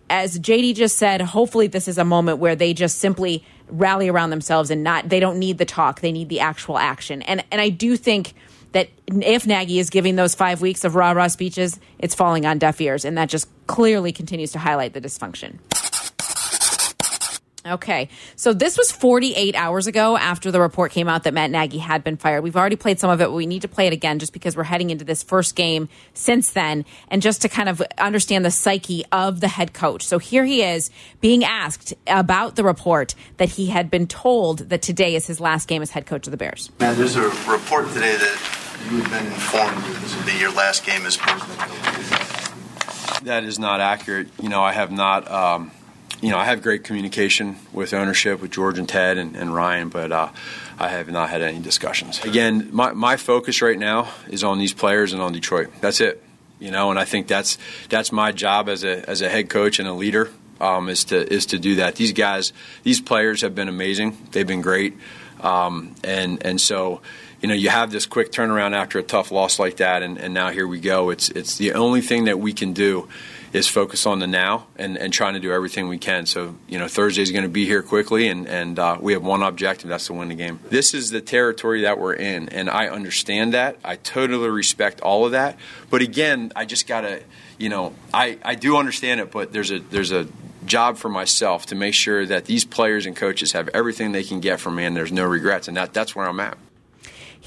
As 0.09 0.39
JD 0.39 0.75
just 0.75 0.97
said, 0.97 1.19
hopefully 1.21 1.65
this 1.65 1.87
is 1.87 1.97
a 1.97 2.05
moment 2.05 2.37
where 2.37 2.55
they 2.55 2.75
just 2.75 2.99
simply 2.99 3.43
rally 3.69 4.07
around 4.07 4.29
themselves 4.29 4.69
and 4.69 4.83
not 4.83 5.09
they 5.09 5.19
don't 5.19 5.39
need 5.39 5.57
the 5.57 5.65
talk, 5.65 6.01
they 6.01 6.11
need 6.11 6.29
the 6.29 6.39
actual 6.39 6.77
action. 6.77 7.23
And 7.23 7.43
and 7.51 7.59
I 7.59 7.69
do 7.69 7.97
think 7.97 8.35
that 8.73 8.89
if 9.07 9.47
Nagy 9.47 9.79
is 9.79 9.89
giving 9.89 10.15
those 10.15 10.35
five 10.35 10.61
weeks 10.61 10.83
of 10.83 10.95
rah 10.95 11.11
rah 11.11 11.27
speeches, 11.27 11.79
it's 11.97 12.13
falling 12.13 12.45
on 12.45 12.59
deaf 12.59 12.79
ears, 12.79 13.05
and 13.05 13.17
that 13.17 13.29
just 13.29 13.49
clearly 13.65 14.11
continues 14.11 14.51
to 14.51 14.59
highlight 14.59 14.93
the 14.93 15.01
dysfunction. 15.01 15.57
Okay, 17.67 18.07
so 18.35 18.53
this 18.53 18.77
was 18.77 18.91
48 18.91 19.55
hours 19.55 19.87
ago 19.87 20.17
after 20.17 20.51
the 20.51 20.61
report 20.61 20.91
came 20.91 21.09
out 21.09 21.23
that 21.23 21.33
Matt 21.33 21.51
Nagy 21.51 21.79
had 21.79 22.03
been 22.03 22.15
fired. 22.15 22.41
We've 22.41 22.55
already 22.55 22.75
played 22.77 22.99
some 22.99 23.09
of 23.09 23.19
it, 23.19 23.25
but 23.25 23.33
we 23.33 23.45
need 23.45 23.63
to 23.63 23.67
play 23.67 23.87
it 23.87 23.93
again 23.93 24.19
just 24.19 24.31
because 24.31 24.55
we're 24.55 24.63
heading 24.63 24.89
into 24.89 25.03
this 25.03 25.21
first 25.21 25.55
game 25.55 25.89
since 26.13 26.51
then, 26.51 26.85
and 27.09 27.21
just 27.21 27.41
to 27.41 27.49
kind 27.49 27.67
of 27.67 27.81
understand 27.97 28.45
the 28.45 28.51
psyche 28.51 29.03
of 29.11 29.41
the 29.41 29.47
head 29.47 29.73
coach. 29.73 30.03
So 30.03 30.17
here 30.17 30.45
he 30.45 30.63
is 30.63 30.89
being 31.19 31.43
asked 31.43 31.93
about 32.07 32.55
the 32.55 32.63
report 32.63 33.15
that 33.37 33.49
he 33.49 33.67
had 33.67 33.91
been 33.91 34.07
told 34.07 34.59
that 34.69 34.81
today 34.81 35.15
is 35.15 35.27
his 35.27 35.39
last 35.39 35.67
game 35.67 35.81
as 35.81 35.91
head 35.91 36.05
coach 36.05 36.27
of 36.27 36.31
the 36.31 36.37
Bears. 36.37 36.69
Now, 36.79 36.93
there's 36.93 37.15
a 37.15 37.23
report 37.49 37.89
today 37.89 38.15
that 38.15 38.87
you've 38.89 39.09
been 39.09 39.25
informed 39.25 39.83
that 39.83 40.01
this 40.01 40.15
will 40.15 40.25
be 40.25 40.39
your 40.39 40.53
last 40.53 40.85
game 40.85 41.05
as 41.05 41.17
president. 41.17 41.59
That 43.23 43.43
is 43.43 43.59
not 43.59 43.81
accurate. 43.81 44.29
You 44.41 44.49
know, 44.49 44.61
I 44.61 44.71
have 44.71 44.91
not. 44.91 45.29
Um, 45.29 45.71
you 46.21 46.29
know, 46.29 46.37
I 46.37 46.45
have 46.45 46.61
great 46.63 46.83
communication 46.83 47.57
with 47.71 47.93
ownership, 47.93 48.41
with 48.41 48.51
George 48.51 48.79
and 48.79 48.89
Ted 48.89 49.17
and, 49.17 49.35
and 49.35 49.53
Ryan, 49.53 49.89
but 49.89 50.11
uh, 50.11 50.29
I 50.79 50.89
have 50.89 51.09
not 51.09 51.29
had 51.29 51.41
any 51.41 51.59
discussions. 51.59 52.23
Again, 52.23 52.69
my, 52.71 52.91
my 52.91 53.17
focus 53.17 53.61
right 53.61 53.77
now 53.77 54.11
is 54.27 54.43
on 54.43 54.57
these 54.57 54.73
players 54.73 55.13
and 55.13 55.21
on 55.21 55.33
Detroit. 55.33 55.69
That's 55.79 56.01
it. 56.01 56.23
You 56.59 56.71
know, 56.71 56.89
and 56.89 56.97
I 56.97 57.05
think 57.05 57.27
that's 57.27 57.59
that's 57.87 58.11
my 58.11 58.31
job 58.31 58.67
as 58.67 58.83
a 58.83 59.07
as 59.07 59.21
a 59.21 59.29
head 59.29 59.47
coach 59.47 59.77
and 59.77 59.87
a 59.87 59.93
leader 59.93 60.31
um, 60.59 60.89
is 60.89 61.03
to 61.05 61.31
is 61.31 61.45
to 61.47 61.59
do 61.59 61.75
that. 61.75 61.95
These 61.95 62.13
guys, 62.13 62.51
these 62.81 62.99
players 62.99 63.41
have 63.41 63.53
been 63.53 63.69
amazing. 63.69 64.17
They've 64.31 64.47
been 64.47 64.61
great, 64.61 64.95
um, 65.41 65.93
and 66.03 66.43
and 66.43 66.59
so 66.59 67.01
you 67.41 67.47
know 67.47 67.53
you 67.53 67.69
have 67.69 67.91
this 67.91 68.05
quick 68.05 68.31
turnaround 68.31 68.73
after 68.73 68.99
a 68.99 69.03
tough 69.03 69.31
loss 69.31 69.59
like 69.59 69.77
that, 69.77 70.03
and, 70.03 70.17
and 70.17 70.33
now 70.33 70.49
here 70.49 70.67
we 70.67 70.79
go. 70.79 71.09
It's 71.09 71.29
it's 71.29 71.57
the 71.57 71.73
only 71.73 72.01
thing 72.01 72.25
that 72.25 72.39
we 72.39 72.53
can 72.53 72.73
do 72.73 73.07
is 73.53 73.67
focus 73.67 74.05
on 74.05 74.19
the 74.19 74.27
now 74.27 74.67
and, 74.75 74.97
and 74.97 75.13
trying 75.13 75.33
to 75.33 75.39
do 75.39 75.51
everything 75.51 75.87
we 75.87 75.97
can. 75.97 76.25
So, 76.25 76.55
you 76.67 76.77
know, 76.77 76.87
Thursday's 76.87 77.31
going 77.31 77.43
to 77.43 77.49
be 77.49 77.65
here 77.65 77.81
quickly, 77.81 78.27
and, 78.27 78.47
and 78.47 78.77
uh, 78.77 78.97
we 78.99 79.13
have 79.13 79.23
one 79.23 79.41
objective 79.41 79.89
that's 79.89 80.07
to 80.07 80.13
win 80.13 80.29
the 80.29 80.35
game. 80.35 80.59
This 80.69 80.93
is 80.93 81.09
the 81.09 81.21
territory 81.21 81.81
that 81.81 81.97
we're 81.97 82.13
in, 82.13 82.49
and 82.49 82.69
I 82.69 82.87
understand 82.87 83.53
that. 83.53 83.77
I 83.83 83.95
totally 83.95 84.49
respect 84.49 85.01
all 85.01 85.25
of 85.25 85.31
that. 85.31 85.57
But 85.89 86.01
again, 86.01 86.51
I 86.55 86.65
just 86.65 86.87
got 86.87 87.01
to, 87.01 87.21
you 87.57 87.69
know, 87.69 87.93
I, 88.13 88.37
I 88.43 88.55
do 88.55 88.77
understand 88.77 89.21
it, 89.21 89.31
but 89.31 89.53
there's 89.53 89.71
a, 89.71 89.79
there's 89.79 90.11
a, 90.11 90.27
job 90.65 90.97
for 90.97 91.07
myself 91.07 91.67
to 91.67 91.75
make 91.75 91.93
sure 91.93 92.25
that 92.25 92.43
these 92.43 92.65
players 92.65 93.05
and 93.05 93.15
coaches 93.15 93.53
have 93.53 93.69
everything 93.69 94.11
they 94.11 94.25
can 94.25 94.41
get 94.41 94.59
from 94.59 94.75
me 94.75 94.83
and 94.83 94.97
there's 94.97 95.13
no 95.13 95.23
regrets 95.23 95.69
and 95.69 95.77
that 95.77 95.93
that's 95.93 96.13
where 96.13 96.27
I'm 96.27 96.41
at. 96.41 96.57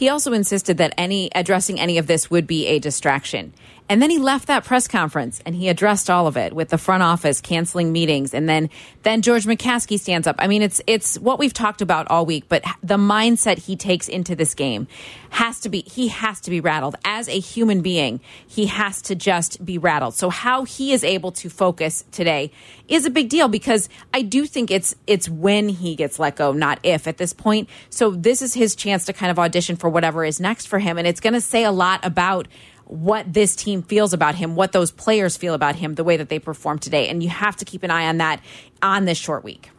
He 0.01 0.09
also 0.09 0.33
insisted 0.33 0.79
that 0.79 0.95
any 0.97 1.29
addressing 1.35 1.79
any 1.79 1.99
of 1.99 2.07
this 2.07 2.31
would 2.31 2.47
be 2.47 2.69
a 2.69 2.79
distraction. 2.79 3.53
And 3.91 4.01
then 4.01 4.09
he 4.09 4.19
left 4.19 4.47
that 4.47 4.65
press 4.65 4.87
conference 4.87 5.43
and 5.45 5.53
he 5.53 5.69
addressed 5.69 6.09
all 6.09 6.29
of 6.29 6.37
it 6.37 6.53
with 6.53 6.69
the 6.69 6.79
front 6.79 7.03
office 7.03 7.41
canceling 7.41 7.91
meetings. 7.91 8.33
And 8.33 8.49
then, 8.49 8.71
then 9.03 9.21
George 9.21 9.47
McCaskey 9.47 9.99
stands 9.99 10.29
up. 10.29 10.37
I 10.39 10.47
mean, 10.47 10.63
it's, 10.63 10.81
it's 10.87 11.19
what 11.19 11.41
we've 11.41 11.53
talked 11.53 11.83
about 11.83 12.07
all 12.09 12.25
week, 12.25 12.45
but 12.49 12.63
the 12.85 12.97
mindset 12.97 13.59
he 13.59 13.75
takes 13.75 14.07
into 14.07 14.37
this 14.37 14.55
game 14.55 14.87
has 15.31 15.59
to 15.61 15.69
be, 15.69 15.81
he 15.81 16.07
has 16.07 16.41
to 16.43 16.51
be 16.51 16.61
rattled. 16.61 16.95
As 17.05 17.29
a 17.29 17.41
human 17.41 17.83
being, 17.83 18.21
he 18.47 18.67
has 18.67 19.03
to 19.03 19.17
just 19.17 19.65
be 19.65 19.77
rattled. 19.77 20.15
So 20.15 20.31
how 20.31 20.63
he 20.63 20.93
is 20.93 21.03
able 21.03 21.33
to 21.33 21.51
focus 21.51 22.05
today 22.13 22.53
is 22.87 23.07
a 23.07 23.11
big 23.11 23.29
deal 23.29 23.49
because 23.49 23.89
I 24.15 24.23
do 24.23 24.47
think 24.47 24.71
it's, 24.71 24.95
it's 25.09 25.29
when 25.29 25.69
he 25.69 25.97
gets 25.97 26.21
let 26.21 26.37
go, 26.37 26.53
not 26.53 26.79
if 26.85 27.09
at 27.09 27.17
this 27.17 27.33
point. 27.33 27.69
So 27.91 28.13
this 28.13 28.41
is 28.41 28.55
his 28.55 28.77
chance 28.77 29.07
to 29.07 29.13
kind 29.13 29.33
of 29.33 29.39
audition 29.41 29.75
for 29.75 29.91
whatever 29.91 30.25
is 30.25 30.39
next 30.39 30.67
for 30.67 30.79
him. 30.79 30.97
And 30.97 31.09
it's 31.09 31.21
going 31.21 31.35
to 31.35 31.41
say 31.41 31.65
a 31.65 31.73
lot 31.73 32.05
about 32.05 32.47
what 32.91 33.33
this 33.33 33.55
team 33.55 33.83
feels 33.83 34.13
about 34.13 34.35
him, 34.35 34.57
what 34.57 34.73
those 34.73 34.91
players 34.91 35.37
feel 35.37 35.55
about 35.55 35.77
him, 35.77 35.95
the 35.95 36.05
way 36.05 36.17
that 36.17 36.29
they 36.29 36.39
perform 36.39 36.79
today. 36.79 37.09
And 37.09 37.23
you 37.23 37.29
have 37.29 37.57
to 37.57 37.65
keep 37.65 37.83
an 37.85 37.91
eye 37.91 38.07
on 38.07 38.19
that 38.19 38.43
on 38.83 39.05
this 39.05 39.17
short 39.17 39.45
week. 39.45 39.71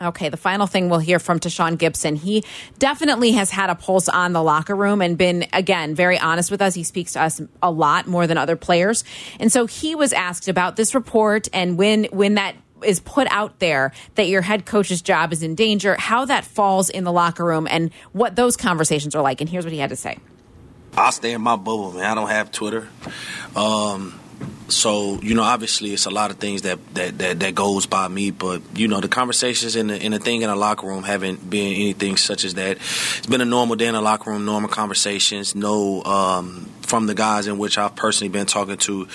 Okay, 0.00 0.30
the 0.30 0.36
final 0.36 0.66
thing 0.66 0.88
we'll 0.88 0.98
hear 0.98 1.20
from 1.20 1.38
Tashaun 1.38 1.76
Gipson. 1.76 2.16
He 2.16 2.42
definitely 2.78 3.32
has 3.32 3.50
had 3.50 3.70
a 3.70 3.76
pulse 3.76 4.08
on 4.08 4.32
the 4.32 4.42
locker 4.42 4.74
room 4.74 5.00
and 5.00 5.16
been, 5.16 5.46
again, 5.52 5.94
very 5.94 6.18
honest 6.18 6.50
with 6.50 6.60
us. 6.60 6.74
He 6.74 6.82
speaks 6.82 7.12
to 7.12 7.22
us 7.22 7.40
a 7.62 7.70
lot 7.70 8.08
more 8.08 8.26
than 8.26 8.36
other 8.36 8.56
players. 8.56 9.04
And 9.38 9.52
so 9.52 9.66
he 9.66 9.94
was 9.94 10.12
asked 10.12 10.48
about 10.48 10.74
this 10.74 10.92
report 10.92 11.46
and 11.52 11.78
when, 11.78 12.04
when 12.04 12.34
that 12.34 12.56
is 12.82 12.98
put 12.98 13.28
out 13.30 13.60
there 13.60 13.92
that 14.16 14.26
your 14.26 14.42
head 14.42 14.66
coach's 14.66 15.02
job 15.02 15.32
is 15.32 15.44
in 15.44 15.54
danger, 15.54 15.94
how 16.00 16.24
that 16.24 16.44
falls 16.44 16.90
in 16.90 17.04
the 17.04 17.12
locker 17.12 17.44
room 17.44 17.68
and 17.70 17.92
what 18.10 18.34
those 18.34 18.56
conversations 18.56 19.14
are 19.14 19.22
like. 19.22 19.40
And 19.40 19.48
here's 19.48 19.64
what 19.64 19.72
he 19.72 19.78
had 19.78 19.90
to 19.90 19.96
say. 19.96 20.18
I 20.96 21.10
stay 21.10 21.32
in 21.32 21.40
my 21.40 21.56
bubble, 21.56 21.92
man. 21.92 22.04
I 22.04 22.14
don't 22.14 22.28
have 22.28 22.52
Twitter. 22.52 22.88
Um, 23.56 24.18
so 24.68 25.20
you 25.20 25.34
know, 25.34 25.42
obviously, 25.42 25.92
it's 25.92 26.06
a 26.06 26.10
lot 26.10 26.30
of 26.30 26.38
things 26.38 26.62
that, 26.62 26.78
that, 26.94 27.18
that, 27.18 27.40
that 27.40 27.54
goes 27.54 27.86
by 27.86 28.08
me. 28.08 28.30
But 28.30 28.62
you 28.74 28.88
know, 28.88 29.00
the 29.00 29.08
conversations 29.08 29.76
and 29.76 29.90
the, 29.90 29.94
and 29.94 30.14
the 30.14 30.18
thing 30.18 30.42
in 30.42 30.48
the 30.48 30.56
locker 30.56 30.86
room 30.86 31.02
haven't 31.02 31.48
been 31.48 31.74
anything 31.74 32.16
such 32.16 32.44
as 32.44 32.54
that. 32.54 32.76
It's 32.76 33.26
been 33.26 33.40
a 33.40 33.46
normal 33.46 33.76
day 33.76 33.86
in 33.86 33.94
the 33.94 34.00
locker 34.00 34.30
room, 34.30 34.44
normal 34.44 34.68
conversations. 34.68 35.54
No, 35.54 36.02
um, 36.04 36.68
from 36.82 37.06
the 37.06 37.14
guys 37.14 37.46
in 37.46 37.58
which 37.58 37.78
I've 37.78 37.96
personally 37.96 38.30
been 38.30 38.46
talking 38.46 38.76
to, 38.78 39.08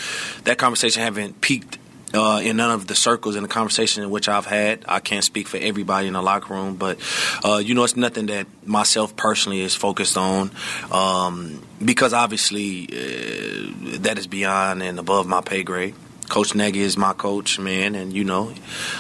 that 0.44 0.58
conversation 0.58 1.02
haven't 1.02 1.42
peaked 1.42 1.78
uh, 2.14 2.42
in 2.44 2.58
none 2.58 2.72
of 2.72 2.88
the 2.88 2.96
circles 2.96 3.36
in 3.36 3.44
the 3.44 3.50
conversation 3.50 4.04
in 4.04 4.10
which 4.10 4.30
I've 4.30 4.46
had. 4.46 4.86
I 4.88 5.00
can't 5.00 5.24
speak 5.24 5.48
for 5.48 5.58
everybody 5.58 6.08
in 6.08 6.14
the 6.14 6.22
locker 6.22 6.54
room, 6.54 6.76
but 6.76 7.00
uh, 7.44 7.58
you 7.58 7.76
know, 7.76 7.84
it's 7.84 7.96
nothing 7.96 8.28
that 8.28 8.48
myself 8.66 9.16
personally 9.16 9.62
is 9.62 9.76
focused 9.76 10.18
on 10.18 10.52
um, 10.92 11.62
because 11.84 12.14
obviously 12.14 12.88
uh, 12.88 13.98
that 14.00 14.18
is 14.18 14.28
beyond 14.28 14.84
and 14.84 15.00
above 15.00 15.28
my 15.28 15.42
pay 15.42 15.64
grade. 15.64 15.96
Coach 16.30 16.56
Nagy 16.56 16.82
is 16.82 16.98
my 16.98 17.14
coach, 17.14 17.58
man, 17.58 17.96
and 17.96 18.12
you 18.12 18.26
know, 18.26 18.54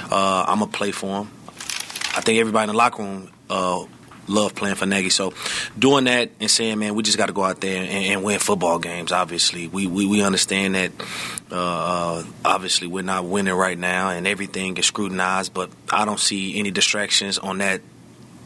uh, 0.09 0.45
I'm 0.47 0.59
gonna 0.59 0.71
play 0.71 0.91
for 0.91 1.23
him. 1.23 1.31
I 2.15 2.21
think 2.21 2.39
everybody 2.39 2.63
in 2.63 2.67
the 2.69 2.77
locker 2.77 3.03
room 3.03 3.29
uh, 3.49 3.85
love 4.27 4.55
playing 4.55 4.75
for 4.75 4.85
Nagy. 4.85 5.09
So 5.09 5.33
doing 5.77 6.05
that 6.05 6.31
and 6.39 6.49
saying, 6.49 6.79
man, 6.79 6.95
we 6.95 7.03
just 7.03 7.17
got 7.17 7.27
to 7.27 7.33
go 7.33 7.43
out 7.43 7.61
there 7.61 7.81
and, 7.81 7.89
and, 7.89 8.23
win 8.23 8.39
football 8.39 8.79
games. 8.79 9.11
Obviously, 9.11 9.67
we 9.67 9.87
we, 9.87 10.05
we 10.05 10.21
understand 10.21 10.75
that. 10.75 10.91
Uh, 11.49 12.23
obviously, 12.43 12.87
we're 12.87 13.03
not 13.03 13.25
winning 13.25 13.53
right 13.53 13.77
now, 13.77 14.09
and 14.09 14.27
everything 14.27 14.77
is 14.77 14.85
scrutinized. 14.85 15.53
But 15.53 15.69
I 15.89 16.05
don't 16.05 16.19
see 16.19 16.59
any 16.59 16.71
distractions 16.71 17.37
on 17.37 17.59
that 17.59 17.81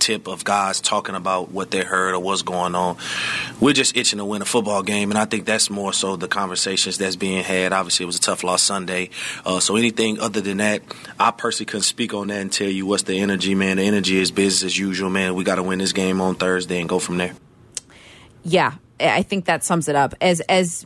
tip 0.02 0.28
of 0.28 0.44
guys 0.44 0.82
talking 0.82 1.16
about 1.16 1.52
what 1.52 1.72
they 1.72 1.84
heard 1.84 2.14
or 2.14 2.20
what's 2.20 2.42
going 2.42 2.76
on. 2.76 2.98
We're 3.60 3.74
just 3.74 3.96
itching 3.96 4.20
to 4.20 4.26
win 4.26 4.42
a 4.42 4.46
football 4.46 4.84
game, 4.84 5.12
and 5.12 5.18
I 5.18 5.26
think 5.26 5.46
that's 5.46 5.70
more 5.70 5.94
so 5.94 6.16
the 6.16 6.28
conversations 6.28 6.98
that's 6.98 7.16
being 7.16 7.44
had. 7.44 7.72
Obviously, 7.72 8.04
it 8.04 8.08
was 8.08 8.18
a 8.18 8.22
tough 8.22 8.44
loss 8.44 8.64
Sunday, 8.64 9.12
uh, 9.46 9.60
so 9.60 9.76
anything 9.76 10.20
other 10.20 10.42
than 10.42 10.58
that, 10.58 10.82
I 11.20 11.32
personally 11.32 11.68
couldn't 11.68 11.84
speak 11.84 12.14
on 12.14 12.28
that 12.28 12.42
and 12.42 12.52
tell 12.52 12.70
you 12.70 12.86
what's 12.86 13.04
the 13.04 13.20
energy, 13.20 13.56
man. 13.56 13.78
The 13.78 13.84
energy 13.84 14.18
is 14.18 14.32
business 14.32 14.64
as 14.64 14.78
usual, 14.78 15.10
man. 15.10 15.36
We 15.36 15.44
got 15.44 15.56
to 15.56 15.64
win 15.64 15.80
this 15.80 15.94
game 15.94 16.20
on 16.20 16.36
Thursday 16.36 16.80
and 16.80 16.90
go 16.90 17.00
from 17.00 17.18
there. 17.18 17.34
Yeah, 18.44 18.74
I 19.00 19.24
think 19.24 19.46
that 19.46 19.64
sums 19.64 19.88
it 19.88 19.96
up. 19.96 20.16
As 20.20 20.42
as 20.42 20.86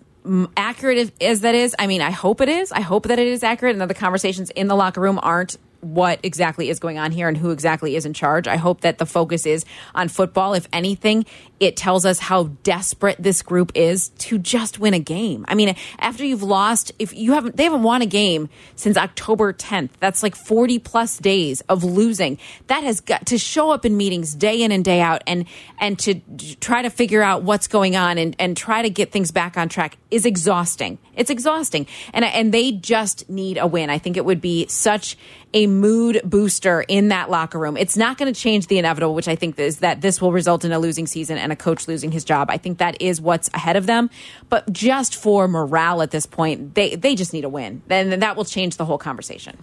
accurate 0.57 1.13
as 1.21 1.41
that 1.41 1.55
is, 1.55 1.75
I 1.77 1.87
mean, 1.87 2.01
I 2.01 2.11
hope 2.11 2.41
it 2.41 2.49
is. 2.49 2.71
I 2.71 2.81
hope 2.81 3.07
that 3.07 3.19
it 3.19 3.27
is 3.27 3.43
accurate 3.43 3.73
and 3.73 3.81
that 3.81 3.87
the 3.87 3.93
conversations 3.93 4.49
in 4.51 4.67
the 4.67 4.75
locker 4.75 5.01
room 5.01 5.19
aren't 5.21 5.57
what 5.81 6.19
exactly 6.23 6.69
is 6.69 6.79
going 6.79 6.97
on 6.97 7.11
here 7.11 7.27
and 7.27 7.37
who 7.37 7.51
exactly 7.51 7.95
is 7.95 8.05
in 8.05 8.13
charge. 8.13 8.47
I 8.47 8.57
hope 8.57 8.81
that 8.81 8.97
the 8.97 9.05
focus 9.05 9.45
is 9.45 9.65
on 9.93 10.07
football. 10.07 10.53
If 10.53 10.67
anything, 10.73 11.25
it 11.59 11.77
tells 11.77 12.05
us 12.05 12.19
how 12.19 12.45
desperate 12.63 13.17
this 13.19 13.41
group 13.41 13.71
is 13.75 14.09
to 14.09 14.37
just 14.37 14.79
win 14.79 14.93
a 14.93 14.99
game. 14.99 15.45
I 15.47 15.55
mean, 15.55 15.75
after 15.99 16.25
you've 16.25 16.43
lost, 16.43 16.91
if 16.99 17.13
you 17.13 17.33
haven't, 17.33 17.55
they 17.55 17.63
haven't 17.63 17.83
won 17.83 18.01
a 18.01 18.05
game 18.05 18.49
since 18.75 18.97
October 18.97 19.53
10th. 19.53 19.91
That's 19.99 20.21
like 20.21 20.35
40 20.35 20.79
plus 20.79 21.17
days 21.17 21.61
of 21.61 21.83
losing. 21.83 22.37
That 22.67 22.83
has 22.83 22.99
got 23.01 23.27
to 23.27 23.37
show 23.37 23.71
up 23.71 23.85
in 23.85 23.95
meetings 23.95 24.35
day 24.35 24.61
in 24.61 24.71
and 24.71 24.83
day 24.83 25.01
out 25.01 25.23
and, 25.25 25.45
and 25.79 25.97
to 25.99 26.19
try 26.59 26.81
to 26.81 26.89
figure 26.89 27.21
out 27.21 27.43
what's 27.43 27.67
going 27.67 27.95
on 27.95 28.17
and, 28.17 28.35
and 28.39 28.57
try 28.57 28.81
to 28.81 28.89
get 28.89 29.11
things 29.11 29.31
back 29.31 29.57
on 29.57 29.69
track 29.69 29.97
is 30.11 30.25
exhausting. 30.25 30.97
It's 31.15 31.29
exhausting. 31.29 31.87
And, 32.13 32.25
and 32.25 32.53
they 32.53 32.73
just 32.73 33.29
need 33.29 33.57
a 33.57 33.67
win. 33.67 33.89
I 33.89 33.97
think 33.97 34.17
it 34.17 34.25
would 34.25 34.41
be 34.41 34.67
such 34.67 35.17
a 35.53 35.67
mood 35.67 36.19
booster 36.25 36.83
in 36.85 37.07
that 37.07 37.29
locker 37.29 37.57
room. 37.57 37.77
It's 37.77 37.95
not 37.95 38.17
going 38.17 38.31
to 38.31 38.37
change 38.37 38.67
the 38.67 38.77
inevitable, 38.77 39.15
which 39.15 39.29
I 39.29 39.35
think 39.35 39.57
is 39.57 39.79
that 39.79 40.01
this 40.01 40.21
will 40.21 40.33
result 40.33 40.65
in 40.65 40.73
a 40.73 40.79
losing 40.79 41.07
season 41.07 41.37
and 41.45 41.53
a 41.53 41.55
coach 41.55 41.87
losing 41.87 42.11
his 42.11 42.25
job. 42.25 42.49
I 42.49 42.57
think 42.57 42.79
that 42.79 43.01
is 43.01 43.21
what's 43.21 43.49
ahead 43.53 43.77
of 43.77 43.85
them. 43.85 44.09
But 44.49 44.73
just 44.73 45.15
for 45.15 45.47
morale 45.47 46.01
at 46.01 46.11
this 46.11 46.25
point, 46.25 46.75
they 46.75 46.95
they 46.95 47.15
just 47.15 47.31
need 47.31 47.45
a 47.45 47.49
win. 47.49 47.81
Then 47.87 48.19
that 48.19 48.35
will 48.35 48.43
change 48.43 48.75
the 48.75 48.83
whole 48.83 48.97
conversation. 48.97 49.57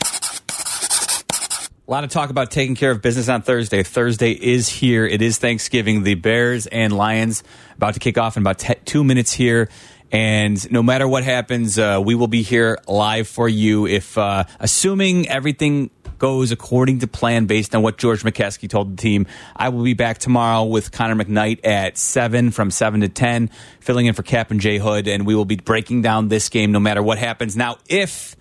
A 1.87 1.91
lot 1.91 2.05
of 2.05 2.11
talk 2.11 2.31
about 2.31 2.51
taking 2.51 2.77
care 2.77 2.93
of 2.93 3.03
business 3.03 3.29
on 3.29 3.43
Thursday. 3.43 3.83
Thursday 3.83 4.31
is 4.31 4.69
here. 4.69 5.05
It 5.05 5.21
is 5.21 5.37
Thanksgiving. 5.39 6.05
The 6.05 6.15
Bears 6.15 6.67
and 6.69 6.97
Lions 6.97 7.43
about 7.77 7.95
to 7.95 8.01
kick 8.01 8.17
off 8.17 8.37
in 8.37 8.45
about 8.45 8.61
t- 8.61 8.75
two 8.85 9.03
minutes 9.05 9.33
here. 9.33 9.69
And 10.13 10.71
no 10.71 10.83
matter 10.83 11.09
what 11.09 11.25
happens, 11.25 11.79
uh, 11.79 12.01
we 12.05 12.15
will 12.15 12.29
be 12.29 12.43
here 12.43 12.79
live 12.87 13.27
for 13.27 13.49
you. 13.49 13.87
If 13.87 14.17
uh, 14.17 14.45
assuming 14.61 15.29
everything 15.29 15.91
goes 16.23 16.53
according 16.53 17.01
to 17.01 17.09
plan 17.09 17.47
based 17.47 17.75
on 17.75 17.83
what 17.83 17.99
George 17.99 18.23
McCaskey 18.23 18.71
told 18.71 18.97
the 18.97 19.03
team. 19.03 19.27
I 19.57 19.71
will 19.71 19.83
be 19.83 19.95
back 19.95 20.19
tomorrow 20.19 20.63
with 20.63 20.93
Connor 20.93 21.17
McKnight 21.17 21.67
at 21.67 21.99
7 21.99 22.53
from 22.53 22.71
7 22.71 23.01
to 23.01 23.09
10, 23.09 23.51
filling 23.81 24.07
in 24.07 24.15
for 24.15 24.23
Kap 24.23 24.53
and 24.53 24.61
Jay 24.61 24.79
Hood, 24.79 25.09
and 25.09 25.27
we 25.27 25.35
will 25.35 25.45
be 25.45 25.57
breaking 25.57 26.03
down 26.03 26.29
this 26.29 26.49
game 26.49 26.71
no 26.71 26.79
matter 26.79 27.03
what 27.03 27.19
happens. 27.19 27.57
Now, 27.57 27.79
if 27.89 28.37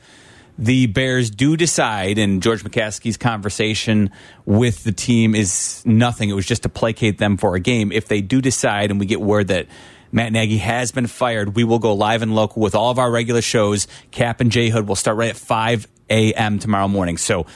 the 0.59 0.85
Bears 0.85 1.31
do 1.31 1.57
decide, 1.57 2.19
and 2.19 2.43
George 2.43 2.63
McCaskey's 2.63 3.17
conversation 3.17 4.11
with 4.45 4.83
the 4.83 4.91
team 4.91 5.33
is 5.33 5.81
nothing, 5.83 6.29
it 6.29 6.33
was 6.33 6.45
just 6.45 6.61
to 6.63 6.69
placate 6.69 7.17
them 7.17 7.35
for 7.35 7.55
a 7.55 7.59
game. 7.59 7.91
If 7.91 8.07
they 8.07 8.21
do 8.21 8.41
decide, 8.41 8.91
and 8.91 8.99
we 8.99 9.07
get 9.07 9.19
word 9.19 9.47
that 9.47 9.65
Matt 10.11 10.31
Nagy 10.33 10.57
has 10.57 10.91
been 10.91 11.07
fired. 11.07 11.55
We 11.55 11.63
will 11.63 11.79
go 11.79 11.95
live 11.95 12.21
and 12.21 12.35
local 12.35 12.61
with 12.61 12.75
all 12.75 12.91
of 12.91 12.99
our 12.99 13.09
regular 13.09 13.41
shows. 13.41 13.87
Kap 14.11 14.39
and 14.39 14.51
J 14.51 14.69
Hood 14.69 14.87
will 14.87 14.95
start 14.95 15.17
right 15.17 15.31
at 15.31 15.37
5 15.37 15.87
a.m. 16.11 16.59
tomorrow 16.59 16.87
morning. 16.87 17.17
So 17.17 17.47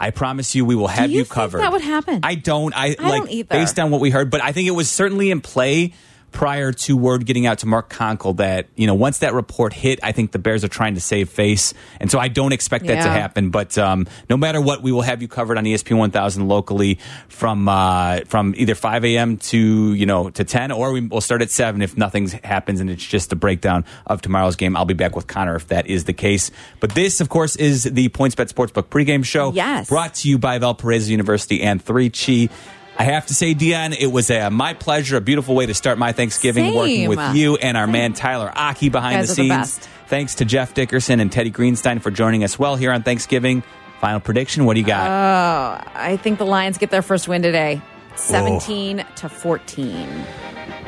I 0.00 0.10
promise 0.10 0.54
you, 0.54 0.64
we 0.64 0.74
will 0.74 0.88
have 0.88 1.10
you, 1.10 1.18
you, 1.18 1.24
covered. 1.24 1.60
that 1.60 1.72
would 1.72 1.82
happen? 1.82 2.20
I 2.22 2.34
don't. 2.34 2.74
I, 2.74 2.96
I 2.98 3.08
like 3.08 3.30
don't 3.30 3.48
based 3.48 3.78
on 3.78 3.90
what 3.90 4.00
we 4.00 4.10
heard, 4.10 4.30
but 4.30 4.42
I 4.42 4.52
think 4.52 4.68
it 4.68 4.72
was 4.72 4.90
certainly 4.90 5.30
in 5.30 5.40
play 5.40 5.92
prior 6.34 6.72
to 6.72 6.96
word 6.96 7.24
getting 7.24 7.46
out 7.46 7.60
to 7.60 7.66
Mark 7.66 7.88
Konkol 7.88 8.36
that 8.36 8.66
you 8.74 8.86
know 8.86 8.94
once 8.94 9.18
that 9.18 9.32
report 9.32 9.72
hit, 9.72 10.00
I 10.02 10.12
think 10.12 10.32
the 10.32 10.38
Bears 10.38 10.64
are 10.64 10.68
trying 10.68 10.94
to 10.96 11.00
save 11.00 11.30
face, 11.30 11.72
and 12.00 12.10
so 12.10 12.18
I 12.18 12.28
don't 12.28 12.52
expect 12.52 12.86
that 12.86 13.02
to 13.02 13.08
happen. 13.08 13.48
But 13.48 13.78
um, 13.78 14.06
no 14.28 14.36
matter 14.36 14.60
what, 14.60 14.82
we 14.82 14.92
will 14.92 15.02
have 15.02 15.22
you 15.22 15.28
covered 15.28 15.56
on 15.56 15.64
ESPN 15.64 15.96
1000 15.96 16.46
locally 16.46 16.98
from 17.28 17.68
uh, 17.68 18.20
from 18.26 18.52
either 18.56 18.74
5 18.74 19.04
a.m. 19.06 19.38
to 19.38 19.94
you 19.94 20.04
know 20.04 20.28
to 20.30 20.44
10, 20.44 20.72
or 20.72 20.92
we 20.92 21.00
will 21.00 21.20
start 21.20 21.40
at 21.40 21.50
7 21.50 21.80
if 21.80 21.96
nothing 21.96 22.28
happens 22.28 22.80
and 22.80 22.90
it's 22.90 23.04
just 23.04 23.32
a 23.32 23.36
breakdown 23.36 23.84
of 24.06 24.20
tomorrow's 24.20 24.56
game. 24.56 24.76
I'll 24.76 24.84
be 24.84 24.94
back 24.94 25.16
with 25.16 25.26
Connor 25.26 25.54
if 25.54 25.68
that 25.68 25.86
is 25.86 26.04
the 26.04 26.12
case. 26.12 26.50
But 26.80 26.94
this, 26.94 27.20
of 27.20 27.28
course, 27.28 27.56
is 27.56 27.84
the 27.84 28.08
PointsBet 28.08 28.52
Sportsbook 28.52 28.88
pregame 28.88 29.24
show. 29.24 29.52
Yes. 29.52 29.88
brought 29.88 30.14
to 30.16 30.28
you 30.28 30.38
by 30.38 30.58
Valparaiso 30.58 31.10
University 31.10 31.62
and 31.62 31.84
3Chi. 31.84 32.50
I 32.96 33.04
have 33.04 33.26
to 33.26 33.34
say, 33.34 33.54
Dionne, 33.54 33.96
it 33.98 34.06
was 34.06 34.30
a, 34.30 34.50
my 34.50 34.74
pleasure, 34.74 35.16
a 35.16 35.20
beautiful 35.20 35.54
way 35.54 35.66
to 35.66 35.74
start 35.74 35.98
my 35.98 36.12
Thanksgiving 36.12 36.66
Same. 36.66 36.74
working 36.74 37.08
with 37.08 37.34
you 37.34 37.56
and 37.56 37.76
our 37.76 37.86
man 37.86 38.12
Tyler 38.12 38.52
Aki 38.54 38.88
behind 38.90 39.22
the 39.22 39.26
the 39.26 39.34
scenes. 39.34 39.48
best. 39.48 39.88
Thanks 40.06 40.36
to 40.36 40.44
Jeff 40.44 40.74
Dickerson 40.74 41.18
and 41.18 41.32
Teddy 41.32 41.50
Greenstein 41.50 42.00
for 42.00 42.10
joining 42.10 42.44
us 42.44 42.58
well 42.58 42.76
here 42.76 42.92
on 42.92 43.02
Thanksgiving. 43.02 43.62
Final 44.00 44.20
prediction, 44.20 44.64
what 44.64 44.74
do 44.74 44.80
you 44.80 44.86
got? 44.86 45.08
Oh, 45.08 45.90
I 45.94 46.16
think 46.18 46.38
the 46.38 46.46
Lions 46.46 46.78
get 46.78 46.90
their 46.90 47.02
first 47.02 47.26
win 47.26 47.42
today. 47.42 47.80
17 48.16 49.04
to 49.16 49.28
14. 49.28 50.26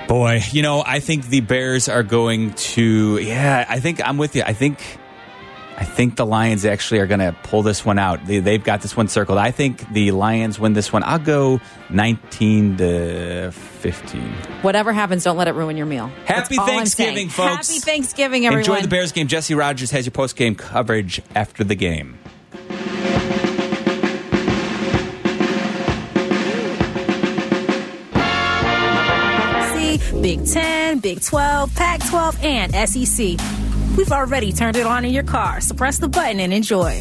Boy, 0.06 0.40
you 0.52 0.62
know, 0.62 0.84
I 0.86 1.00
think 1.00 1.26
the 1.26 1.40
Bears 1.40 1.88
are 1.88 2.04
going 2.04 2.52
to. 2.54 3.18
Yeah, 3.18 3.64
I 3.68 3.80
think 3.80 4.06
I'm 4.06 4.18
with 4.18 4.36
you. 4.36 4.42
I 4.46 4.52
think, 4.52 4.78
I 5.78 5.84
think 5.84 6.16
the 6.16 6.24
Lions 6.24 6.64
actually 6.64 7.00
are 7.00 7.06
going 7.06 7.20
to 7.20 7.36
pull 7.42 7.62
this 7.62 7.84
one 7.84 7.98
out. 7.98 8.24
They, 8.24 8.38
they've 8.38 8.62
got 8.64 8.80
this 8.80 8.96
one 8.96 9.08
circled. 9.08 9.36
I 9.36 9.50
think 9.50 9.86
the 9.92 10.10
Lions 10.12 10.58
win 10.58 10.72
this 10.72 10.90
one. 10.90 11.02
I'll 11.04 11.18
go 11.18 11.60
19 11.90 12.78
to 12.78 13.50
15. 13.52 14.22
Whatever 14.62 14.94
happens, 14.94 15.24
don't 15.24 15.36
let 15.36 15.48
it 15.48 15.54
ruin 15.54 15.76
your 15.76 15.84
meal. 15.84 16.10
Happy 16.24 16.56
Thanksgiving, 16.56 17.28
folks. 17.28 17.68
Happy 17.68 17.80
Thanksgiving, 17.80 18.46
everyone. 18.46 18.60
Enjoy 18.60 18.80
the 18.80 18.88
Bears 18.88 19.12
game. 19.12 19.26
Jesse 19.26 19.54
Rogers 19.54 19.90
has 19.90 20.06
your 20.06 20.12
post 20.12 20.34
game 20.36 20.54
coverage 20.54 21.20
after 21.34 21.62
the 21.62 21.74
game. 21.74 22.18
Big 30.26 30.44
10, 30.44 30.98
Big 30.98 31.20
12, 31.20 31.72
Pac 31.76 32.04
12, 32.08 32.42
and 32.42 32.88
SEC. 32.88 33.38
We've 33.96 34.10
already 34.10 34.52
turned 34.52 34.74
it 34.76 34.84
on 34.84 35.04
in 35.04 35.14
your 35.14 35.22
car, 35.22 35.60
so 35.60 35.72
press 35.72 35.98
the 35.98 36.08
button 36.08 36.40
and 36.40 36.52
enjoy. 36.52 37.00